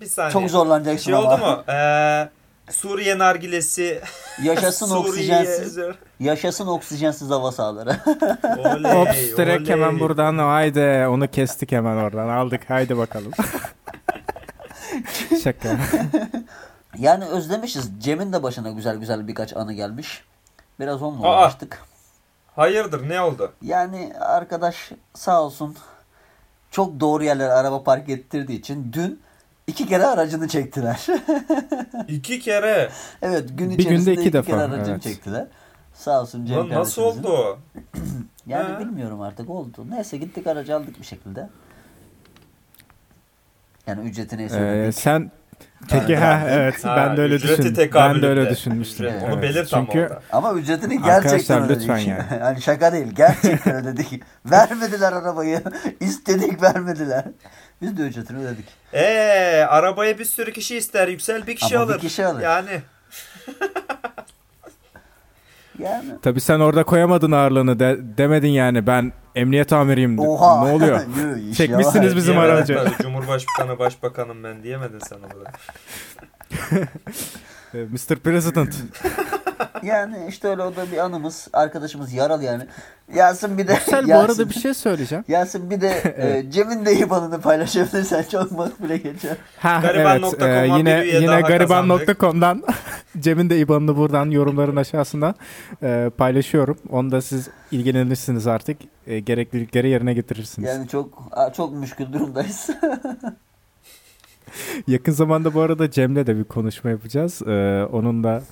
Bir 0.00 0.06
saniye. 0.06 0.32
Çok 0.32 0.50
zorlanacaksın 0.50 1.04
Şey 1.04 1.14
ama. 1.14 1.34
oldu 1.34 1.40
mu? 1.46 1.64
Ee, 1.72 2.28
Suriye 2.70 3.18
nargilesi. 3.18 4.00
Yaşasın 4.42 4.86
Suriye- 4.90 4.98
oksijensiz. 5.08 5.78
Yaşasın 6.20 6.66
oksijensiz 6.66 7.30
hava 7.30 7.52
sahaları. 7.52 7.90
Oley, 8.58 9.02
Ops 9.02 9.36
direkt 9.36 9.62
oley. 9.62 9.72
hemen 9.72 10.00
buradan 10.00 10.38
haydi 10.38 11.06
onu 11.10 11.28
kestik 11.30 11.72
hemen 11.72 11.96
oradan 11.96 12.28
aldık 12.28 12.70
haydi 12.70 12.98
bakalım. 12.98 13.32
Şaka. 15.44 15.76
yani 16.98 17.24
özlemişiz. 17.24 17.90
Cem'in 18.00 18.32
de 18.32 18.42
başına 18.42 18.70
güzel 18.70 18.96
güzel 18.96 19.28
birkaç 19.28 19.56
anı 19.56 19.72
gelmiş. 19.72 20.24
Biraz 20.80 21.02
onunla 21.02 21.28
uğraştık. 21.28 21.82
Hayırdır 22.56 23.08
ne 23.08 23.20
oldu? 23.20 23.52
Yani 23.62 24.12
arkadaş 24.20 24.90
sağ 25.14 25.42
olsun 25.42 25.76
çok 26.74 27.00
doğru 27.00 27.24
yerlere 27.24 27.52
araba 27.52 27.82
park 27.82 28.08
ettirdiği 28.08 28.58
için 28.58 28.92
dün 28.92 29.20
iki 29.66 29.86
kere 29.86 30.06
aracını 30.06 30.48
çektiler. 30.48 31.06
İki 32.08 32.40
kere. 32.40 32.90
evet 33.22 33.48
gün 33.58 33.70
Bir 33.70 33.78
içerisinde 33.78 34.10
günde 34.10 34.12
iki 34.12 34.20
iki, 34.20 34.32
defa, 34.32 34.50
kere 34.50 34.60
aracını 34.60 34.94
evet. 34.94 35.02
çektiler. 35.02 35.46
Sağ 35.94 36.20
olsun 36.20 36.46
Cem 36.46 36.58
Lan 36.58 36.68
nasıl 36.68 37.02
oldu 37.02 37.28
o? 37.28 37.58
Yani 38.46 38.72
Ha? 38.72 38.80
bilmiyorum 38.80 39.20
artık 39.20 39.50
oldu. 39.50 39.86
Neyse 39.90 40.16
gittik 40.16 40.46
aracı 40.46 40.76
aldık 40.76 41.00
bir 41.00 41.04
şekilde. 41.06 41.48
Yani 43.86 44.08
ücreti 44.08 44.38
neyse 44.38 44.84
Ee, 44.86 44.92
sen 44.92 45.30
Peki 45.90 46.16
ha 46.16 46.40
evet 46.48 46.84
Ha, 46.84 46.96
ben 46.96 47.16
de 47.16 47.20
öyle 47.20 47.42
düşündüm. 47.42 47.90
Ben 47.94 48.22
de 48.22 48.26
öyle 48.28 48.50
düşünmüştüm. 48.50 49.06
Ücret. 49.06 49.22
Onu 49.22 49.44
Evet, 49.44 49.66
Çünkü 49.70 50.00
orada. 50.00 50.20
Ama 50.32 50.52
ücretini 50.52 51.02
gerçekten 51.02 51.14
Arkadaşlar 51.14 51.60
ödedik. 51.60 51.80
lütfen 51.80 51.96
yani. 51.98 52.22
hani 52.42 52.62
şaka 52.62 52.92
değil. 52.92 53.06
Gerçekten 53.14 53.74
ödedik. 53.74 54.22
vermediler 54.46 55.12
arabayı. 55.12 55.62
İstedik 56.00 56.62
vermediler. 56.62 57.24
Biz 57.82 57.98
de 57.98 58.02
ücretini 58.02 58.38
ödedik. 58.38 58.64
Eee 58.92 59.66
arabaya 59.68 60.18
bir 60.18 60.24
sürü 60.24 60.52
kişi 60.52 60.76
ister 60.76 61.08
yüksel 61.08 61.46
bir 61.46 61.56
kişi 61.56 61.78
Ama 61.78 61.88
bir 61.88 61.92
alır. 61.92 62.00
kişi 62.00 62.26
alır. 62.26 62.40
Yani 62.42 62.80
Yani. 65.78 66.10
tabii 66.22 66.40
sen 66.40 66.60
orada 66.60 66.84
koyamadın 66.84 67.32
ağırlığını 67.32 67.78
de, 67.78 67.98
demedin 68.18 68.48
yani 68.48 68.86
ben 68.86 69.12
emniyet 69.34 69.72
amiriyim. 69.72 70.18
Oha. 70.18 70.64
Ne 70.66 70.72
oluyor? 70.72 71.00
Çekmişsiniz 71.56 72.16
bizim 72.16 72.38
aracı. 72.38 72.84
Cumhurbaşkanı 73.02 73.78
başbakanım 73.78 74.44
ben 74.44 74.62
diyemedin 74.62 74.98
sen 74.98 75.16
orada. 75.16 75.50
Ee, 77.74 77.78
Mr. 77.78 78.16
President. 78.16 78.74
Yani 79.82 80.16
işte 80.28 80.48
öyle 80.48 80.62
o 80.62 80.76
da 80.76 80.92
bir 80.92 80.98
anımız. 80.98 81.48
Arkadaşımız 81.52 82.12
yaralı 82.12 82.44
yani. 82.44 82.62
Yasin 83.14 83.58
bir 83.58 83.68
de 83.68 83.72
Yüksel 83.72 84.08
bu 84.08 84.14
arada 84.14 84.48
bir 84.48 84.54
şey 84.54 84.74
söyleyeceğim. 84.74 85.24
Yasin 85.28 85.70
bir 85.70 85.80
de 85.80 85.88
e, 86.18 86.50
Cem'in 86.50 86.86
de 86.86 86.98
IBAN'ını 86.98 87.40
paylaşabilirsen 87.40 88.24
çok 88.30 88.52
makbule 88.52 88.96
geçer. 88.96 89.36
Ha, 89.58 89.80
Gariban.com'dan 89.82 90.48
evet, 90.48 90.70
e, 90.70 90.78
yine 90.78 91.00
bir 91.00 91.04
üye 91.04 91.14
yine 91.14 91.26
daha 91.26 91.40
gariban.com'dan 91.40 92.62
Cem'in 93.18 93.50
de 93.50 93.58
IBAN'ını 93.58 93.96
buradan 93.96 94.30
yorumların 94.30 94.76
aşağısına 94.76 95.34
e, 95.82 96.10
paylaşıyorum. 96.18 96.78
Onu 96.90 97.10
da 97.10 97.22
siz 97.22 97.48
ilgilenirsiniz 97.70 98.46
artık. 98.46 98.78
E, 99.06 99.20
gereklilikleri 99.20 99.88
yerine 99.88 100.14
getirirsiniz. 100.14 100.68
Yani 100.68 100.88
çok 100.88 101.28
çok 101.56 101.72
müşkül 101.72 102.12
durumdayız. 102.12 102.70
Yakın 104.86 105.12
zamanda 105.12 105.54
bu 105.54 105.60
arada 105.60 105.90
Cem'le 105.90 106.26
de 106.26 106.38
bir 106.38 106.44
konuşma 106.44 106.90
yapacağız. 106.90 107.42
E, 107.42 107.84
onun 107.92 108.24
da 108.24 108.42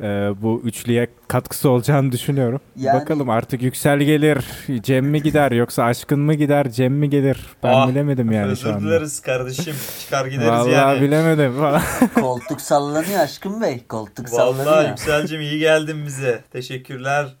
e, 0.00 0.04
bu 0.42 0.60
üçlüye 0.64 1.06
katkısı 1.28 1.70
olacağını 1.70 2.12
düşünüyorum. 2.12 2.60
Yani- 2.76 3.00
Bakalım 3.00 3.30
artık 3.30 3.62
Yüksel 3.62 3.98
gelir, 3.98 4.44
Cem 4.82 5.06
mi 5.06 5.22
gider 5.22 5.52
yoksa 5.52 5.84
Aşkın 5.84 6.20
mı 6.20 6.34
gider, 6.34 6.70
Cem 6.70 6.92
mi 6.94 7.10
gelir? 7.10 7.46
Ben 7.62 7.72
Ah, 7.72 7.88
bilemedim 7.88 8.32
yani 8.32 8.46
Özür 8.46 8.62
şu 8.62 8.68
anda. 8.74 8.80
dileriz 8.80 9.20
kardeşim. 9.20 9.74
Çıkar 10.00 10.26
gideriz 10.26 10.48
Vallahi 10.50 10.70
yani. 10.72 11.00
bilemedim 11.02 11.52
falan. 11.58 11.82
Koltuk 12.14 12.60
sallanıyor 12.60 13.20
aşkım 13.20 13.60
bey. 13.62 13.86
Koltuk 13.88 14.32
Vallahi 14.32 14.56
sallanıyor. 14.64 14.88
Yükselcim 14.90 15.40
iyi 15.40 15.58
geldin 15.58 16.06
bize. 16.06 16.44
Teşekkürler. 16.52 17.36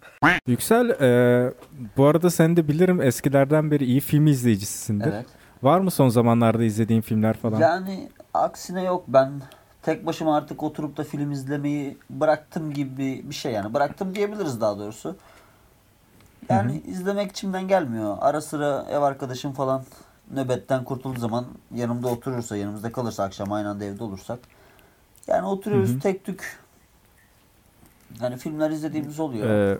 Yüksel, 0.46 0.88
e, 0.90 1.52
bu 1.96 2.06
arada 2.06 2.30
sen 2.30 2.56
de 2.56 2.68
bilirim 2.68 3.02
eskilerden 3.02 3.70
beri 3.70 3.84
iyi 3.84 4.00
film 4.00 4.26
izleyicisisindir. 4.26 5.12
Evet. 5.12 5.26
Var 5.62 5.80
mı 5.80 5.90
son 5.90 6.08
zamanlarda 6.08 6.64
izlediğin 6.64 7.00
filmler 7.00 7.36
falan? 7.36 7.60
Yani 7.60 8.08
aksine 8.34 8.82
yok 8.84 9.04
ben 9.08 9.32
tek 9.86 10.06
başıma 10.06 10.36
artık 10.36 10.62
oturup 10.62 10.96
da 10.96 11.04
film 11.04 11.32
izlemeyi 11.32 11.96
bıraktım 12.10 12.72
gibi 12.72 13.22
bir 13.24 13.34
şey 13.34 13.52
yani. 13.52 13.74
Bıraktım 13.74 14.14
diyebiliriz 14.14 14.60
daha 14.60 14.78
doğrusu. 14.78 15.16
Yani 16.48 16.82
izlemek 16.86 17.30
içimden 17.30 17.68
gelmiyor. 17.68 18.16
Ara 18.20 18.40
sıra 18.40 18.86
ev 18.90 19.02
arkadaşım 19.02 19.52
falan 19.52 19.82
nöbetten 20.34 20.84
kurtulduğu 20.84 21.20
zaman 21.20 21.44
yanımda 21.74 22.08
oturursa, 22.08 22.56
yanımızda 22.56 22.92
kalırsa 22.92 23.24
akşam 23.24 23.52
aynı 23.52 23.68
anda 23.68 23.84
evde 23.84 24.04
olursak. 24.04 24.38
Yani 25.26 25.46
oturuyoruz 25.46 26.00
tek 26.00 26.24
tük. 26.24 26.58
Yani 28.22 28.36
filmler 28.36 28.70
izlediğimiz 28.70 29.20
oluyor. 29.20 29.50
E, 29.50 29.78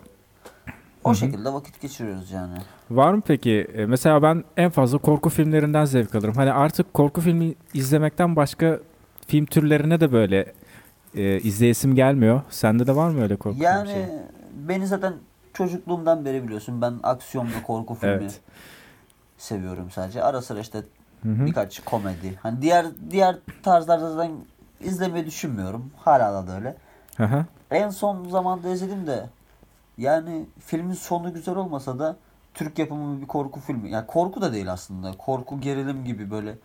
o 1.03 1.13
şekilde 1.13 1.53
vakit 1.53 1.81
geçiriyoruz 1.81 2.31
yani. 2.31 2.57
var 2.91 3.13
mı 3.13 3.21
peki? 3.27 3.67
E, 3.73 3.85
mesela 3.85 4.21
ben 4.21 4.43
en 4.57 4.69
fazla 4.69 4.97
korku 4.97 5.29
filmlerinden 5.29 5.85
zevk 5.85 6.15
alırım. 6.15 6.35
Hani 6.35 6.51
artık 6.51 6.93
korku 6.93 7.21
filmi 7.21 7.55
izlemekten 7.73 8.35
başka 8.35 8.79
film 9.27 9.45
türlerine 9.45 9.99
de 9.99 10.11
böyle 10.11 10.53
e, 11.15 11.39
izleyesim 11.39 11.95
gelmiyor. 11.95 12.41
Sende 12.49 12.87
de 12.87 12.95
var 12.95 13.09
mı 13.09 13.21
öyle 13.23 13.35
korku 13.35 13.63
Yani 13.63 13.87
filmi? 13.93 14.09
beni 14.67 14.87
zaten 14.87 15.13
çocukluğumdan 15.53 16.25
beri 16.25 16.43
biliyorsun. 16.43 16.81
Ben 16.81 16.93
aksiyon 17.03 17.47
ve 17.47 17.63
korku 17.67 17.93
filmi 17.95 18.13
Evet. 18.13 18.39
seviyorum 19.37 19.91
sadece. 19.91 20.23
Ara 20.23 20.41
sıra 20.41 20.59
işte 20.59 20.83
Hı 21.23 21.29
hı. 21.29 21.45
birkaç 21.45 21.79
komedi. 21.79 22.39
Hani 22.43 22.61
diğer 22.61 22.85
diğer 23.11 23.35
tarzlarda 23.63 24.11
zaten 24.11 24.31
izlemeyi 24.81 25.25
düşünmüyorum. 25.25 25.91
Hala 25.97 26.47
da 26.47 26.55
öyle. 26.55 26.75
Aha. 27.19 27.45
En 27.71 27.89
son 27.89 28.29
zamanda 28.29 28.69
izledim 28.69 29.07
de 29.07 29.25
yani 29.97 30.45
filmin 30.59 30.93
sonu 30.93 31.33
güzel 31.33 31.55
olmasa 31.55 31.99
da 31.99 32.15
Türk 32.53 32.79
yapımı 32.79 33.21
bir 33.21 33.27
korku 33.27 33.59
filmi. 33.59 33.89
Yani 33.91 34.07
korku 34.07 34.41
da 34.41 34.53
değil 34.53 34.71
aslında. 34.71 35.11
Korku 35.11 35.61
gerilim 35.61 36.05
gibi 36.05 36.31
böyle 36.31 36.55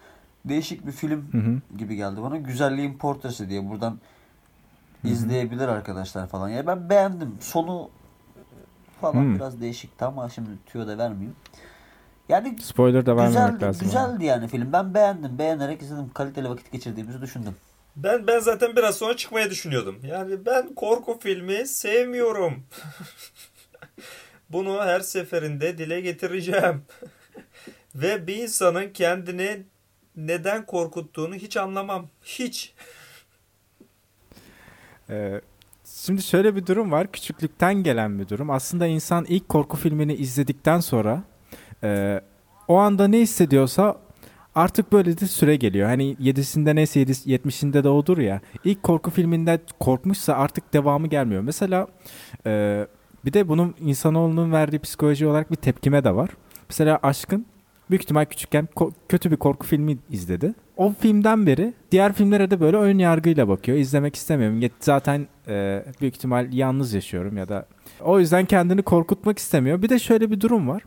değişik 0.45 0.87
bir 0.87 0.93
film 0.93 1.33
Hı 1.33 1.39
hı. 1.39 1.77
gibi 1.79 1.97
geldi 1.97 2.23
bana. 2.23 2.37
Güzelliğin 2.37 2.99
portresi 2.99 3.49
diye 3.49 3.69
buradan 3.69 3.99
izleyebilir 5.05 5.69
arkadaşlar 5.69 6.27
falan. 6.29 6.49
Yani 6.49 6.67
ben 6.67 6.91
beğendim. 6.91 7.35
Sonu 7.41 7.91
falan 9.01 9.33
Hı. 9.33 9.35
biraz 9.35 9.61
değişikti 9.61 10.05
ama 10.05 10.29
şimdi 10.29 10.51
tüyo 10.67 10.87
da 10.87 10.99
vermeyeyim. 10.99 11.37
Yani 12.29 12.59
Spoiler 12.61 13.07
da 13.07 13.17
vermemek 13.17 13.51
güzeldi, 13.51 13.65
lazım. 13.65 13.87
güzeldi 13.87 14.25
yani 14.25 14.49
film. 14.49 14.73
Ben 14.73 14.95
beğendim. 14.95 15.39
Beğenerek 15.39 15.83
izledim. 15.83 16.11
Kaliteli 16.15 16.49
vakit 16.51 16.73
geçirdiğimizi 16.73 17.21
düşündüm. 17.21 17.57
Ben 17.97 18.27
ben 18.27 18.39
zaten 18.39 18.77
biraz 18.77 18.97
sonra 18.97 19.17
çıkmayı 19.17 19.51
düşünüyordum. 19.51 19.99
Yani 20.05 20.47
ben 20.47 20.75
korku 20.75 21.19
filmi 21.19 21.67
sevmiyorum. 21.67 22.65
Bunu 24.51 24.81
her 24.83 25.01
seferinde 25.01 25.79
dile 25.79 26.01
getireceğim. 26.01 26.83
Ve 27.95 28.27
bir 28.27 28.37
insanın 28.37 28.93
kendini 28.93 29.63
neden 30.17 30.67
korkuttuğunu 30.67 31.35
hiç 31.35 31.57
anlamam. 31.57 32.07
Hiç. 32.23 32.75
Ee, 35.11 35.41
şimdi 35.85 36.23
şöyle 36.23 36.57
bir 36.57 36.67
durum 36.67 36.93
var. 36.93 37.13
Küçüklükten 37.13 37.75
gelen 37.75 38.19
bir 38.19 38.29
durum. 38.29 38.51
Aslında 38.51 38.87
insan 38.87 39.25
ilk 39.29 39.49
korku 39.49 39.77
filmini 39.77 40.15
izledikten 40.15 40.81
sonra 40.81 41.23
e, 41.83 42.21
o 42.69 42.77
anda 42.77 43.09
ne 43.09 43.19
hissediyorsa 43.19 43.97
artık 44.55 44.93
böyle 44.93 45.21
de 45.21 45.27
süre 45.27 45.57
geliyor. 45.57 45.89
Hani 45.89 46.15
7'sinde 46.15 46.75
neyse 46.75 47.01
7, 47.01 47.13
70'inde 47.13 47.85
de 47.85 47.89
odur 47.89 48.19
ya. 48.19 48.41
İlk 48.65 48.83
korku 48.83 49.11
filminde 49.11 49.61
korkmuşsa 49.81 50.35
artık 50.35 50.73
devamı 50.73 51.07
gelmiyor. 51.07 51.43
Mesela 51.43 51.87
e, 52.47 52.87
bir 53.25 53.33
de 53.33 53.49
bunun 53.49 53.75
insanoğlunun 53.81 54.53
verdiği 54.53 54.79
psikoloji 54.79 55.27
olarak 55.27 55.51
bir 55.51 55.57
tepkime 55.57 56.05
de 56.05 56.15
var. 56.15 56.31
Mesela 56.69 56.99
Aşkın 57.03 57.47
büyük 57.93 58.03
ihtimal 58.03 58.25
küçükken 58.25 58.69
ko- 58.77 58.93
kötü 59.09 59.31
bir 59.31 59.37
korku 59.37 59.67
filmi 59.67 59.99
izledi. 60.11 60.55
O 60.77 60.93
filmden 61.01 61.47
beri 61.47 61.73
diğer 61.93 62.13
filmlere 62.13 62.51
de 62.51 62.61
böyle 62.61 62.77
ön 62.77 62.99
yargıyla 62.99 63.49
bakıyor. 63.49 63.79
İzlemek 63.79 64.17
istemiyorum. 64.17 64.71
Zaten 64.81 65.27
e, 65.49 65.85
büyük 66.01 66.17
ihtimal 66.17 66.53
yalnız 66.53 66.95
yaşıyorum 66.95 67.37
ya 67.37 67.49
da 67.49 67.67
o 68.01 68.21
yüzden 68.21 68.45
kendini 68.45 68.83
korkutmak 68.83 69.39
istemiyor. 69.39 69.83
Bir 69.83 69.89
de 69.89 69.99
şöyle 69.99 70.31
bir 70.31 70.41
durum 70.41 70.69
var. 70.69 70.83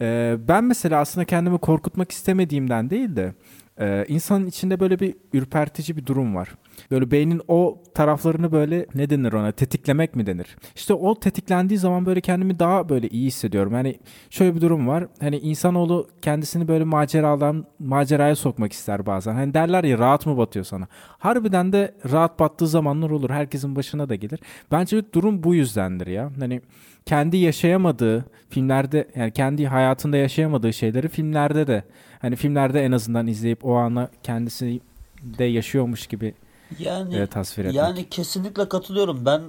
E, 0.00 0.36
ben 0.48 0.64
mesela 0.64 1.00
aslında 1.00 1.24
kendimi 1.24 1.58
korkutmak 1.58 2.12
istemediğimden 2.12 2.90
değil 2.90 3.16
de 3.16 3.34
e, 3.80 4.04
insanın 4.08 4.46
içinde 4.46 4.80
böyle 4.80 5.00
bir 5.00 5.14
ürpertici 5.32 5.96
bir 5.96 6.06
durum 6.06 6.34
var. 6.34 6.48
Böyle 6.90 7.10
beynin 7.10 7.42
o 7.48 7.82
taraflarını 7.94 8.52
böyle 8.52 8.86
ne 8.94 9.10
denir 9.10 9.32
ona 9.32 9.52
tetiklemek 9.52 10.16
mi 10.16 10.26
denir? 10.26 10.56
İşte 10.76 10.94
o 10.94 11.20
tetiklendiği 11.20 11.78
zaman 11.78 12.06
böyle 12.06 12.20
kendimi 12.20 12.58
daha 12.58 12.88
böyle 12.88 13.08
iyi 13.08 13.26
hissediyorum. 13.26 13.72
Hani 13.72 13.98
şöyle 14.30 14.54
bir 14.54 14.60
durum 14.60 14.88
var. 14.88 15.06
Hani 15.20 15.38
insanoğlu 15.38 16.08
kendisini 16.22 16.68
böyle 16.68 16.84
maceradan 16.84 17.64
maceraya 17.78 18.36
sokmak 18.36 18.72
ister 18.72 19.06
bazen. 19.06 19.34
Hani 19.34 19.54
derler 19.54 19.84
ya 19.84 19.98
rahat 19.98 20.26
mı 20.26 20.36
batıyor 20.36 20.64
sana? 20.64 20.86
Harbiden 21.18 21.72
de 21.72 21.94
rahat 22.12 22.38
battığı 22.38 22.66
zamanlar 22.66 23.10
olur. 23.10 23.30
Herkesin 23.30 23.76
başına 23.76 24.08
da 24.08 24.14
gelir. 24.14 24.40
Bence 24.72 25.12
durum 25.12 25.42
bu 25.42 25.54
yüzdendir 25.54 26.06
ya. 26.06 26.30
Hani 26.38 26.60
kendi 27.06 27.36
yaşayamadığı 27.36 28.24
filmlerde 28.50 29.08
yani 29.16 29.32
kendi 29.32 29.66
hayatında 29.66 30.16
yaşayamadığı 30.16 30.72
şeyleri 30.72 31.08
filmlerde 31.08 31.66
de 31.66 31.84
hani 32.18 32.36
filmlerde 32.36 32.84
en 32.84 32.92
azından 32.92 33.26
izleyip 33.26 33.64
o 33.64 33.74
ana 33.74 34.08
kendisi 34.22 34.80
de 35.22 35.44
yaşıyormuş 35.44 36.06
gibi 36.06 36.34
Yani 36.78 37.16
e, 37.16 37.26
tasvir 37.26 37.64
etmek. 37.64 37.76
yani 37.76 38.08
kesinlikle 38.08 38.68
katılıyorum. 38.68 39.26
Ben 39.26 39.42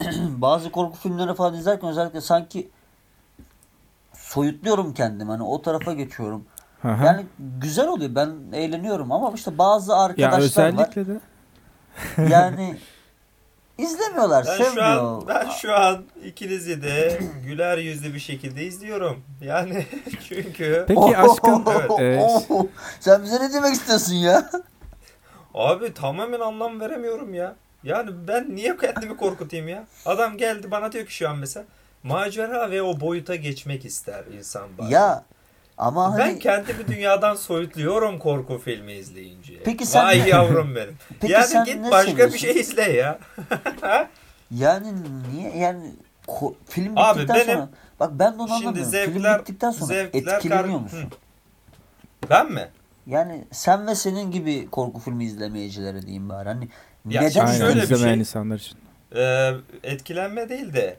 bazı 0.28 0.70
korku 0.72 0.96
filmleri 0.98 1.34
falan 1.34 1.54
izlerken 1.54 1.90
özellikle 1.90 2.20
sanki 2.20 2.70
soyutluyorum 4.14 4.94
kendimi. 4.94 5.30
Hani 5.30 5.42
o 5.42 5.62
tarafa 5.62 5.92
geçiyorum. 5.92 6.44
Aha. 6.84 7.04
Yani 7.04 7.26
güzel 7.38 7.88
oluyor. 7.88 8.14
Ben 8.14 8.36
eğleniyorum 8.52 9.12
ama 9.12 9.32
işte 9.34 9.58
bazı 9.58 9.90
ya 9.92 9.96
arkadaşlar 9.98 10.38
özellikle 10.38 11.06
de 11.06 11.14
var. 11.14 11.20
Yani 12.30 12.76
izlemiyorlar, 13.78 14.46
Ben 14.46 14.56
şu 14.56 14.64
sevmiyor. 14.64 14.86
an 14.86 15.28
ben 15.28 15.48
şu 15.50 15.74
an 15.74 16.04
ikinizi 16.24 16.82
de 16.82 17.20
güler 17.44 17.78
yüzlü 17.78 18.14
bir 18.14 18.18
şekilde 18.18 18.64
izliyorum. 18.64 19.22
Yani 19.40 19.86
çünkü 20.28 20.84
Peki 20.88 21.16
aşkın 21.16 21.64
Evet. 21.98 22.50
e, 22.50 22.68
Sen 23.00 23.22
bize 23.22 23.40
ne 23.40 23.52
demek 23.52 23.72
istiyorsun 23.72 24.14
ya? 24.14 24.50
Abi 25.54 25.94
tamamen 25.94 26.40
anlam 26.40 26.80
veremiyorum 26.80 27.34
ya. 27.34 27.54
Yani 27.84 28.10
ben 28.28 28.56
niye 28.56 28.76
kendimi 28.76 29.16
korkutayım 29.16 29.68
ya? 29.68 29.84
Adam 30.06 30.36
geldi 30.36 30.70
bana 30.70 30.92
diyor 30.92 31.06
ki 31.06 31.14
şu 31.14 31.28
an 31.28 31.38
mesela 31.38 31.64
macera 32.02 32.70
ve 32.70 32.82
o 32.82 33.00
boyuta 33.00 33.34
geçmek 33.36 33.84
ister 33.84 34.24
insan 34.38 34.68
bazen. 34.78 34.90
Ya 34.90 35.24
Ama 35.78 36.12
hani 36.12 36.18
Ben 36.18 36.38
kendimi 36.38 36.88
dünyadan 36.88 37.34
soyutluyorum 37.34 38.18
korku 38.18 38.58
filmi 38.58 38.92
izleyince. 38.92 39.62
Peki 39.64 39.86
sen- 39.86 40.04
Vay 40.04 40.28
yavrum 40.28 40.74
benim. 40.76 40.96
Peki 41.20 41.32
yani 41.32 41.44
sen 41.46 41.64
git 41.64 41.90
başka 41.90 42.10
seviyorsun? 42.10 42.34
bir 42.34 42.38
şey 42.38 42.60
izle 42.60 42.82
ya. 42.92 43.18
yani 44.50 44.92
niye 45.32 45.56
yani 45.56 45.90
ko- 46.26 46.54
film 46.68 46.92
Abi 46.96 47.18
bittikten 47.20 47.36
benim- 47.36 47.54
sonra 47.54 47.68
bak 48.00 48.10
ben 48.12 48.32
de 48.38 48.42
onu 48.42 48.48
Şimdi 48.48 48.58
anlamıyorum. 48.60 48.90
zevkler, 48.90 49.12
film 49.32 49.38
bittikten 49.40 49.70
sonra 49.70 49.86
zevkler 49.86 50.20
etkileniyor 50.34 50.64
kar- 50.68 50.78
musun? 50.82 50.98
Hı. 51.02 52.30
Ben 52.30 52.52
mi? 52.52 52.68
Yani 53.06 53.44
sen 53.50 53.86
ve 53.86 53.94
senin 53.94 54.30
gibi 54.30 54.68
korku 54.70 55.00
filmi 55.00 55.24
izlemeyicilere 55.24 56.02
diyeyim 56.02 56.28
bari. 56.28 56.48
Hani 56.48 56.68
Ya 57.10 57.22
neden 57.22 57.46
şöyle 57.46 57.82
bir 57.90 57.96
şey- 57.96 58.14
insanlar 58.14 58.56
için. 58.56 58.78
Ee, 59.16 59.52
etkilenme 59.82 60.48
değil 60.48 60.72
de 60.74 60.96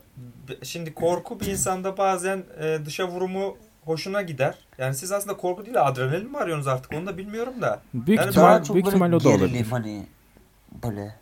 şimdi 0.63 0.93
korku 0.93 1.39
bir 1.39 1.45
insanda 1.45 1.97
bazen 1.97 2.43
e, 2.61 2.77
dışa 2.85 3.07
vurumu 3.07 3.57
hoşuna 3.85 4.21
gider. 4.21 4.55
Yani 4.77 4.95
siz 4.95 5.11
aslında 5.11 5.37
korku 5.37 5.65
değil 5.65 5.73
de 5.73 5.79
adrenalin 5.79 6.31
mi 6.31 6.37
arıyorsunuz 6.37 6.67
artık 6.67 6.93
onu 6.93 7.07
da 7.07 7.17
bilmiyorum 7.17 7.53
da. 7.61 7.79
Büyük 7.93 8.19
Yani 8.19 8.29
ihtimal, 8.29 8.47
daha 8.49 8.63
çok 8.63 8.73
büyük 8.75 8.87
ihtimal 8.87 9.11
o 9.13 9.23
da 9.23 9.29
olabilir. 9.29 9.65
hani 9.71 10.03
böyle 10.83 11.15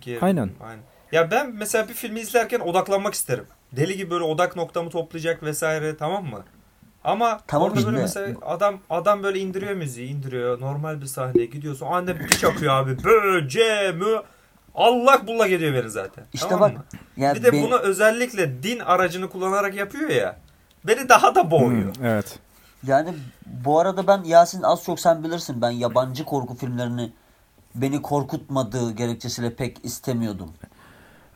Gerilim, 0.00 0.24
Aynen. 0.24 0.50
aynen. 0.60 0.82
Ya 1.12 1.30
ben 1.30 1.54
mesela 1.54 1.88
bir 1.88 1.94
filmi 1.94 2.20
izlerken 2.20 2.60
odaklanmak 2.60 3.14
isterim. 3.14 3.44
Deli 3.72 3.96
gibi 3.96 4.10
böyle 4.10 4.24
odak 4.24 4.56
noktamı 4.56 4.90
toplayacak 4.90 5.42
vesaire 5.42 5.96
tamam 5.96 6.24
mı? 6.24 6.44
Ama 7.04 7.40
Tamam 7.46 7.68
orada 7.68 7.86
böyle 7.86 7.98
mesela 7.98 8.36
adam 8.42 8.78
adam 8.90 9.22
böyle 9.22 9.38
indiriyor 9.38 9.74
müziği, 9.74 10.08
indiriyor. 10.08 10.60
Normal 10.60 11.00
bir 11.00 11.06
sahneye 11.06 11.46
gidiyorsun. 11.46 11.86
Anne 11.86 12.20
bir 12.20 12.28
çakıyor 12.28 12.74
abi. 12.74 13.04
Böce 13.04 13.92
mü? 13.92 14.22
Allah 14.74 15.26
bullak 15.26 15.50
ediyor 15.50 15.74
beni 15.74 15.90
zaten. 15.90 16.24
İşte 16.32 16.48
tamam 16.48 16.70
bak, 16.70 16.78
mı? 16.78 16.84
yani 17.16 17.38
Bir 17.38 17.42
de 17.42 17.52
ben- 17.52 17.62
bunu 17.62 17.78
özellikle 17.78 18.62
din 18.62 18.78
aracını 18.78 19.30
kullanarak 19.30 19.74
yapıyor 19.74 20.10
ya. 20.10 20.36
Beni 20.84 21.08
daha 21.08 21.34
da 21.34 21.50
boğuyor. 21.50 21.96
Hmm, 21.96 22.06
evet. 22.06 22.38
Yani 22.86 23.14
bu 23.46 23.80
arada 23.80 24.06
ben 24.06 24.22
Yasin 24.24 24.62
az 24.62 24.84
çok 24.84 25.00
sen 25.00 25.24
bilirsin 25.24 25.62
ben 25.62 25.70
yabancı 25.70 26.24
korku 26.24 26.54
filmlerini 26.54 27.12
beni 27.74 28.02
korkutmadığı 28.02 28.92
gerekçesiyle 28.92 29.54
pek 29.54 29.84
istemiyordum. 29.84 30.52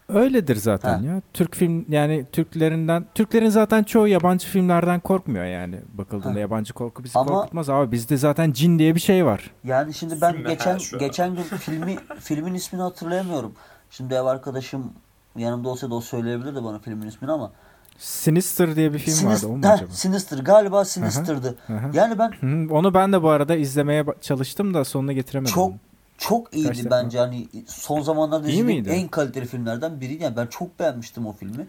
Öyledir 0.09 0.57
zaten 0.57 0.99
Ha. 0.99 1.05
ya. 1.07 1.23
Türk 1.35 1.55
film 1.57 1.85
yani 1.89 2.27
Türklerinden 2.33 3.07
Türklerin 3.15 3.49
zaten 3.49 3.83
çoğu 3.83 4.09
yabancı 4.09 4.49
filmlerden 4.49 5.01
korkmuyor 5.01 5.45
yani. 5.45 5.81
Bakıldığında 5.95 6.35
Ha. 6.35 6.39
yabancı 6.39 6.75
korku 6.75 7.05
bizi 7.05 7.19
Ama- 7.19 7.31
korkutmaz 7.31 7.71
abi. 7.71 7.93
Bizde 7.93 8.17
zaten 8.17 8.53
cin 8.53 8.79
diye 8.79 8.95
bir 8.95 9.01
şey 9.01 9.25
var. 9.27 9.51
Yani 9.65 9.95
şimdi 9.95 10.21
ben 10.21 10.35
Filmi- 10.35 10.49
geçen 10.49 10.79
geçen 10.99 11.35
gün 11.35 11.43
filmi 11.59 11.97
filmin 12.21 12.55
ismini 12.55 12.83
hatırlayamıyorum. 12.83 13.53
Şimdi 13.91 14.15
ev 14.15 14.25
arkadaşım 14.25 14.93
yanımda 15.37 15.69
olsaydı 15.69 15.95
o 15.95 16.01
söyleyebilirdi 16.01 16.65
bana 16.65 16.79
filmin 16.79 17.07
ismini 17.09 17.33
ama 17.33 17.53
Sinister 17.99 18.77
diye 18.77 18.93
bir 18.93 18.99
film 18.99 19.29
vardı 19.31 19.47
o 19.47 19.57
mu 19.57 19.65
Heh, 19.65 19.71
acaba? 19.73 19.91
Sinister 19.93 20.39
galiba 20.39 20.85
Sinister'dı. 20.85 21.55
Hı 21.67 21.73
hı. 21.73 21.97
Yani 21.97 22.19
ben 22.19 22.31
Hı, 22.41 22.75
Onu 22.75 22.95
ben 22.95 23.13
de 23.13 23.23
bu 23.23 23.29
arada 23.29 23.57
izlemeye 23.57 24.05
çalıştım 24.21 24.75
da 24.75 24.85
sonuna 24.85 25.13
getiremedim. 25.13 25.55
çok 25.55 25.73
çok 26.19 26.55
iyiydi 26.55 26.79
defa? 26.79 26.91
bence 26.91 27.19
hani 27.19 27.47
son 27.67 28.01
zamanlarda 28.01 28.49
izlediğim 28.49 28.89
en 28.89 29.09
kaliteli 29.09 29.47
filmlerden 29.47 30.01
biriydi. 30.01 30.23
Yani 30.23 30.37
ben 30.37 30.47
çok 30.47 30.81
beğenmiştim 30.81 31.27
o 31.27 31.33
filmi. 31.33 31.67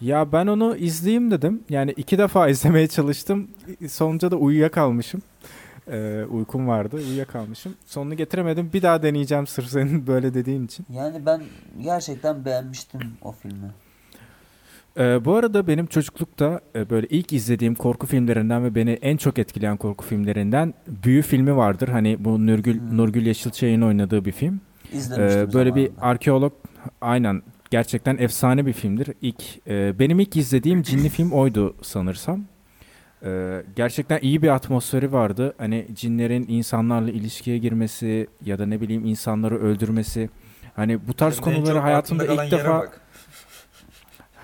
Ya 0.00 0.32
ben 0.32 0.46
onu 0.46 0.76
izleyeyim 0.76 1.30
dedim. 1.30 1.62
Yani 1.68 1.90
iki 1.90 2.18
defa 2.18 2.48
izlemeye 2.48 2.86
çalıştım. 2.88 3.50
Sonuca 3.88 4.30
da 4.30 4.36
uyuyakalmışım. 4.36 5.22
Ee, 5.90 6.24
uykum 6.30 6.68
vardı. 6.68 6.96
Uyuyakalmışım. 6.96 7.74
Sonunu 7.86 8.14
getiremedim. 8.14 8.70
Bir 8.72 8.82
daha 8.82 9.02
deneyeceğim 9.02 9.46
sırf 9.46 9.68
senin 9.68 10.06
böyle 10.06 10.34
dediğin 10.34 10.66
için. 10.66 10.86
Yani 10.92 11.26
ben 11.26 11.42
gerçekten 11.82 12.44
beğenmiştim 12.44 13.00
o 13.22 13.32
filmi. 13.32 13.70
Ee, 14.98 15.24
bu 15.24 15.34
arada 15.36 15.66
benim 15.66 15.86
çocuklukta 15.86 16.60
e, 16.74 16.90
böyle 16.90 17.06
ilk 17.06 17.32
izlediğim 17.32 17.74
korku 17.74 18.06
filmlerinden 18.06 18.64
ve 18.64 18.74
beni 18.74 18.90
en 18.90 19.16
çok 19.16 19.38
etkileyen 19.38 19.76
korku 19.76 20.04
filmlerinden 20.04 20.74
Büyü 21.04 21.22
filmi 21.22 21.56
vardır. 21.56 21.88
Hani 21.88 22.16
bu 22.24 22.46
Nurgül, 22.46 22.80
Hmm. 22.80 22.96
Nurgül 22.96 23.26
Yeşilçay'ın 23.26 23.82
oynadığı 23.82 24.24
bir 24.24 24.32
film. 24.32 24.60
İzlemiştim 24.92 25.42
Ee, 25.42 25.52
böyle 25.52 25.74
bir 25.74 25.90
arkeolog 26.00 26.52
aynen 27.00 27.42
gerçekten 27.70 28.16
efsane 28.16 28.66
bir 28.66 28.72
filmdir. 28.72 29.08
İlk 29.22 29.68
e, 29.68 29.98
benim 29.98 30.20
ilk 30.20 30.36
izlediğim 30.36 30.82
cinli 30.82 31.08
film 31.08 31.32
oydu 31.32 31.76
sanırsam. 31.82 32.44
Ee, 33.24 33.62
gerçekten 33.76 34.18
iyi 34.22 34.42
bir 34.42 34.48
atmosferi 34.48 35.12
vardı. 35.12 35.54
Hani 35.58 35.86
cinlerin 35.94 36.46
insanlarla 36.48 37.10
ilişkiye 37.10 37.58
girmesi 37.58 38.26
ya 38.44 38.58
da 38.58 38.66
ne 38.66 38.80
bileyim 38.80 39.04
insanları 39.04 39.58
öldürmesi. 39.60 40.30
Hani 40.76 41.08
bu 41.08 41.14
tarz 41.14 41.38
en 41.38 41.42
konuları 41.42 41.78
hayatımda 41.78 42.26
ilk 42.26 42.52
defa 42.52 42.78
bak. 42.78 43.00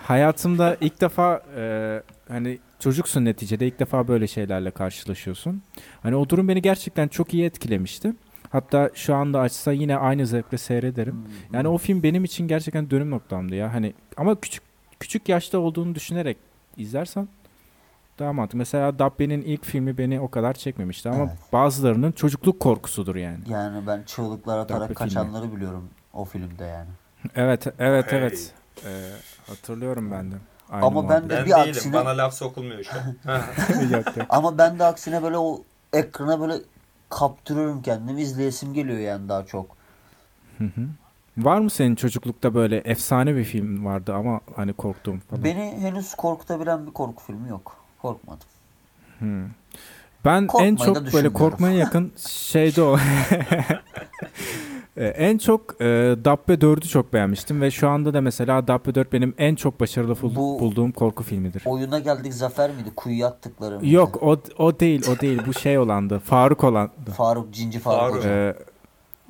Hayatımda 0.09 0.76
ilk 0.80 1.00
defa 1.00 1.42
e, 1.57 2.02
hani 2.28 2.59
çocuksun 2.78 3.24
neticede 3.24 3.66
ilk 3.66 3.78
defa 3.80 4.09
böyle 4.09 4.26
şeylerle 4.26 4.70
karşılaşıyorsun. 4.70 5.62
Hani 6.02 6.16
o 6.16 6.28
durum 6.28 6.48
beni 6.48 6.62
gerçekten 6.62 7.09
çok 7.09 7.34
iyi 7.34 7.44
etkilemişti. 7.44 8.12
Hatta 8.50 8.90
şu 8.94 9.14
anda 9.14 9.40
açsa 9.40 9.72
yine 9.72 9.96
aynı 9.96 10.26
zevkle 10.26 10.59
seyrederim. 10.59 11.12
Hmm. 11.14 11.24
Yani 11.52 11.68
o 11.68 11.78
film 11.78 12.02
benim 12.02 12.24
için 12.24 12.48
gerçekten 12.48 12.90
dönüm 12.90 13.11
noktamdı 13.11 13.55
ya. 13.55 13.74
Hani 13.74 13.94
ama 14.16 14.40
küçük 14.40 14.62
küçük 15.00 15.28
yaşta 15.28 15.59
olduğunu 15.59 15.94
düşünerek 15.94 16.36
izlersen 16.76 17.28
daha 18.18 18.32
mantıklı. 18.32 18.59
Mesela 18.59 18.98
Dabbe'nin 18.98 19.42
ilk 19.42 19.64
filmi 19.64 19.98
beni 19.98 20.20
o 20.20 20.28
kadar 20.30 20.55
çekmemişti 20.55 21.09
ama 21.09 21.18
Evet. 21.24 21.52
bazılarının 21.52 22.12
çocukluk 22.12 22.61
korkusudur 22.61 23.16
yani. 23.16 23.38
Yani 23.48 23.86
ben 23.86 24.02
çığlıklar 24.07 24.59
atarak 24.59 24.80
Dabbe 24.82 24.94
filmi. 24.94 24.98
kaçanları 24.98 25.57
biliyorum 25.57 25.88
o 26.12 26.24
filmde 26.24 26.64
yani. 26.64 26.88
Evet, 27.34 27.66
evet, 27.78 28.12
Hey. 28.12 28.18
evet. 28.18 28.52
Ee, 28.87 29.11
hatırlıyorum 29.47 30.11
ben 30.11 30.31
de. 30.33 30.35
Aynı 30.70 30.87
Ama 30.87 31.09
ben 31.09 31.25
de 31.25 31.29
Ben 31.37 31.47
bir 31.47 31.51
değilim. 31.51 31.70
aksine- 31.70 31.93
Bana 31.93 32.16
laf 32.16 32.35
sokulmuyor 32.35 32.85
şu 32.85 32.91
an. 33.31 33.43
Ama 34.29 34.59
ben 34.59 34.79
de 34.79 34.85
aksine 34.85 35.22
böyle 35.22 35.39
o 35.39 35.62
ekrana 35.93 36.41
böyle 36.41 36.55
kaptırıyorum 37.11 37.83
kendimi. 37.83 38.22
izleyesim 38.22 38.75
geliyor 38.75 38.99
yani 38.99 39.29
daha 39.29 39.47
çok. 39.47 39.77
Hı 40.59 40.64
hı. 40.64 40.81
Var 41.39 41.59
mı 41.59 41.70
senin 41.70 41.95
çocuklukta 41.95 42.55
böyle 42.55 42.77
efsane 42.79 43.37
bir 43.37 43.45
film 43.45 43.85
vardı 43.85 44.14
ama 44.14 44.41
hani 44.57 44.72
korktuğum 44.72 45.18
falan? 45.31 45.45
Beni 45.45 45.77
henüz 45.81 46.14
korkutabilen 46.14 46.87
bir 46.87 46.93
korku 46.93 47.22
filmi 47.25 47.49
yok. 47.49 47.77
Korkmadım. 48.03 48.47
Hı. 49.18 49.45
Ben 50.25 50.47
Korkmayı 50.47 50.70
en 50.72 50.77
çok 50.77 51.12
böyle 51.12 51.33
korkmaya 51.33 51.79
yakın 51.79 52.12
şeyde 52.29 52.83
o. 52.83 52.99
Ee, 54.97 55.07
en 55.07 55.38
çok 55.38 55.80
e, 55.80 55.84
Dabbe 56.24 56.53
4'ü 56.55 56.88
çok 56.88 57.12
beğenmiştim 57.12 57.61
ve 57.61 57.70
şu 57.70 57.88
anda 57.88 58.14
da 58.14 58.20
mesela 58.20 58.68
Dabbe 58.68 58.95
4 58.95 59.12
benim 59.12 59.34
en 59.38 59.55
çok 59.55 59.80
başarılı 59.80 60.16
Bu- 60.22 60.34
bulduğum 60.36 60.92
korku 60.92 61.22
filmidir. 61.22 61.62
Oyuna 61.66 61.99
geldik 61.99 62.34
Zafer 62.34 62.70
miydi? 62.70 62.88
Kuyuya 62.97 63.26
attıkları 63.26 63.74
mıydı? 63.78 63.95
Yok 63.95 64.22
o 64.22 64.36
o 64.59 64.80
değil 64.80 65.05
o 65.16 65.20
değil 65.20 65.40
bu 65.47 65.55
şey 65.55 65.78
olandı 65.78 66.18
Faruk 66.18 66.64
olandı. 66.64 66.90
Faruk, 67.16 67.53
Cinci 67.55 67.78
Faruk, 67.78 68.01
Faruk. 68.01 68.16
Hoca. 68.16 68.30
Ee, 68.30 68.55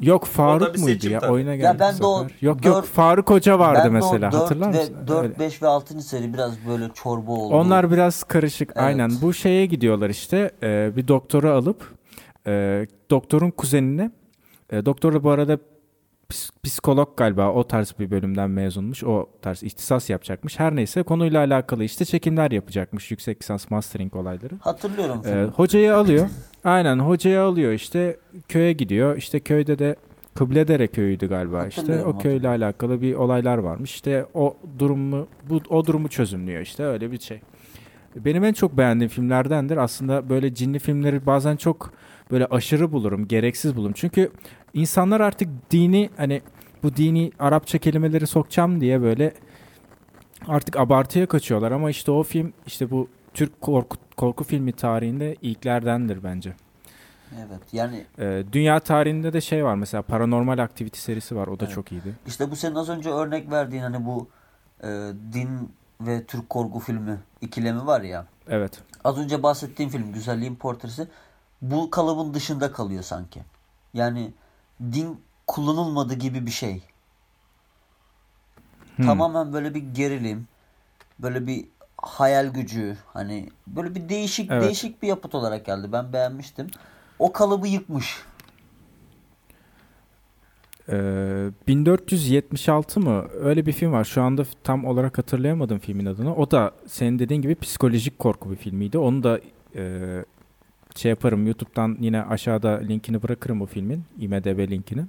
yok 0.00 0.24
Faruk 0.24 0.78
muydu 0.78 0.92
seçim 0.92 1.12
ya 1.12 1.18
tabii. 1.20 1.32
oyuna 1.32 1.50
Ya 1.50 1.56
geldi. 1.56 1.76
ben 1.80 1.98
de 1.98 2.06
o 2.06 2.26
yok 2.40 2.64
yok 2.64 2.76
dört- 2.76 2.86
Faruk 2.86 3.30
Hoca 3.30 3.58
vardı 3.58 3.78
Ben 3.84 3.86
de 3.86 3.90
mesela 3.94 4.28
o 4.28 4.32
4 4.32 4.34
hatırlar 4.34 4.72
ve, 4.74 4.78
mısın? 4.78 4.94
4, 5.06 5.22
Öyle. 5.24 5.38
5 5.38 5.62
ve 5.62 5.66
6. 5.68 6.02
seri 6.02 6.34
biraz 6.34 6.52
böyle 6.68 6.84
çorba 6.94 7.32
oldu. 7.32 7.54
Onlar 7.54 7.90
biraz 7.90 8.22
karışık 8.24 8.68
Evet. 8.74 8.84
aynen. 8.86 9.10
Bu 9.22 9.32
şeye 9.34 9.66
gidiyorlar 9.66 10.10
işte 10.10 10.50
e, 10.62 10.92
bir 10.96 11.08
doktora 11.08 11.52
alıp 11.52 11.94
e, 12.46 12.86
doktorun 13.10 13.50
kuzenine 13.50 14.10
e, 14.74 14.86
doktor 14.86 15.12
da 15.12 15.24
bu 15.24 15.30
arada 15.30 15.58
psikolog 16.62 17.16
galiba 17.16 17.52
o 17.52 17.64
tarz 17.68 17.94
bir 17.98 18.10
bölümden 18.10 18.50
mezunmuş. 18.50 19.04
O 19.04 19.28
tarz 19.42 19.62
ihtisas 19.62 20.10
yapacakmış. 20.10 20.60
Her 20.60 20.76
neyse 20.76 21.02
konuyla 21.02 21.40
alakalı 21.40 21.84
işte 21.84 22.04
çekimler 22.04 22.50
yapacakmış. 22.50 23.10
Yüksek 23.10 23.42
lisans 23.42 23.70
mastering 23.70 24.16
olayları. 24.16 24.54
Hatırlıyorum 24.60 25.18
E, 25.20 25.22
filmi. 25.22 25.44
hocayı 25.46 25.96
alıyor. 25.96 26.28
Aynen 26.64 26.98
hocayı 26.98 27.40
alıyor 27.42 27.72
işte 27.72 28.16
köye 28.48 28.72
gidiyor. 28.72 29.16
İşte 29.16 29.40
köyde 29.40 29.78
de 29.78 29.96
Kıbledere 30.34 30.86
köyüydü 30.86 31.28
galiba 31.28 31.66
işte. 31.66 32.04
O 32.04 32.18
köyle 32.18 32.48
alakalı 32.48 33.02
bir 33.02 33.14
olaylar 33.14 33.58
varmış. 33.58 33.94
İşte 33.94 34.26
o 34.34 34.56
durumu 34.78 35.26
bu 35.48 35.60
o 35.70 35.86
durumu 35.86 36.08
çözümlüyor 36.08 36.60
işte 36.60 36.84
öyle 36.84 37.12
bir 37.12 37.18
şey. 37.20 37.40
Benim 38.16 38.44
en 38.44 38.52
çok 38.52 38.76
beğendiğim 38.78 39.08
filmlerdendir. 39.10 39.76
Aslında 39.76 40.28
böyle 40.28 40.54
cinli 40.54 40.78
filmleri 40.78 41.26
bazen 41.26 41.56
çok 41.56 41.92
böyle 42.30 42.46
aşırı 42.46 42.92
bulurum, 42.92 43.28
gereksiz 43.28 43.76
bulurum. 43.76 43.92
Çünkü 43.96 44.30
insanlar 44.74 45.20
artık 45.20 45.48
dini 45.70 46.10
hani 46.16 46.42
bu 46.82 46.96
dini 46.96 47.32
Arapça 47.38 47.78
kelimeleri 47.78 48.26
sokacağım 48.26 48.80
diye 48.80 49.02
böyle 49.02 49.34
artık 50.48 50.76
abartıya 50.76 51.26
kaçıyorlar 51.26 51.72
ama 51.72 51.90
işte 51.90 52.10
o 52.10 52.22
film 52.22 52.52
işte 52.66 52.90
bu 52.90 53.08
Türk 53.34 53.60
korku, 53.60 53.96
korku 54.16 54.44
filmi 54.44 54.72
tarihinde 54.72 55.36
ilklerdendir 55.42 56.24
bence. 56.24 56.54
Evet 57.38 57.60
yani 57.72 58.04
Ee, 58.18 58.44
dünya 58.52 58.80
tarihinde 58.80 59.32
de 59.32 59.40
şey 59.40 59.64
var 59.64 59.74
mesela 59.74 60.02
Paranormal 60.02 60.58
Activity 60.58 60.98
serisi 61.00 61.36
var 61.36 61.46
o 61.46 61.60
da 61.60 61.64
Evet. 61.64 61.74
çok 61.74 61.92
iyiydi. 61.92 62.14
işte 62.26 62.50
bu 62.50 62.56
senin 62.56 62.74
az 62.74 62.88
önce 62.88 63.10
örnek 63.10 63.50
verdiğin 63.50 63.82
hani 63.82 64.04
bu 64.06 64.28
e, 64.82 64.88
din 65.32 65.48
ve 66.06 66.24
Türk 66.24 66.50
korku 66.50 66.80
filmi 66.80 67.18
ikilemi 67.40 67.86
var 67.86 68.00
ya. 68.00 68.26
Evet. 68.48 68.82
Az 69.04 69.18
önce 69.18 69.42
bahsettiğim 69.42 69.90
film 69.90 70.12
Güzelliğin 70.12 70.56
Portresi 70.56 71.08
bu 71.62 71.90
kalıbın 71.90 72.34
dışında 72.34 72.72
kalıyor 72.72 73.02
sanki. 73.02 73.42
Yani 73.94 74.32
din 74.80 75.20
kullanılmadı 75.46 76.14
gibi 76.14 76.46
bir 76.46 76.50
şey. 76.50 76.82
Hmm. 78.96 79.06
Tamamen 79.06 79.52
böyle 79.52 79.74
bir 79.74 79.94
gerilim, 79.94 80.48
böyle 81.18 81.46
bir 81.46 81.66
hayal 81.96 82.46
gücü 82.46 82.96
hani 83.12 83.48
böyle 83.66 83.94
bir 83.94 84.08
değişik 84.08 84.50
Evet. 84.50 84.62
değişik 84.62 85.02
bir 85.02 85.08
yapıt 85.08 85.34
olarak 85.34 85.66
geldi. 85.66 85.92
Ben 85.92 86.12
beğenmiştim. 86.12 86.66
O 87.18 87.32
kalıbı 87.32 87.68
yıkmış. 87.68 88.24
Ee, 90.88 91.50
1476 91.68 93.00
mı? 93.00 93.24
Öyle 93.40 93.66
bir 93.66 93.72
film 93.72 93.92
var. 93.92 94.04
Şu 94.04 94.22
anda 94.22 94.44
tam 94.64 94.84
olarak 94.84 95.18
hatırlayamadım 95.18 95.78
filmin 95.78 96.06
adını. 96.06 96.36
O 96.36 96.50
da 96.50 96.72
senin 96.86 97.18
dediğin 97.18 97.42
gibi 97.42 97.54
psikolojik 97.54 98.18
korku 98.18 98.50
bir 98.50 98.56
filmiydi. 98.56 98.98
Onu 98.98 99.22
da 99.22 99.40
e, 99.76 100.24
şey 100.96 101.10
yaparım 101.10 101.46
YouTube'dan 101.46 101.96
yine 102.00 102.22
aşağıda 102.22 102.68
linkini 102.68 103.22
bırakırım 103.22 103.62
o 103.62 103.66
filmin. 103.66 104.04
IMDB 104.20 104.70
linkini. 104.70 105.04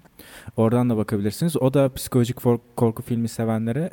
Oradan 0.57 0.89
da 0.89 0.97
bakabilirsiniz. 0.97 1.57
O 1.57 1.73
da 1.73 1.93
psikolojik 1.93 2.37
korku 2.75 3.03
filmi 3.03 3.27
sevenlere 3.27 3.89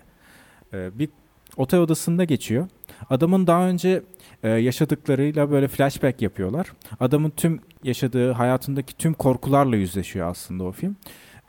e, 0.73 0.99
bir 0.99 1.09
otel 1.57 1.81
odasında 1.81 2.25
geçiyor. 2.25 2.69
Adamın 3.11 3.47
daha 3.47 3.69
önce 3.69 4.03
e, 4.43 4.49
yaşadıklarıyla 4.49 5.51
böyle 5.51 5.69
flashback 5.69 6.23
yapıyorlar. 6.23 6.73
Adamın 7.01 7.31
tüm 7.31 7.61
yaşadığı 7.85 8.33
hayatındaki 8.33 8.97
tüm 8.97 9.15
korkularla 9.15 9.77
yüzleşiyor 9.77 10.29
aslında 10.29 10.65
o 10.65 10.73
film. 10.73 10.97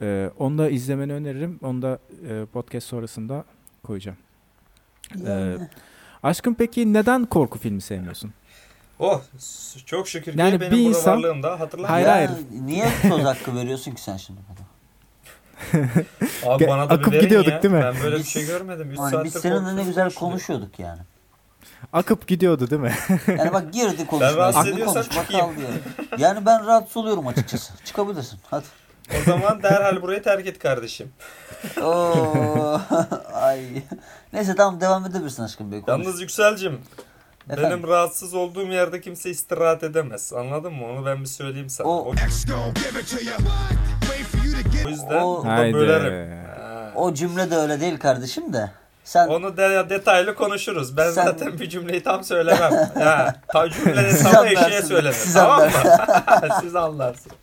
Ee, 0.02 0.32
onu 0.39 0.58
da 0.58 0.70
izlemeni 0.70 1.14
öneririm. 1.14 1.60
Onu 1.64 1.82
da 1.82 2.00
e, 2.30 2.46
podcast 2.46 2.88
sonrasında 2.88 3.44
koyacağım. 3.84 4.18
Ee, 5.28 5.56
aşkım 6.24 6.56
peki 6.56 6.94
neden 6.94 7.26
korku 7.26 7.60
filmi 7.60 7.82
sevmiyorsun? 7.82 8.34
Oh 9.00 9.22
çok 9.86 10.08
şükür 10.08 10.32
ki 10.34 10.39
Yani 10.39 10.62
benim 10.62 10.72
bir 10.72 10.78
burada 10.86 10.89
insan- 10.98 11.18
varlığımda 11.18 11.60
hatırlamıyorum. 11.60 11.94
Hayır, 11.94 12.08
Ya, 12.08 12.14
hayır. 12.14 12.32
Niye 12.66 12.88
söz 13.02 13.24
hakkı 13.24 13.56
veriyorsun 13.56 13.91
ki 13.91 14.02
sen 14.02 14.18
şimdi 14.18 14.39
bana? 14.50 14.64
Abi 16.46 16.68
bana 16.68 16.89
da 16.89 16.89
bir 16.89 17.00
akıp 17.02 17.22
gidiyorduk 17.22 17.52
ya. 17.52 17.64
değil 17.64 17.74
mi? 17.74 17.82
Ben 17.84 17.96
böyle 18.04 18.16
bir 18.16 18.20
Biz- 18.20 18.28
şey 18.28 18.46
görmedim. 18.46 18.91
3 18.91 18.98
Hani 19.00 19.24
biz 19.24 19.34
seninle 19.34 19.76
ne 19.76 19.84
güzel 19.84 20.14
konuşuyorduk 20.14 20.80
yani. 20.80 21.00
Akıp 21.94 22.28
gidiyordu 22.28 22.70
değil 22.70 22.82
mi? 22.82 22.94
Yani 23.28 23.54
bak 23.54 23.74
girdi 23.74 24.06
konuşmaya. 24.08 24.38
rahatsız 24.38 24.62
şimdi 24.64 24.76
ediyorsam 24.76 25.04
konuşma 25.04 25.22
çıkayım. 25.24 25.46
yani. 25.48 26.22
Yani 26.22 26.46
ben 26.46 26.66
rahatsız 26.66 26.98
oluyorum 26.98 27.28
açıkçası. 27.28 27.74
Çıkabilirsin. 27.86 28.39
Hadi. 28.50 28.66
O 29.12 29.24
zaman 29.26 29.64
derhal 29.64 30.01
burayı 30.01 30.24
terk 30.24 30.47
et 30.47 30.60
kardeşim. 30.60 31.12
Oo, 31.84 32.82
ay. 33.34 33.62
Neyse 34.34 34.56
tamam 34.56 34.82
devam 34.82 35.06
edebilirsin 35.06 35.43
aşkım 35.43 35.72
bey. 35.72 35.82
Konuş. 35.82 36.06
Yalnız 36.06 36.22
Yükselcim 36.22 36.82
Efendim? 37.49 37.64
benim 37.72 37.88
rahatsız 37.88 38.34
olduğum 38.34 38.68
yerde 38.68 39.01
kimse 39.01 39.30
istirahat 39.30 39.84
edemez. 39.84 40.34
Anladın 40.34 40.74
mı? 40.74 40.86
Onu 40.88 41.06
ben 41.06 41.22
bir 41.22 41.26
söyleyeyim 41.26 41.70
sana. 41.70 41.88
O- 41.88 41.91
O, 41.91 42.14
o 44.86 44.89
yüzden 44.89 45.22
O- 45.22 45.38
burada 45.43 45.54
Haydi. 45.54 45.74
bölerim. 45.74 46.38
Ha. 46.62 46.91
O 46.95 47.14
cümle 47.14 47.51
de 47.51 47.56
öyle 47.56 47.80
değil 47.82 47.97
kardeşim 47.99 48.54
de. 48.54 48.72
Sen 49.04 49.28
Onu 49.28 49.58
de, 49.58 49.86
detaylı 49.89 50.36
konuşuruz. 50.36 50.97
Ben 50.97 51.12
Sen- 51.12 51.26
zaten 51.26 51.60
bir 51.60 51.70
cümleyi 51.70 52.04
tam 52.04 52.24
söylemem. 52.24 52.72
ha, 52.99 53.36
ta 53.47 53.70
cümlenin 53.70 54.10
Siz 54.12 54.32
tamı 54.32 54.47
eşeğe 54.47 54.82
söylenir. 54.82 55.14
siz 55.14 55.34
tamam 55.34 55.62
mı? 55.62 55.70
siz 56.62 56.76
anlarsınız. 56.76 57.36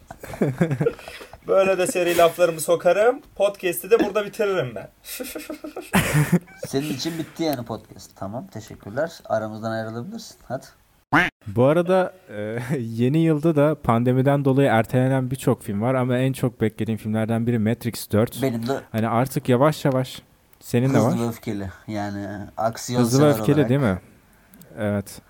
Böyle 1.50 1.78
de 1.78 1.86
seri 1.86 2.16
laflarımı 2.16 2.60
sokarım. 2.60 3.20
Podcast'i 3.36 3.90
de 3.90 3.98
burada 4.04 4.24
bitiririm 4.26 4.74
ben. 4.74 4.88
senin 6.66 6.94
için 6.94 7.18
bitti 7.18 7.42
yani 7.42 7.64
podcast. 7.64 8.10
Tamam 8.16 8.46
teşekkürler. 8.46 9.10
Aramızdan 9.24 9.70
ayrılabilirsin. 9.70 10.36
Hadi. 10.44 10.64
Bu 11.46 11.64
arada 11.64 12.12
e, 12.36 12.58
yeni 12.78 13.18
yılda 13.18 13.56
da 13.56 13.74
pandemiden 13.82 14.44
dolayı 14.44 14.68
ertelenen 14.68 15.30
birçok 15.30 15.62
film 15.62 15.80
var 15.82 15.94
ama 15.94 16.18
en 16.18 16.32
çok 16.32 16.60
beklediğim 16.60 16.98
filmlerden 16.98 17.46
biri 17.46 17.58
Matrix 17.58 18.10
4. 18.12 18.42
Benim 18.42 18.66
de 18.68 18.80
Hani 18.92 19.08
artık 19.08 19.48
yavaş 19.48 19.84
yavaş 19.84 20.22
senin 20.60 20.94
de 20.94 20.98
var. 20.98 21.12
hızlı 21.12 21.28
öfkeli. 21.28 21.70
Yani 21.88 22.26
aksiyon 22.56 23.00
Hızlı 23.00 23.28
öfkeli 23.30 23.54
olarak. 23.54 23.68
değil 23.68 23.80
mi? 23.80 23.98
Evet. 24.78 25.20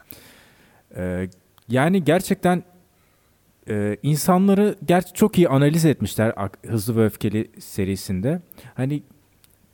Ee, 0.96 1.28
yani 1.68 2.04
gerçekten 2.04 2.62
e, 3.68 3.96
insanları 4.02 4.74
gerçi 4.84 5.12
çok 5.12 5.38
iyi 5.38 5.48
analiz 5.48 5.84
etmişler 5.84 6.34
Hızlı 6.66 6.96
ve 6.96 7.04
Öfkeli 7.04 7.50
serisinde. 7.60 8.40
Hani 8.74 9.02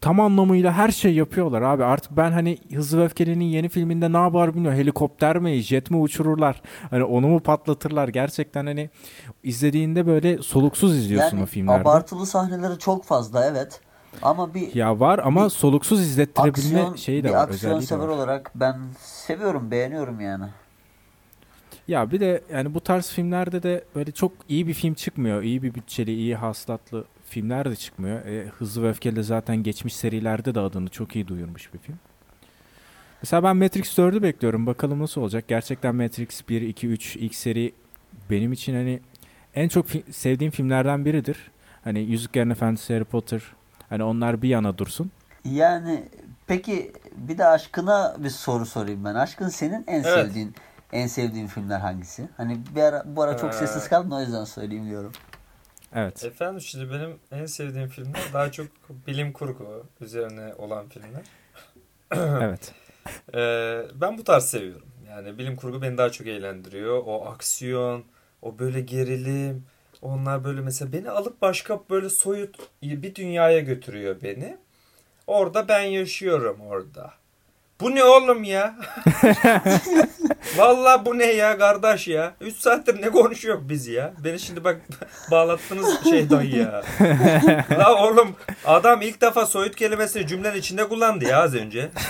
tam 0.01 0.21
anlamıyla 0.21 0.73
her 0.73 0.89
şey 0.91 1.15
yapıyorlar 1.15 1.63
abi. 1.63 1.85
Artık 1.85 2.17
ben 2.17 2.33
hani 2.33 2.59
Hızlı 2.75 2.99
ve 2.99 3.05
Öfkeli'nin 3.05 3.45
yeni 3.45 3.69
filminde 3.69 4.13
ne 4.13 4.17
yapar 4.17 4.55
bilmiyorum. 4.55 4.79
Helikopter 4.79 5.39
mi, 5.39 5.53
jet 5.61 5.91
mi 5.91 5.97
uçururlar? 5.97 6.63
Hani 6.91 7.05
onu 7.05 7.29
mu 7.29 7.41
patlatırlar? 7.41 8.09
Gerçekten 8.09 8.67
hani 8.67 8.91
izlediğinde 9.43 10.07
böyle 10.07 10.39
soluksuz 10.43 10.97
izliyorsun 10.97 11.37
o 11.37 11.41
Yani 11.41 11.49
filmlerde. 11.49 11.81
abartılı 11.81 12.27
sahneleri 12.27 12.79
çok 12.79 13.05
fazla 13.05 13.47
evet. 13.47 13.81
Ama 14.23 14.55
bir 14.55 14.75
Ya 14.75 15.01
var 15.01 15.21
ama 15.25 15.45
bir 15.45 15.51
soluksuz 15.51 16.01
izlettirebilme 16.01 16.51
aksiyon, 16.81 16.97
şeyi 16.97 17.25
de 17.25 17.29
bir 17.29 17.35
var. 17.35 17.49
aksiyon 17.49 17.81
sever 17.81 18.03
var. 18.03 18.09
olarak 18.09 18.51
ben 18.55 18.77
seviyorum, 19.01 19.71
beğeniyorum 19.71 20.21
yani. 20.21 20.45
Ya 21.89 22.11
bir 22.11 22.21
de 22.21 22.43
yani 22.53 22.75
bu 22.75 22.81
tarz 22.81 23.11
filmlerde 23.13 23.63
de 23.63 23.85
böyle 23.95 24.13
çok 24.13 24.33
iyi 24.49 24.67
bir 24.67 24.75
film 24.75 24.95
çıkmıyor. 24.95 25.43
İyi 25.43 25.63
bir 25.63 25.75
bütçeli, 25.75 26.15
iyi 26.15 26.37
haslatlı 26.37 27.05
filmler 27.25 27.71
de 27.71 27.77
çıkmıyor. 27.77 28.27
E, 28.27 28.47
Hızlı 28.59 28.83
ve 28.83 28.89
Öfkeli 28.89 29.17
de 29.17 29.23
zaten 29.23 29.57
geçmiş 29.63 29.97
serilerde 29.97 30.55
de 30.55 30.61
adını 30.61 30.89
çok 30.89 31.17
iyi 31.17 31.29
duyurmuş 31.29 31.75
bir 31.75 31.79
film. 31.79 31.97
Mesela 33.23 33.43
ben 33.43 33.57
Matrix 33.57 33.99
4'ü 33.99 34.23
bekliyorum. 34.23 34.67
Bakalım 34.67 35.03
nasıl 35.03 35.21
olacak. 35.21 35.45
Gerçekten 35.49 35.95
Matrix 35.95 36.49
1, 36.49 36.63
2, 36.63 36.87
3 36.89 37.17
ilk 37.17 37.35
seri 37.35 37.73
benim 38.31 38.53
için 38.53 38.75
hani 38.75 39.01
en 39.55 39.69
çok 39.69 39.89
fi- 39.91 40.13
sevdiğim 40.13 40.51
filmlerden 40.51 41.05
biridir. 41.05 41.51
Hani 41.85 42.01
Yüzüklerin 42.01 42.51
Efendisi, 42.51 42.95
Harry 42.95 43.05
Potter 43.05 43.43
hani 43.89 44.03
onlar 44.03 44.43
bir 44.43 44.49
yana 44.49 44.79
dursun. 44.79 45.11
Yani 45.45 46.03
peki 46.47 46.93
bir 47.17 47.39
de 47.39 47.45
aşkına 47.47 48.17
bir 48.19 48.31
soru 48.31 48.67
sorayım 48.67 49.05
ben. 49.05 49.15
Aşkın 49.15 49.49
senin 49.49 49.85
en 49.87 50.03
Evet. 50.03 50.05
sevdiğin 50.05 50.55
en 50.93 51.07
sevdiğin 51.07 51.47
filmler 51.47 51.79
hangisi? 51.81 52.29
Hani 52.37 52.59
bir 52.75 52.83
ara, 52.83 53.03
bu 53.07 53.23
ara 53.23 53.37
çok 53.37 53.51
Ee, 53.51 53.57
sessiz 53.57 53.89
kaldın 53.89 54.11
o 54.11 54.21
yüzden 54.21 54.45
söyleyeyim 54.45 54.89
diyorum. 54.89 55.13
Evet. 55.95 56.25
Efendim 56.25 56.61
şimdi 56.61 56.93
benim 56.93 57.19
en 57.33 57.47
sevdiğim 57.47 57.89
filmler 57.89 58.23
daha 58.33 58.53
çok 58.53 58.67
bilim 59.07 59.33
kurgu 59.33 59.87
üzerine 60.01 60.55
olan 60.55 60.89
filmler. 60.89 61.23
evet. 62.43 62.73
Ee, 63.35 64.01
ben 64.01 64.19
bu 64.19 64.25
tarz 64.25 64.45
seviyorum. 64.45 64.89
Yani 65.09 65.39
bilim 65.39 65.57
kurgu 65.57 65.83
beni 65.83 65.99
daha 65.99 66.11
çok 66.11 66.27
eğlendiriyor. 66.27 67.03
O 67.07 67.27
aksiyon, 67.27 68.05
o 68.43 68.59
böyle 68.59 68.81
gerilim. 68.81 69.65
Onlar 70.03 70.45
böyle 70.45 70.61
mesela 70.61 70.93
beni 70.93 71.11
alıp 71.11 71.43
başka 71.43 71.81
böyle 71.91 72.09
soyut 72.09 72.57
bir 72.83 73.15
dünyaya 73.15 73.61
götürüyor 73.61 74.17
beni. 74.23 74.57
Orada 75.27 75.69
ben 75.69 75.83
yaşıyorum 75.83 76.61
orada. 76.61 77.13
Bu 77.81 77.95
ne 77.95 78.05
oğlum 78.05 78.45
ya? 78.45 78.75
Vallahi 80.57 81.05
bu 81.05 81.19
ne 81.19 81.25
ya 81.27 81.59
kardeş 81.59 82.09
ya? 82.09 82.33
3 82.41 82.57
saattir 82.57 83.03
ne 83.03 83.11
konuşuyor 83.11 83.59
biz 83.63 83.87
ya? 83.87 84.13
Beni 84.25 84.41
şimdi 84.41 84.65
bak 84.65 84.81
bağlattınız 85.31 86.05
şeyden 86.05 86.43
ya. 86.43 86.83
La 87.79 87.95
oğlum 87.95 88.37
adam 88.65 89.03
ilk 89.03 89.21
defa 89.21 89.47
soyut 89.47 89.77
kelimesini 89.77 90.27
cümlenin 90.27 90.59
içinde 90.59 90.89
kullandı 90.89 91.25
ya 91.25 91.43
az 91.43 91.55
önce. 91.55 91.91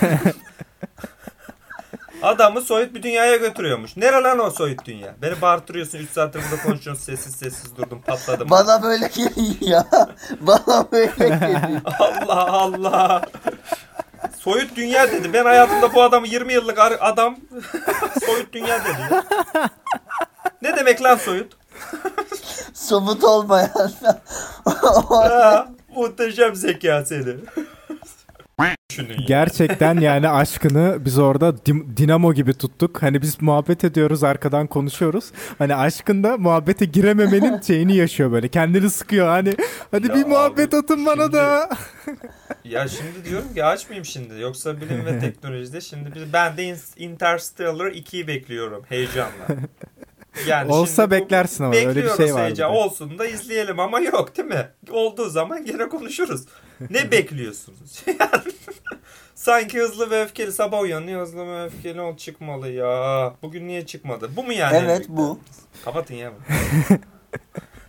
Adamı 2.22 2.60
soyut 2.60 2.94
bir 2.94 3.02
dünyaya 3.02 3.36
götürüyormuş. 3.36 3.96
Nere 3.96 4.22
lan 4.22 4.38
o 4.38 4.50
soyut 4.50 4.84
dünya? 4.84 5.14
Beni 5.22 5.40
bağırtırıyorsun 5.40 5.98
3 5.98 6.10
saattir 6.10 6.40
burada 6.50 6.62
konuşuyorsun 6.62 7.02
sessiz 7.04 7.34
sessiz 7.34 7.76
durdum 7.76 8.02
patladım. 8.06 8.50
Bana 8.50 8.82
böyle 8.82 9.08
geliyor 9.08 9.56
ya. 9.60 9.86
Bana 10.40 10.92
böyle 10.92 11.28
geliyor. 11.28 11.80
Allah 11.98 12.46
Allah. 12.52 13.22
Soyut 14.47 14.76
dünya 14.76 15.12
dedi. 15.12 15.32
Ben 15.32 15.44
hayatımda 15.44 15.94
bu 15.94 16.03
adamı 16.03 16.26
20 16.28 16.53
yıllık 16.53 16.78
adam 17.01 17.36
soyut 18.26 18.53
dünya 18.53 18.84
dedi. 18.84 18.97
ya. 19.11 19.24
Ne 20.62 20.76
demek 20.76 21.03
lan 21.03 21.16
soyut? 21.16 21.53
Somut 22.74 23.24
olmayan. 23.24 23.90
Ha, 25.09 25.68
muhteşem 25.97 26.55
zeka 26.55 27.05
seni. 27.05 27.34
Gerçekten 29.26 30.00
yani 30.00 30.28
aşkını 30.28 31.04
biz 31.04 31.18
orada 31.18 31.66
dim- 31.66 31.96
dinamo 31.96 32.34
gibi 32.34 32.54
tuttuk. 32.54 33.02
Hani 33.02 33.22
biz 33.22 33.42
muhabbet 33.42 33.84
ediyoruz 33.84 34.24
arkadan 34.24 34.66
konuşuyoruz. 34.66 35.24
Hani 35.59 35.74
aşkında 35.74 36.36
muhabbete 36.36 36.84
girememenin 36.84 37.61
şeyini 37.66 37.96
yaşıyor 37.96 38.32
böyle. 38.32 38.48
Kendini 38.48 38.90
sıkıyor 38.90 39.28
hani. 39.28 39.54
Hadi 39.90 40.09
Ya 40.09 40.14
bir 40.14 40.26
muhabbet 40.26 40.74
abi, 40.74 40.76
atın 40.76 41.07
bana 41.07 41.22
şimdi- 41.22 41.32
da. 41.32 41.68
Ya 42.64 42.88
şimdi 42.88 43.24
diyorum 43.30 43.54
ki 43.54 43.64
açmayayım 43.64 44.04
şimdi. 44.04 44.40
Yoksa 44.40 44.80
bilim 44.80 45.07
ve 45.07 45.18
teknolojide 45.20 45.80
şimdi 45.80 46.14
biz, 46.14 46.32
ben 46.32 46.57
de 46.57 46.64
In- 46.64 46.76
Interstellar 46.96 47.86
2'yi 47.86 48.26
bekliyorum 48.26 48.82
heyecanla. 48.88 49.46
Yani 50.49 50.72
Olsa 50.72 51.03
şimdi 51.03 51.07
bu- 51.07 51.11
beklersin 51.24 51.64
ama 51.64 51.74
öyle 51.76 52.05
bir 52.05 52.11
şey 52.11 52.34
var. 52.34 52.45
heyecan. 52.45 52.70
Olsun 52.72 53.18
da 53.18 53.26
izleyelim 53.26 53.80
ama 53.80 54.01
yok 54.01 54.37
değil 54.37 54.49
mi? 54.49 54.68
Olduğu 54.91 55.28
zaman 55.30 55.64
gene 55.64 55.89
konuşuruz. 55.89 56.45
Ne 56.91 57.11
bekliyorsunuz? 57.11 58.03
Yani 58.07 58.43
Sanki 59.34 59.78
hızlı 59.80 60.11
ve 60.11 60.22
öfkeli 60.22 60.53
sabah 60.53 60.80
uyanıyor 60.80 61.22
hızlı 61.22 61.47
ve 61.47 61.64
öfkeli 61.64 62.01
ol 62.01 62.16
çıkmalı 62.16 62.68
ya. 62.68 63.34
Bugün 63.43 63.68
niye 63.68 63.87
çıkmadı? 63.87 64.30
Bu 64.37 64.43
mu 64.45 64.53
yani? 64.53 64.76
evet 64.76 65.07
bu. 65.09 65.39
Kapatın 65.84 66.14
ya. 66.14 66.32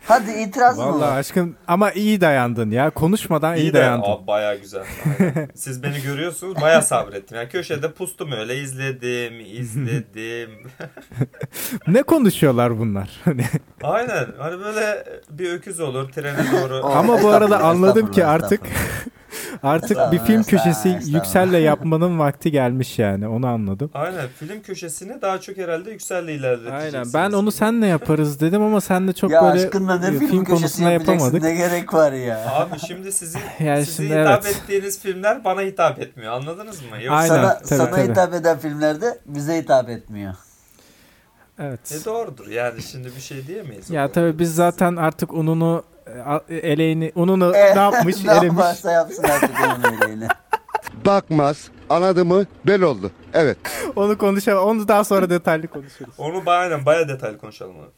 Hadi 0.08 0.32
itiraz 0.32 0.78
mı 0.78 0.86
Vallahi 0.86 1.12
var? 1.12 1.18
aşkım 1.18 1.56
ama 1.68 1.92
iyi 1.92 2.22
dayandın 2.22 2.72
ya. 2.72 2.90
Konuşmadan 2.90 3.56
iyi, 3.56 3.62
İyi 3.62 3.74
de 3.74 3.78
dayandın. 3.78 4.10
Aa, 4.10 4.28
baya 4.28 4.56
güzel. 4.56 4.84
Aynen. 5.20 5.50
Siz 5.56 5.84
beni 5.84 6.02
görüyorsunuz 6.02 6.62
baya 6.62 6.82
sabrettim. 6.82 7.38
Yani 7.38 7.50
köşede 7.50 7.92
pustum 7.92 8.32
öyle 8.32 8.58
izledim 8.58 9.40
izledim. 9.40 10.50
Ne 11.88 12.04
konuşuyorlar 12.04 12.80
bunlar? 12.80 13.10
Hani 13.26 13.46
Aynen 13.84 14.26
hani 14.40 14.60
böyle 14.60 15.04
bir 15.30 15.52
öküz 15.54 15.80
olur 15.80 16.10
trene 16.12 16.38
doğru. 16.52 16.86
Ama 16.86 17.22
bu 17.24 17.30
arada 17.30 17.60
anladım 17.60 18.12
ki 18.12 18.26
artık 18.26 18.62
artık 19.64 19.98
bir 20.12 20.20
film 20.20 20.44
köşesi. 20.44 21.00
Yüksel'le 21.06 21.62
yapmanın 21.64 22.20
vakti 22.20 22.52
gelmiş 22.52 23.00
yani. 23.00 23.28
Onu 23.28 23.48
anladım. 23.48 23.92
Aynen 23.94 24.28
film 24.40 24.62
köşesini 24.62 25.22
daha 25.22 25.42
çok 25.42 25.58
herhalde 25.58 25.92
Yüksel'le 25.92 26.28
ilerleteceksiniz. 26.28 26.94
Aynen. 26.96 27.14
Ben 27.14 27.38
onu 27.38 27.52
senle 27.52 27.88
yaparız 27.88 28.40
dedim 28.42 28.62
ama 28.62 28.82
sen 28.82 29.08
de 29.08 29.14
çok 29.14 29.32
ya 29.32 29.44
böyle 29.44 29.66
aşkınla 29.66 30.00
ne 30.00 30.08
e, 30.08 30.20
film, 30.20 30.30
köşesi 30.30 30.46
konusunda 30.46 30.92
yapamadık. 30.92 31.44
ne 31.44 31.56
gerek 31.56 31.94
var 31.94 32.12
ya. 32.12 32.52
Abi 32.56 32.80
şimdi 32.88 33.12
sizin 33.12 33.40
Yani 33.60 33.86
size 33.86 34.04
şimdi 34.08 34.20
hitap 34.22 34.46
evet. 34.46 34.56
ettiğiniz 34.64 35.00
filmler 35.02 35.44
bana 35.44 35.62
hitap 35.62 36.00
etmiyor. 36.00 36.34
Anladınız 36.34 36.82
mı? 36.82 37.04
Yoksa 37.04 37.16
Aynen, 37.16 37.28
sana 37.28 37.58
tabii, 37.58 37.68
sana 37.68 37.92
tabii. 37.92 38.12
hitap 38.12 38.34
eden 38.34 38.58
filmlerde 38.60 39.20
bize 39.26 39.58
hitap 39.58 39.90
etmiyor. 39.90 40.34
Evet. 41.60 41.92
E 41.92 42.06
doğrudur. 42.06 42.48
Yani 42.48 42.82
şimdi 42.82 43.08
bir 43.16 43.22
şey 43.22 43.48
diyemeyiz. 43.48 43.90
Ya 43.90 44.12
tabii 44.12 44.40
biz 44.40 44.56
zaten 44.56 44.96
artık 44.96 45.34
ununu 45.34 45.84
a- 45.84 45.97
eleğini 46.50 47.12
ununu 47.16 47.52
Eh, 47.56 47.76
ne 47.76 47.82
yapmış 47.82 48.16
ne 48.26 48.32
elemiş. 48.32 48.48
yaparsa 48.48 48.92
yapsın 48.92 49.24
artık 49.24 49.52
onun 49.66 50.10
öyle. 50.12 50.28
bakmaz. 51.06 51.70
Anladı 51.90 52.26
mı? 52.26 52.46
Bel 52.68 52.82
oldu. 52.82 53.12
Evet. 53.34 53.58
Onu 53.96 54.18
konuşalım. 54.18 54.64
Onu 54.64 54.88
daha 54.88 55.04
sonra 55.04 55.30
detaylı 55.30 55.68
konuşuruz. 55.68 56.14
Onu 56.18 56.38
ba- 56.38 56.58
aynen 56.60 56.86
baya 56.86 57.08
detaylı 57.08 57.38
konuşalım. 57.38 57.76
abi. 57.80 57.90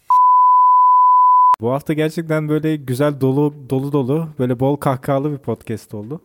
Bu 1.61 1.71
hafta 1.71 1.93
gerçekten 1.93 2.49
böyle 2.49 2.75
güzel 2.75 3.21
dolu 3.21 3.53
dolu 3.69 3.91
dolu 3.91 4.29
böyle 4.39 4.59
bol 4.59 4.75
kahkahalı 4.75 5.31
bir 5.31 5.37
podcast 5.37 5.93
oldu. 5.93 6.21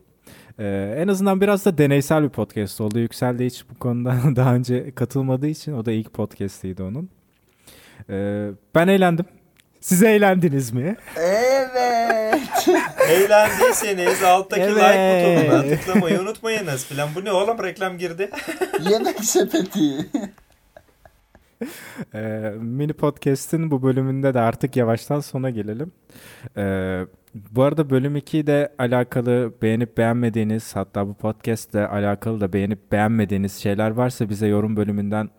Ee, 0.59 0.95
en 0.97 1.07
azından 1.07 1.41
biraz 1.41 1.65
da 1.65 1.77
deneysel 1.77 2.23
bir 2.23 2.29
podcast 2.29 2.81
oldu. 2.81 2.99
Yüksel 2.99 3.39
de 3.39 3.45
hiç 3.45 3.65
bu 3.75 3.79
konuda 3.79 4.15
daha 4.35 4.55
önce 4.55 4.91
katılmadığı 4.91 5.47
için 5.47 5.73
o 5.73 5.85
da 5.85 5.91
ilk 5.91 6.13
podcast'iydi 6.13 6.83
onun. 6.83 7.09
Ee, 8.09 8.49
ben 8.75 8.87
eğlendim. 8.87 9.25
Siz 9.85 10.03
eğlendiniz 10.03 10.73
mi? 10.73 10.95
Evet. 11.17 12.67
Eğlendiyseniz 13.09 14.23
alttaki 14.23 14.61
Evet. 14.61 14.75
like 14.75 15.45
butonuna 15.45 15.75
tıklamayı 15.75 16.19
unutmayınız 16.21 16.85
filan. 16.85 17.09
Bu 17.15 17.25
ne 17.25 17.31
oğlum 17.31 17.63
reklam 17.63 17.97
girdi. 17.97 18.29
Yemek 18.89 19.25
sepeti. 19.25 20.09
Ee, 22.13 22.53
mini 22.59 22.93
podcast'in 22.93 23.71
bu 23.71 23.83
bölümünde 23.83 24.33
de 24.33 24.39
artık 24.39 24.75
yavaştan 24.75 25.19
sona 25.19 25.49
gelelim. 25.49 25.91
Ee, 26.57 27.01
bu 27.51 27.63
arada 27.63 27.89
bölüm 27.89 28.15
2 28.15 28.37
ile 28.37 28.69
alakalı 28.77 29.53
beğenip 29.61 29.97
beğenmediğiniz 29.97 30.75
hatta 30.75 31.07
bu 31.07 31.13
podcast'le 31.13 31.75
alakalı 31.75 32.41
da 32.41 32.53
beğenip 32.53 32.91
beğenmediğiniz 32.91 33.53
şeyler 33.53 33.89
varsa 33.89 34.29
bize 34.29 34.47
yorum 34.47 34.77
bölümünden 34.77 35.29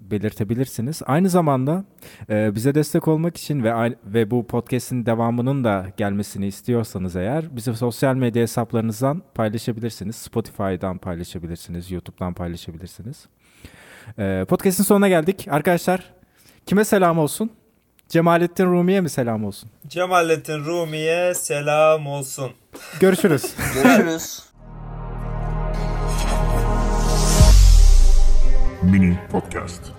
belirtebilirsiniz. 0.00 1.02
Aynı 1.06 1.28
zamanda 1.28 1.84
e, 2.30 2.54
bize 2.54 2.74
destek 2.74 3.08
olmak 3.08 3.36
için 3.36 3.64
ve 3.64 3.96
ve 4.04 4.30
bu 4.30 4.46
podcast'in 4.46 5.06
devamının 5.06 5.64
da 5.64 5.86
gelmesini 5.96 6.46
istiyorsanız 6.46 7.16
eğer 7.16 7.56
bizi 7.56 7.76
sosyal 7.76 8.14
medya 8.14 8.42
hesaplarınızdan 8.42 9.22
paylaşabilirsiniz. 9.34 10.16
Spotify'dan 10.16 10.98
paylaşabilirsiniz, 10.98 11.90
YouTube'dan 11.90 12.34
paylaşabilirsiniz. 12.34 13.26
Ee, 14.18 14.44
podcast'in 14.48 14.84
sonuna 14.84 15.08
geldik. 15.08 15.46
Arkadaşlar 15.50 16.12
kime 16.66 16.84
selam 16.84 17.18
olsun? 17.18 17.50
Cemalettin 18.08 18.66
Rumi'ye 18.66 19.00
mi 19.00 19.10
selam 19.10 19.44
olsun? 19.44 19.70
Cemalettin 19.86 20.64
Rumi'ye 20.64 21.34
selam 21.34 22.06
olsun. 22.06 22.50
Görüşürüz. 23.00 23.54
Görüşürüz. 23.74 24.49
Mini 28.82 29.18
Podcast. 29.30 29.92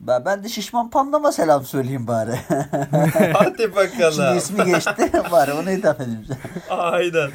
Ben, 0.00 0.24
ben 0.24 0.44
de 0.44 0.48
şişman 0.48 0.90
pandama 0.90 1.32
selam 1.32 1.64
söyleyeyim 1.64 2.06
bari. 2.06 2.30
Hadi 3.32 3.62
Şimdi 3.62 3.76
bakalım. 3.76 4.36
ismi 4.38 4.64
geçti. 4.64 5.10
bari 5.32 5.52
ona 5.52 5.70
hitap 5.70 6.00
edeyim. 6.00 6.26
Aynen. 6.70 7.30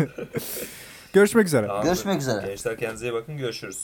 Görüşmek 1.14 1.48
üzere. 1.48 1.68
Tamamdır. 1.68 1.88
Görüşmek 1.90 2.22
üzere. 2.22 2.48
Gençler 2.48 2.78
kendinize 2.78 3.06
iyi 3.06 3.14
bakın. 3.14 3.38
Görüşürüz. 3.38 3.84